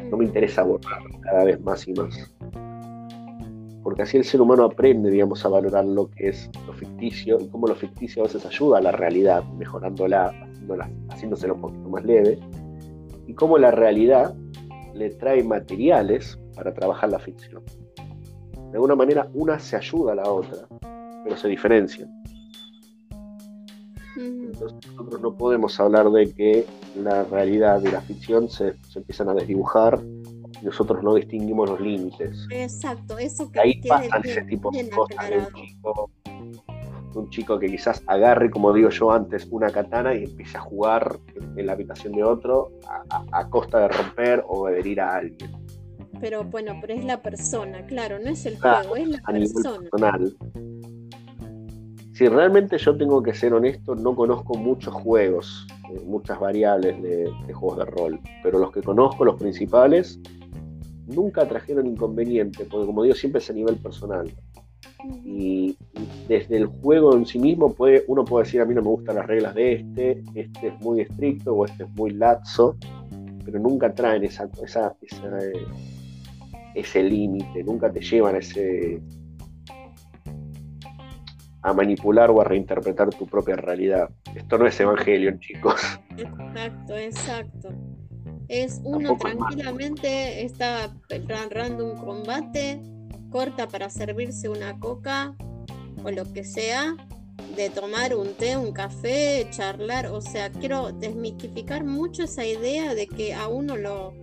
[0.09, 2.35] No me interesa borrarla cada vez más y más.
[3.83, 7.47] Porque así el ser humano aprende, digamos, a valorar lo que es lo ficticio y
[7.49, 12.05] cómo lo ficticio a veces ayuda a la realidad, mejorándola, haciéndola, haciéndosela un poquito más
[12.05, 12.39] leve.
[13.25, 14.35] Y cómo la realidad
[14.93, 17.63] le trae materiales para trabajar la ficción.
[18.71, 20.67] De alguna manera, una se ayuda a la otra,
[21.23, 22.09] pero se diferencian.
[24.15, 26.65] Entonces nosotros no podemos hablar de que
[27.01, 29.99] la realidad y la ficción se, se empiezan a desdibujar
[30.61, 32.47] nosotros no distinguimos los límites.
[32.51, 36.09] Exacto, eso que Ahí pasan bien- ese tipo de cosas de un chico,
[37.15, 41.19] un chico que quizás agarre, como digo yo antes, una katana y empiece a jugar
[41.57, 45.15] en, la habitación de otro a, a- a costa de romper o de herir a
[45.17, 45.51] alguien.
[46.19, 49.31] Pero bueno, pero es la persona, claro, no es el Claro, juego, es la a
[49.31, 49.89] persona.
[49.89, 50.37] personal.
[52.13, 57.31] Si realmente yo tengo que ser honesto, no conozco muchos juegos, eh, muchas variables de,
[57.47, 60.19] de juegos de rol, pero los que conozco, los principales,
[61.11, 64.31] nunca trajeron inconveniente, porque como digo, siempre es a nivel personal.
[65.25, 65.77] Y
[66.27, 69.15] desde el juego en sí mismo, puede, uno puede decir, a mí no me gustan
[69.15, 72.77] las reglas de este, este es muy estricto o este es muy laxo,
[73.43, 75.39] pero nunca traen esa, esa, esa,
[76.75, 79.01] ese límite, nunca te llevan ese
[81.63, 84.09] a manipular o a reinterpretar tu propia realidad.
[84.35, 85.99] Esto no es Evangelion, chicos.
[86.17, 87.69] Exacto, exacto.
[88.51, 90.93] Es uno es tranquilamente está
[91.25, 92.81] narrando un combate,
[93.29, 95.37] corta para servirse una coca
[96.03, 96.97] o lo que sea,
[97.55, 100.07] de tomar un té, un café, charlar.
[100.07, 104.13] O sea, quiero desmitificar mucho esa idea de que a uno lo,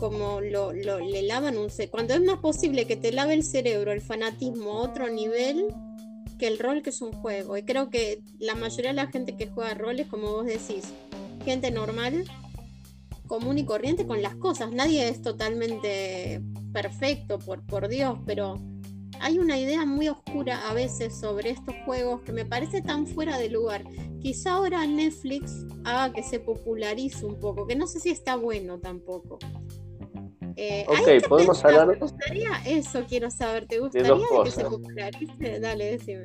[0.00, 1.92] como lo, le lavan un cerebro.
[1.92, 5.72] Cuando es más posible que te lave el cerebro el fanatismo a otro nivel
[6.40, 7.56] que el rol que es un juego.
[7.56, 10.92] Y creo que la mayoría de la gente que juega roles, como vos decís,
[11.44, 12.24] gente normal,
[13.28, 14.72] común y corriente con las cosas.
[14.72, 16.42] Nadie es totalmente
[16.72, 18.56] perfecto, por, por Dios, pero
[19.20, 23.38] hay una idea muy oscura a veces sobre estos juegos que me parece tan fuera
[23.38, 23.84] de lugar.
[24.20, 28.78] Quizá ahora Netflix haga que se popularice un poco, que no sé si está bueno
[28.78, 29.38] tampoco.
[30.56, 31.92] Eh, ok, podemos hablar.
[31.92, 33.04] ¿Te gustaría eso?
[33.08, 33.66] Quiero saber.
[33.68, 35.60] ¿Te gustaría que se popularice?
[35.60, 36.24] Dale, decime.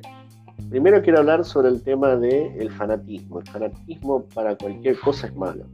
[0.70, 3.38] Primero quiero hablar sobre el tema del fanatismo.
[3.38, 5.66] El fanatismo para cualquier cosa es malo.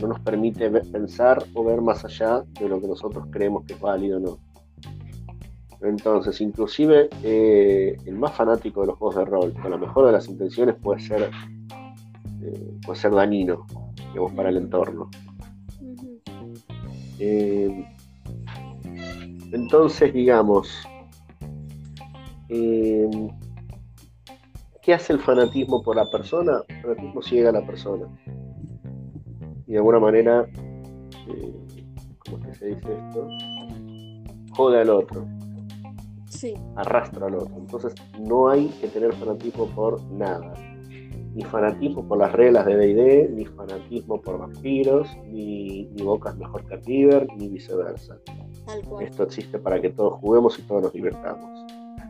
[0.00, 3.80] No nos permite pensar o ver más allá de lo que nosotros creemos que es
[3.80, 4.38] válido o no.
[5.82, 10.12] Entonces, inclusive eh, el más fanático de los juegos de rol, con la mejor de
[10.12, 11.30] las intenciones, puede ser,
[12.42, 13.66] eh, puede ser dañino
[14.10, 15.10] digamos, para el entorno.
[17.18, 17.84] Eh,
[19.52, 20.70] entonces, digamos,
[24.82, 26.62] ¿qué hace el fanatismo por la persona?
[26.68, 28.06] El fanatismo ciega a la persona.
[29.72, 30.46] Y de alguna manera,
[32.18, 33.26] ¿cómo es que se dice esto?
[34.54, 35.26] Jode al otro
[36.76, 37.56] arrastra al otro.
[37.56, 40.52] Entonces no hay que tener fanatismo por nada.
[41.34, 46.66] Ni fanatismo por las reglas de D&D, ni fanatismo por vampiros, ni, ni Bocas mejor
[46.66, 48.18] que River, ni viceversa.
[49.00, 51.64] Esto existe para que todos juguemos y todos nos divertamos.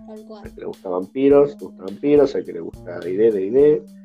[0.08, 4.01] Al que le gusta vampiros, le gusta vampiros, al que le gusta D&D, D&D.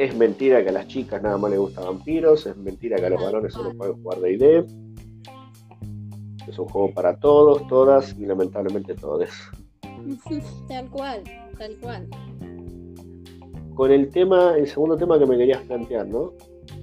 [0.00, 3.10] Es mentira que a las chicas nada más le gusta vampiros, es mentira que a
[3.10, 4.64] los varones solo pueden jugar D&D.
[6.48, 9.28] Es un juego para todos, todas y lamentablemente todos.
[10.68, 11.22] tal cual,
[11.58, 12.08] tal cual.
[13.74, 16.32] Con el tema, el segundo tema que me querías plantear, ¿no?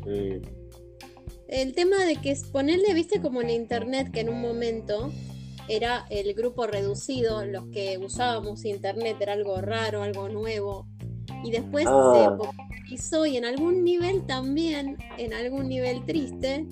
[0.05, 0.39] Eh,
[1.47, 5.09] el tema de que ponerle, viste, como en internet, que en un momento
[5.67, 10.85] era el grupo reducido, los que usábamos internet, era algo raro, algo nuevo.
[11.43, 12.35] Y después se ah.
[12.37, 16.65] popularizó y en algún nivel también, en algún nivel triste,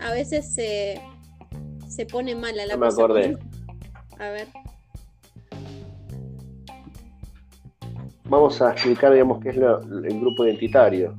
[0.00, 1.00] a veces se,
[1.88, 3.38] se pone mala la no Me acordé.
[4.18, 4.48] A ver.
[8.28, 11.16] vamos a explicar, digamos, qué es el grupo identitario.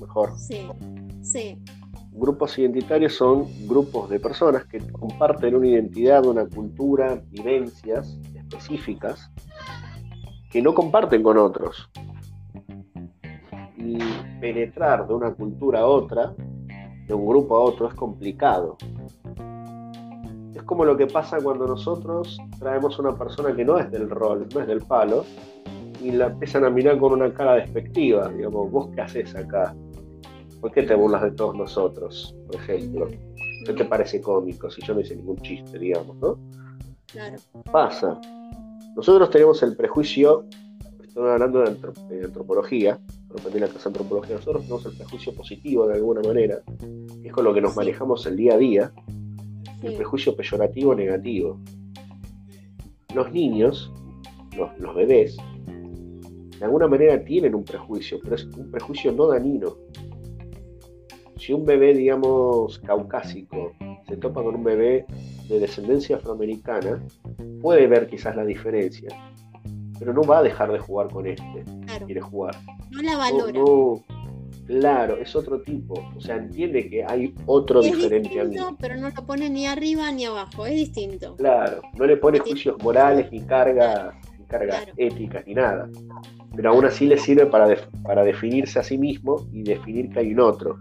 [0.00, 0.36] Mejor.
[0.36, 0.68] Sí,
[1.22, 1.58] sí.
[2.12, 9.30] Grupos identitarios son grupos de personas que comparten una identidad, una cultura, vivencias específicas
[10.50, 11.88] que no comparten con otros.
[13.82, 13.98] Y
[14.40, 16.34] penetrar de una cultura a otra,
[17.06, 18.76] de un grupo a otro, es complicado.
[20.54, 24.08] Es como lo que pasa cuando nosotros traemos a una persona que no es del
[24.08, 25.24] rol, no es del palo,
[26.02, 29.74] y la empiezan a mirar con una cara despectiva, digamos, vos qué haces acá,
[30.60, 33.08] ¿por qué te burlas de todos nosotros, por ejemplo?
[33.66, 36.38] ¿Qué te parece cómico si yo no hice ningún chiste, digamos, ¿no?
[37.06, 37.36] Claro.
[37.70, 38.20] Pasa.
[38.96, 40.44] Nosotros tenemos el prejuicio,
[41.02, 42.98] estoy hablando de, antropología,
[43.54, 46.62] la antropología, nosotros tenemos el prejuicio positivo de alguna manera,
[47.22, 48.92] que es con lo que nos manejamos el día a día,
[49.82, 51.58] el prejuicio peyorativo negativo.
[53.14, 53.92] Los niños,
[54.56, 55.36] los, los bebés,
[56.58, 59.76] de alguna manera tienen un prejuicio, pero es un prejuicio no dañino.
[61.36, 63.72] Si un bebé, digamos, caucásico
[64.06, 65.04] se topa con un bebé
[65.48, 67.02] de descendencia afroamericana,
[67.60, 69.08] puede ver quizás la diferencia,
[70.02, 71.64] pero no va a dejar de jugar con este.
[72.04, 72.56] Quiere jugar.
[72.90, 73.60] No la valora.
[74.66, 75.94] claro, es otro tipo.
[76.16, 78.56] O sea, entiende que hay otro diferente a mí.
[78.80, 81.36] Pero no lo pone ni arriba ni abajo, es distinto.
[81.36, 85.88] Claro, no le pone juicios morales ni cargas, ni cargas éticas ni nada
[86.54, 90.32] pero aún así le sirve para, para definirse a sí mismo y definir que hay
[90.32, 90.78] un otro.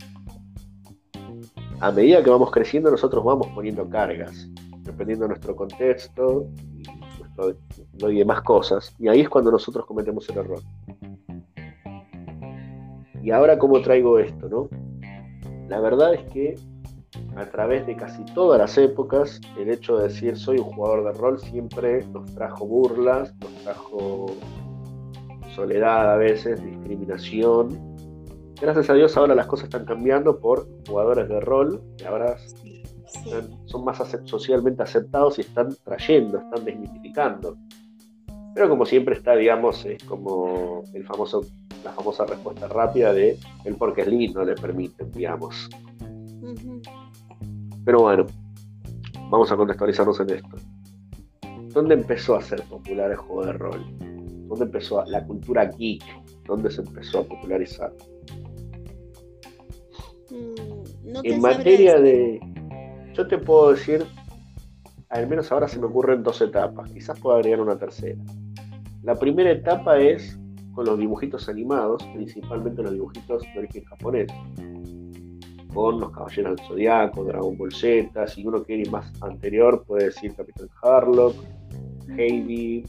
[1.80, 4.50] A medida que vamos creciendo, nosotros vamos poniendo cargas,
[4.80, 6.84] dependiendo de nuestro contexto y,
[8.00, 10.60] demás cosas, y ahí es cuando nosotros cometemos el error.
[13.24, 14.50] Y ahora, ¿cómo traigo esto?
[14.50, 14.70] No?
[15.70, 16.56] La verdad es que
[17.36, 21.20] a través de casi todas las épocas, el hecho de decir soy un jugador de
[21.20, 24.36] rol siempre nos trajo burlas, nos trajo
[25.56, 27.80] soledad a veces, discriminación.
[28.62, 32.38] Gracias a Dios ahora las cosas están cambiando por jugadores de rol que ahora
[33.66, 37.58] son más socialmente aceptados y están trayendo, están desmitificando.
[38.54, 41.46] Pero como siempre está, digamos, es como el famoso,
[41.84, 45.70] la famosa respuesta rápida de el porque es lindo le permite, digamos.
[47.86, 48.28] Pero bueno,
[49.30, 50.58] vamos a contextualizarnos en esto.
[51.74, 53.86] ¿Dónde empezó a ser popular el juego de rol?
[54.48, 56.04] ¿Dónde empezó la cultura geek?
[56.46, 57.94] ¿Dónde se empezó a popularizar?
[60.30, 62.40] Mm, en materia de...
[63.14, 64.06] Yo te puedo decir,
[65.10, 68.22] al menos ahora se me ocurren dos etapas, quizás pueda agregar una tercera.
[69.04, 70.40] La primera etapa es
[70.74, 74.32] con los dibujitos animados, principalmente los dibujitos de origen japonés,
[75.74, 80.06] con los Caballeros del Zodiaco, Dragon Ball Z, si uno quiere ir más anterior puede
[80.06, 81.36] decir Capitán Harlock,
[82.18, 82.86] Heidi,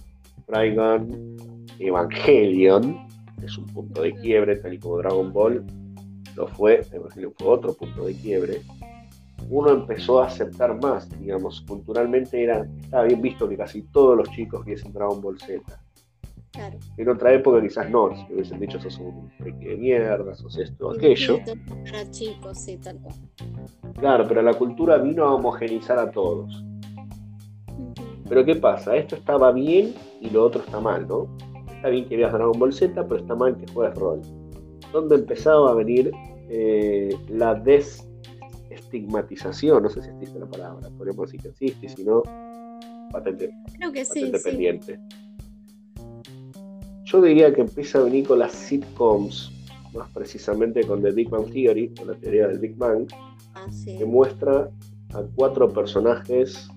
[0.47, 1.37] Trigun,
[1.79, 3.07] Evangelion,
[3.43, 5.65] es un punto de quiebre, tal y como Dragon Ball
[6.37, 8.63] lo fue, Evangelion fue otro punto de quiebre,
[9.51, 14.31] uno empezó a aceptar más, digamos, culturalmente era, estaba bien visto que casi todos los
[14.31, 15.63] chicos viesen Dragon Ball Z.
[16.53, 16.79] Claro.
[16.99, 20.89] En otra época quizás no, si hubiesen dicho sos un friki de mierda, sos esto
[20.89, 21.39] o aquello.
[21.91, 23.15] Para chicos, sí, tal cual.
[23.99, 26.63] Claro, pero la cultura vino a homogenizar a todos.
[28.29, 28.97] Pero ¿qué pasa?
[28.97, 31.27] Esto estaba bien y lo otro está mal, ¿no?
[31.75, 34.21] Está bien que veas Dragon Ball Z, pero está mal que juegues rol.
[34.93, 36.13] ¿Dónde empezaba a venir
[36.51, 37.55] eh, la
[38.75, 39.83] desestigmatización?
[39.83, 42.23] No sé si existe la palabra, podemos decir que existe, si no,
[43.11, 45.01] patente, Creo que patente pendiente.
[47.05, 49.53] Yo diría que empieza a venir con las sitcoms,
[49.93, 53.07] más precisamente con The Big Bang Theory, con la teoría del Big Bang,
[53.55, 54.71] ah, que muestra
[55.13, 56.69] a cuatro personajes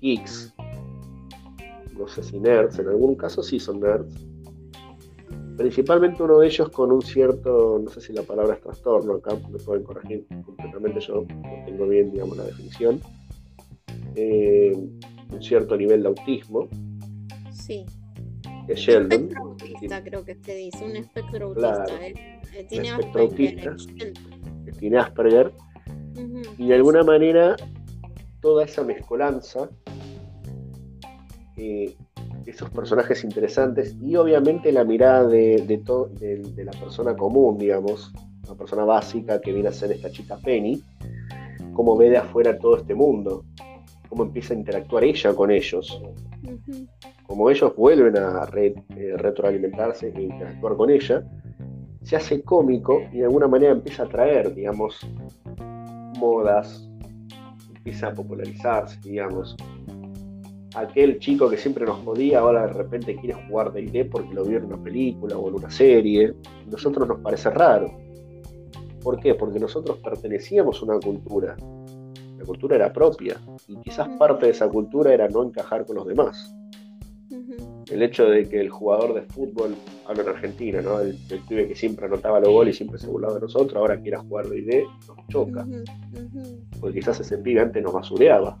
[0.00, 0.54] geeks,
[1.98, 4.29] no sé si nerds, en algún caso sí son nerds,
[5.60, 9.36] principalmente uno de ellos con un cierto, no sé si la palabra es trastorno, acá
[9.50, 12.98] me pueden corregir completamente, yo no tengo bien, digamos, la definición,
[14.14, 16.66] eh, un cierto nivel de autismo.
[17.52, 17.84] Sí.
[18.66, 19.28] Que Sheldon.
[19.28, 21.84] Espectro autista, creo que se dice, un espectro autista.
[21.84, 23.68] Claro, eh, eh, tiene espectro Asperger.
[23.68, 24.14] autista,
[24.64, 25.52] que tiene Asperger,
[26.56, 27.56] y de alguna manera
[28.40, 29.68] toda esa mezcolanza,
[31.58, 31.94] eh,
[32.50, 38.12] esos personajes interesantes y obviamente la mirada de, de, de, la persona común, digamos,
[38.48, 40.82] la persona básica que viene a ser esta chica Penny,
[41.72, 43.44] cómo ve de afuera todo este mundo,
[44.08, 46.02] cómo empieza a interactuar ella con ellos,
[47.26, 48.74] como ellos vuelven a eh,
[49.16, 51.24] retroalimentarse e interactuar con ella,
[52.02, 55.06] se hace cómico y de alguna manera empieza a traer, digamos,
[56.18, 56.88] modas,
[57.76, 59.56] empieza a popularizarse, digamos.
[60.74, 64.44] Aquel chico que siempre nos jodía ahora de repente quiere jugar de ID porque lo
[64.44, 66.34] vio en una película o en una serie.
[66.44, 67.90] A nosotros nos parece raro.
[69.02, 69.34] ¿Por qué?
[69.34, 71.56] Porque nosotros pertenecíamos a una cultura.
[72.38, 76.06] La cultura era propia y quizás parte de esa cultura era no encajar con los
[76.06, 76.54] demás.
[77.90, 79.74] El hecho de que el jugador de fútbol,
[80.06, 81.00] hablo en Argentina, ¿no?
[81.00, 84.00] el, el pibe que siempre anotaba los goles y siempre se burlaba de nosotros, ahora
[84.00, 85.66] quiera jugar de ID, nos choca.
[86.80, 88.58] Porque quizás ese pibe antes nos basureaba.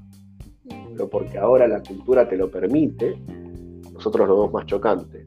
[1.08, 3.16] Porque ahora la cultura te lo permite,
[3.92, 5.24] nosotros lo vemos más chocante.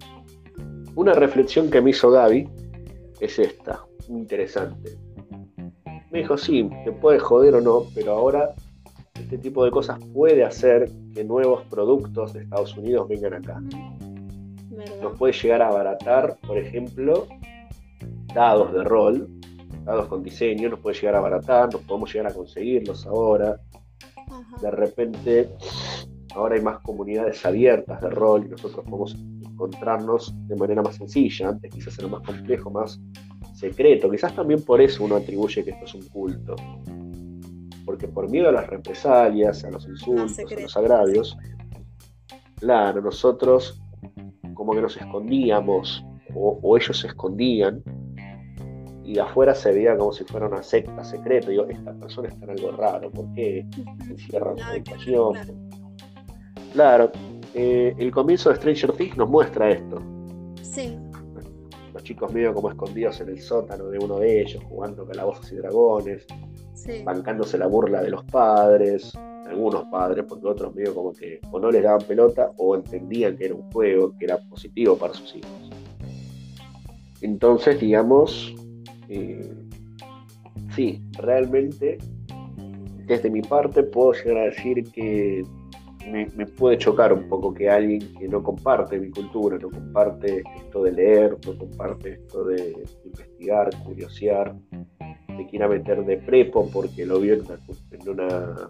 [0.95, 2.48] Una reflexión que me hizo Gaby
[3.20, 4.98] es esta, interesante.
[6.12, 8.54] Me dijo, sí, te puede joder o no, pero ahora
[9.20, 13.62] este tipo de cosas puede hacer que nuevos productos de Estados Unidos vengan acá.
[15.02, 17.28] Nos puede llegar a abaratar, por ejemplo,
[18.34, 19.30] dados de rol,
[19.86, 23.60] dados con diseño, nos puede llegar a abaratar, nos podemos llegar a conseguirlos ahora.
[24.61, 25.49] De repente,
[26.35, 31.49] ahora hay más comunidades abiertas de rol y nosotros podemos encontrarnos de manera más sencilla.
[31.49, 32.99] Antes quizás era más complejo, más
[33.53, 34.09] secreto.
[34.09, 36.55] Quizás también por eso uno atribuye que esto es un culto
[37.85, 41.38] porque por miedo a las represalias, a los insultos, a los agravios,
[42.55, 43.81] claro, nosotros
[44.53, 46.05] como que nos escondíamos,
[46.35, 47.84] o, ellos se escondían,
[49.03, 51.49] y afuera se veía como si fuera una secta secreta.
[51.49, 53.65] Digo, esta persona está en algo raro, ¿por qué
[54.09, 55.34] encierran su habitación?
[56.73, 57.11] Claro,
[57.53, 60.01] eh, el comienzo de Stranger Things nos muestra esto.
[60.61, 60.97] Sí.
[61.93, 65.55] Los chicos medio como escondidos en el sótano de uno de ellos, jugando calabozos y
[65.55, 66.25] dragones
[67.03, 69.13] bancándose la burla de los padres,
[69.47, 73.45] algunos padres, porque otros medio como que o no les daban pelota o entendían que
[73.45, 75.51] era un juego, que era positivo para sus hijos.
[77.21, 78.53] Entonces, digamos,
[79.14, 79.53] eh,
[80.76, 81.98] sí, realmente,
[83.06, 85.44] desde mi parte puedo llegar a decir que
[86.10, 90.84] me, puede chocar un poco que alguien que no comparte mi cultura, no comparte esto
[90.84, 94.56] de leer, no comparte esto de investigar, curiosear,
[94.99, 98.69] te quiera meter de prepo porque lo vio en una,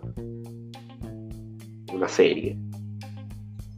[1.93, 2.57] una, serie.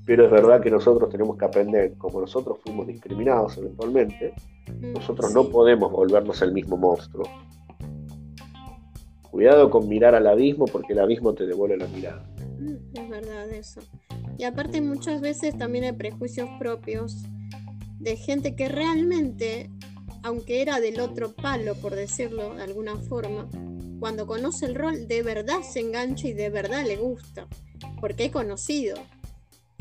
[0.06, 4.34] Pero es verdad que nosotros tenemos que aprender, como nosotros fuimos discriminados eventualmente,
[4.68, 7.28] mm, nosotros no podemos volvernos el mismo monstruo.
[9.32, 12.24] Cuidado con mirar al abismo porque el abismo te devuelve la mirada.
[12.60, 13.82] Mm, es verdad eso.
[14.38, 17.24] Y aparte muchas veces también hay prejuicios propios
[18.00, 19.70] de gente que realmente
[20.26, 23.48] aunque era del otro palo, por decirlo de alguna forma,
[24.00, 27.48] cuando conoce el rol de verdad se engancha y de verdad le gusta,
[28.02, 28.98] porque he conocido.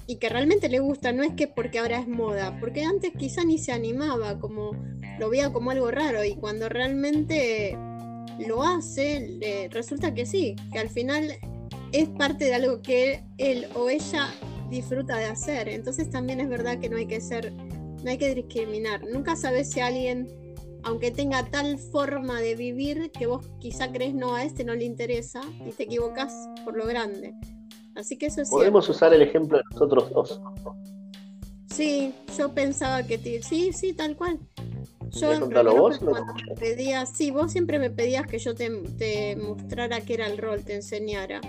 [0.07, 3.45] Y que realmente le gusta, no es que porque ahora es moda, porque antes quizá
[3.45, 4.73] ni se animaba, como
[5.19, 7.77] lo veía como algo raro y cuando realmente
[8.47, 11.33] lo hace, resulta que sí, que al final
[11.93, 14.35] es parte de algo que él o ella
[14.69, 15.69] disfruta de hacer.
[15.69, 19.05] Entonces también es verdad que no hay que ser, no hay que discriminar.
[19.11, 20.29] Nunca sabes si alguien,
[20.83, 24.85] aunque tenga tal forma de vivir que vos quizá crees no a este no le
[24.85, 26.33] interesa y te equivocas
[26.65, 27.35] por lo grande.
[27.95, 30.41] Así que eso es Podemos usar el ejemplo de nosotros dos.
[31.71, 34.39] Sí, yo pensaba que sí, sí, tal cual.
[35.11, 35.29] Yo
[35.77, 38.69] vos, cuando me pedías, sí, vos siempre me pedías que yo te,
[38.99, 41.41] te mostrara qué era el rol, te enseñara.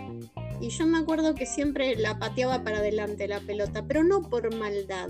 [0.61, 4.53] Y yo me acuerdo que siempre la pateaba para adelante la pelota, pero no por
[4.55, 5.09] maldad.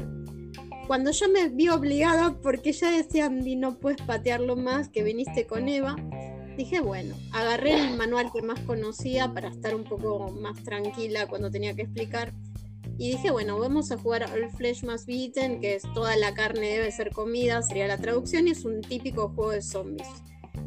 [0.87, 5.47] Cuando yo me vi obligada, porque ya decía Andy, no puedes patearlo más, que viniste
[5.47, 5.95] con Eva,
[6.57, 11.51] dije, bueno, agarré el manual que más conocía para estar un poco más tranquila cuando
[11.51, 12.33] tenía que explicar.
[12.97, 16.69] Y dije, bueno, vamos a jugar al Flesh Más Beaten, que es toda la carne
[16.69, 20.07] debe ser comida, sería la traducción, y es un típico juego de zombies,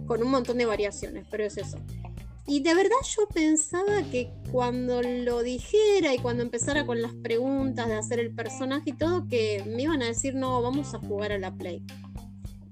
[0.06, 1.78] con un montón de variaciones, pero es eso.
[2.46, 7.88] Y de verdad yo pensaba que cuando lo dijera y cuando empezara con las preguntas
[7.88, 11.32] de hacer el personaje y todo, que me iban a decir, no, vamos a jugar
[11.32, 11.82] a la Play.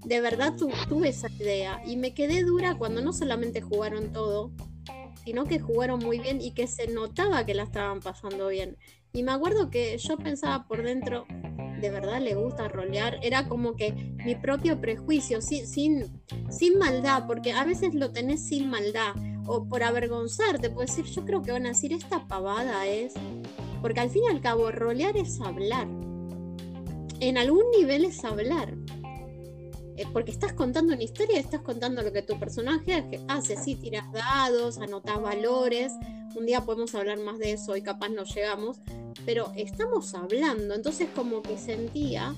[0.06, 4.52] De verdad tuve esa idea y me quedé dura cuando no solamente jugaron todo,
[5.24, 8.78] sino que jugaron muy bien y que se notaba que la estaban pasando bien.
[9.12, 11.26] Y me acuerdo que yo pensaba por dentro,
[11.80, 13.92] de verdad le gusta rolear, era como que
[14.24, 19.14] mi propio prejuicio, sin, sin, sin maldad, porque a veces lo tenés sin maldad
[19.48, 23.14] o por avergonzarte, puedes decir, yo creo que van a decir, esta pavada es,
[23.82, 25.88] porque al fin y al cabo, rolear es hablar.
[27.18, 28.76] En algún nivel es hablar.
[29.96, 34.10] Eh, porque estás contando una historia, estás contando lo que tu personaje hace, sí, tiras
[34.12, 35.92] dados, anotas valores,
[36.34, 38.78] un día podemos hablar más de eso y capaz no llegamos,
[39.24, 42.34] pero estamos hablando, entonces como que sentía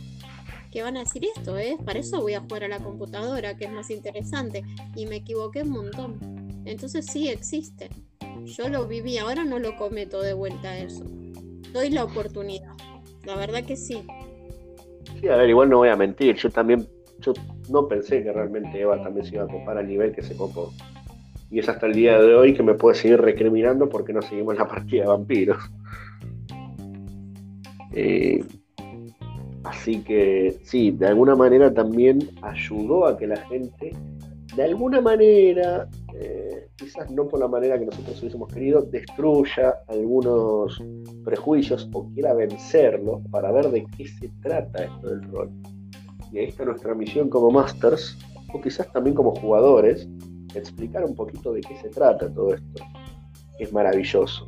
[0.71, 1.79] que van a decir esto, ¿eh?
[1.85, 4.65] Para eso voy a jugar a la computadora, que es más interesante,
[4.95, 6.63] y me equivoqué un montón.
[6.65, 7.89] Entonces sí existe.
[8.45, 11.05] Yo lo viví, ahora no lo cometo de vuelta eso.
[11.73, 12.75] Doy la oportunidad.
[13.25, 14.05] La verdad que sí.
[15.21, 16.37] Sí, a ver, igual no voy a mentir.
[16.37, 16.87] Yo también,
[17.21, 17.33] yo
[17.71, 20.73] no pensé que realmente Eva también se iba a copar al nivel que se copó.
[21.51, 24.57] Y es hasta el día de hoy que me puede seguir recriminando porque no seguimos
[24.57, 25.59] la partida de vampiros.
[27.95, 28.45] Eh,
[29.65, 33.93] así que sí, de alguna manera también ayudó a que la gente
[34.59, 40.83] de alguna manera, eh, quizás no por la manera que nosotros hubiésemos querido, destruya algunos
[41.25, 45.51] prejuicios o quiera vencerlos para ver de qué se trata esto del rol.
[46.33, 48.17] Y ahí está nuestra misión como masters,
[48.53, 50.09] o quizás también como jugadores,
[50.55, 52.85] explicar un poquito de qué se trata todo esto,
[53.59, 54.47] es maravilloso.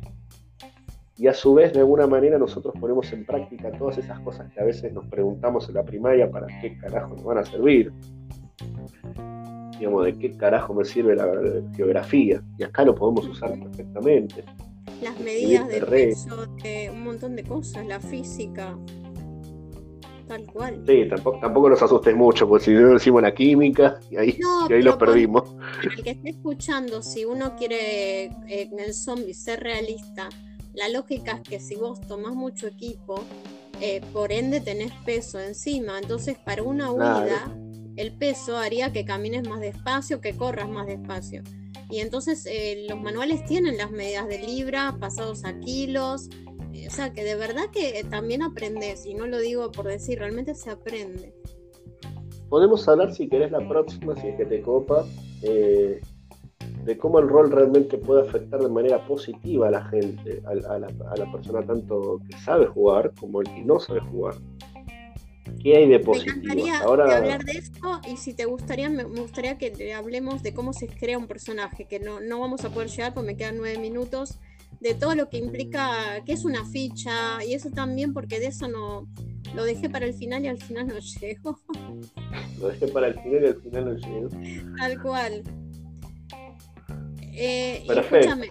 [1.17, 4.59] Y a su vez, de alguna manera, nosotros ponemos en práctica todas esas cosas que
[4.59, 7.93] a veces nos preguntamos en la primaria para qué carajo nos van a servir
[9.81, 11.27] digamos, de qué carajo me sirve la
[11.75, 12.43] geografía.
[12.59, 14.45] Y acá lo podemos usar perfectamente.
[15.01, 18.77] Las medidas de peso, de un montón de cosas, la física.
[20.31, 20.81] Tal cual.
[20.87, 24.39] Sí, tampoco, tampoco nos asustes mucho, porque si no decimos la química, y ahí,
[24.69, 25.43] y ahí lo perdimos.
[25.83, 30.29] el que esté escuchando, si uno quiere eh, en el zombie ser realista,
[30.73, 33.25] la lógica es que si vos tomás mucho equipo,
[33.81, 35.99] eh, por ende tenés peso encima.
[35.99, 37.53] Entonces, para una huida,
[37.97, 41.43] el peso haría que camines más despacio, que corras más despacio.
[41.89, 46.29] Y entonces eh, los manuales tienen las medidas de libra pasados a kilos.
[46.73, 50.19] Eh, o sea que de verdad que también aprendes, y no lo digo por decir,
[50.19, 51.33] realmente se aprende.
[52.49, 55.05] Podemos hablar si querés la próxima, si es que te copa,
[55.41, 56.01] eh,
[56.83, 60.87] de cómo el rol realmente puede afectar de manera positiva a la gente, a, la,
[60.87, 64.35] a la persona tanto que sabe jugar como el que no sabe jugar.
[65.61, 66.35] ¿Qué hay de positivo?
[66.37, 67.17] Me encantaría Ahora...
[67.17, 71.17] hablar de esto y si te gustaría, me gustaría que hablemos de cómo se crea
[71.17, 74.39] un personaje, que no, no vamos a poder llegar porque me quedan nueve minutos,
[74.81, 78.67] de todo lo que implica, que es una ficha y eso también porque de eso
[78.67, 79.07] no,
[79.55, 81.59] lo dejé para el final y al final no llego.
[82.59, 84.29] Lo dejé para el final y al final no llego.
[84.77, 85.43] Tal cual.
[87.33, 88.49] Eh, escúchame,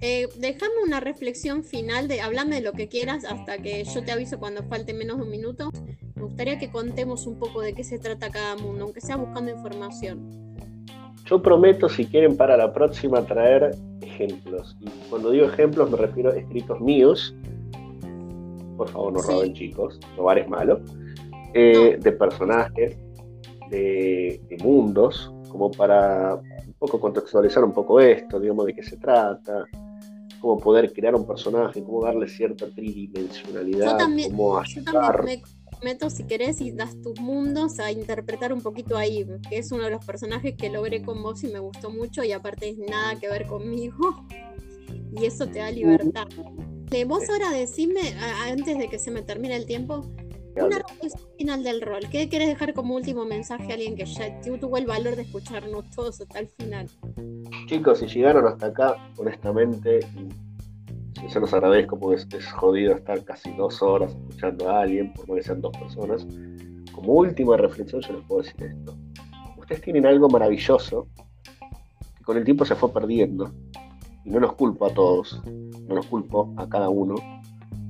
[0.00, 4.12] eh, déjame una reflexión final de, hablame de lo que quieras hasta que yo te
[4.12, 5.70] aviso cuando falte menos de un minuto.
[6.14, 9.50] Me gustaría que contemos un poco de qué se trata cada mundo, aunque sea buscando
[9.50, 10.45] información.
[11.26, 14.76] Yo prometo, si quieren, para la próxima traer ejemplos.
[14.80, 17.34] Y cuando digo ejemplos me refiero a escritos míos.
[18.76, 20.80] Por favor, no roben chicos, robar es malo.
[21.54, 22.96] Eh, de personajes,
[23.70, 26.40] de, mundos, como para
[26.78, 29.64] poco contextualizar un poco esto, digamos, de qué se trata,
[30.40, 35.16] cómo poder crear un personaje, cómo darle cierta tridimensionalidad, Yo también, cómo yo ayudar.
[35.16, 35.42] también
[35.82, 39.84] meto, si querés, y das tus mundos a interpretar un poquito ahí, que es uno
[39.84, 43.18] de los personajes que logré con vos y me gustó mucho, y aparte es nada
[43.18, 44.24] que ver conmigo,
[45.12, 46.26] y eso te da libertad.
[47.06, 48.00] Vos ahora decime,
[48.48, 50.06] antes de que se me termine el tiempo,
[50.56, 52.08] una reflexión final del rol.
[52.10, 55.22] ¿Qué querés dejar como último mensaje a alguien que ya tu- tuvo el valor de
[55.22, 56.88] escucharnos todos hasta el final?
[57.66, 60.28] Chicos, si llegaron hasta acá, honestamente, y
[61.28, 65.28] se los agradezco porque es, es jodido estar casi dos horas escuchando a alguien, por
[65.28, 66.26] más que sean dos personas.
[66.92, 68.96] Como última reflexión, yo les puedo decir esto.
[69.56, 71.08] Ustedes tienen algo maravilloso
[72.16, 73.52] que con el tiempo se fue perdiendo.
[74.24, 75.40] Y no los culpo a todos,
[75.88, 77.14] no los culpo a cada uno.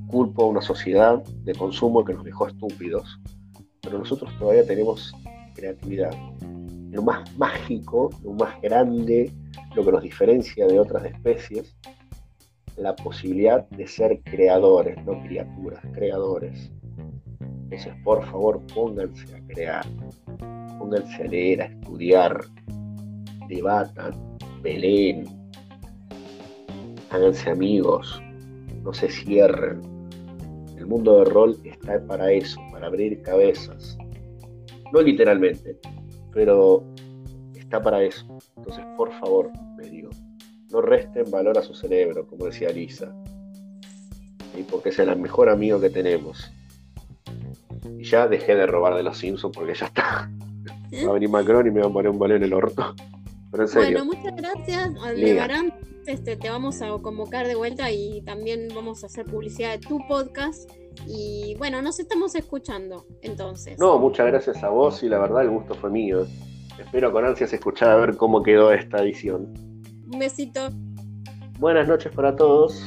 [0.09, 3.20] Culpo a una sociedad de consumo que nos dejó estúpidos.
[3.81, 5.12] Pero nosotros todavía tenemos
[5.55, 6.12] creatividad.
[6.90, 9.32] Lo más mágico, lo más grande,
[9.74, 11.77] lo que nos diferencia de otras especies,
[12.77, 16.70] la posibilidad de ser creadores, no criaturas, creadores.
[17.40, 19.85] Entonces, por favor, pónganse a crear,
[20.78, 22.40] pónganse a leer, a estudiar,
[23.48, 24.12] debatan,
[24.62, 25.24] peleen,
[27.11, 28.23] háganse amigos,
[28.82, 29.81] no se cierren.
[30.77, 33.97] El mundo de rol está para eso, para abrir cabezas.
[34.93, 35.77] No literalmente,
[36.32, 36.85] pero
[37.55, 38.27] está para eso.
[38.57, 40.11] Entonces, por favor, les digo,
[40.77, 43.15] no resten valor a su cerebro, como decía Lisa,
[44.55, 44.66] ¿sí?
[44.70, 46.51] porque es el mejor amigo que tenemos.
[47.98, 50.31] Y ya dejé de robar de los Simpsons porque ya está.
[51.05, 52.94] Va a venir Macron y me va a poner un balón en el orto.
[53.51, 54.90] Pero en serio, Bueno, muchas gracias.
[55.03, 55.73] Aldebarán.
[56.07, 59.98] Este, te vamos a convocar de vuelta y también vamos a hacer publicidad de tu
[60.07, 60.70] podcast.
[61.07, 63.78] Y bueno, nos estamos escuchando entonces.
[63.78, 66.27] no, muchas gracias a vos y la verdad el gusto fue mío.
[66.78, 69.65] Espero con ansias escuchar a ver cómo quedó esta edición.
[70.11, 70.70] Un besito.
[71.59, 72.87] Buenas noches para todos.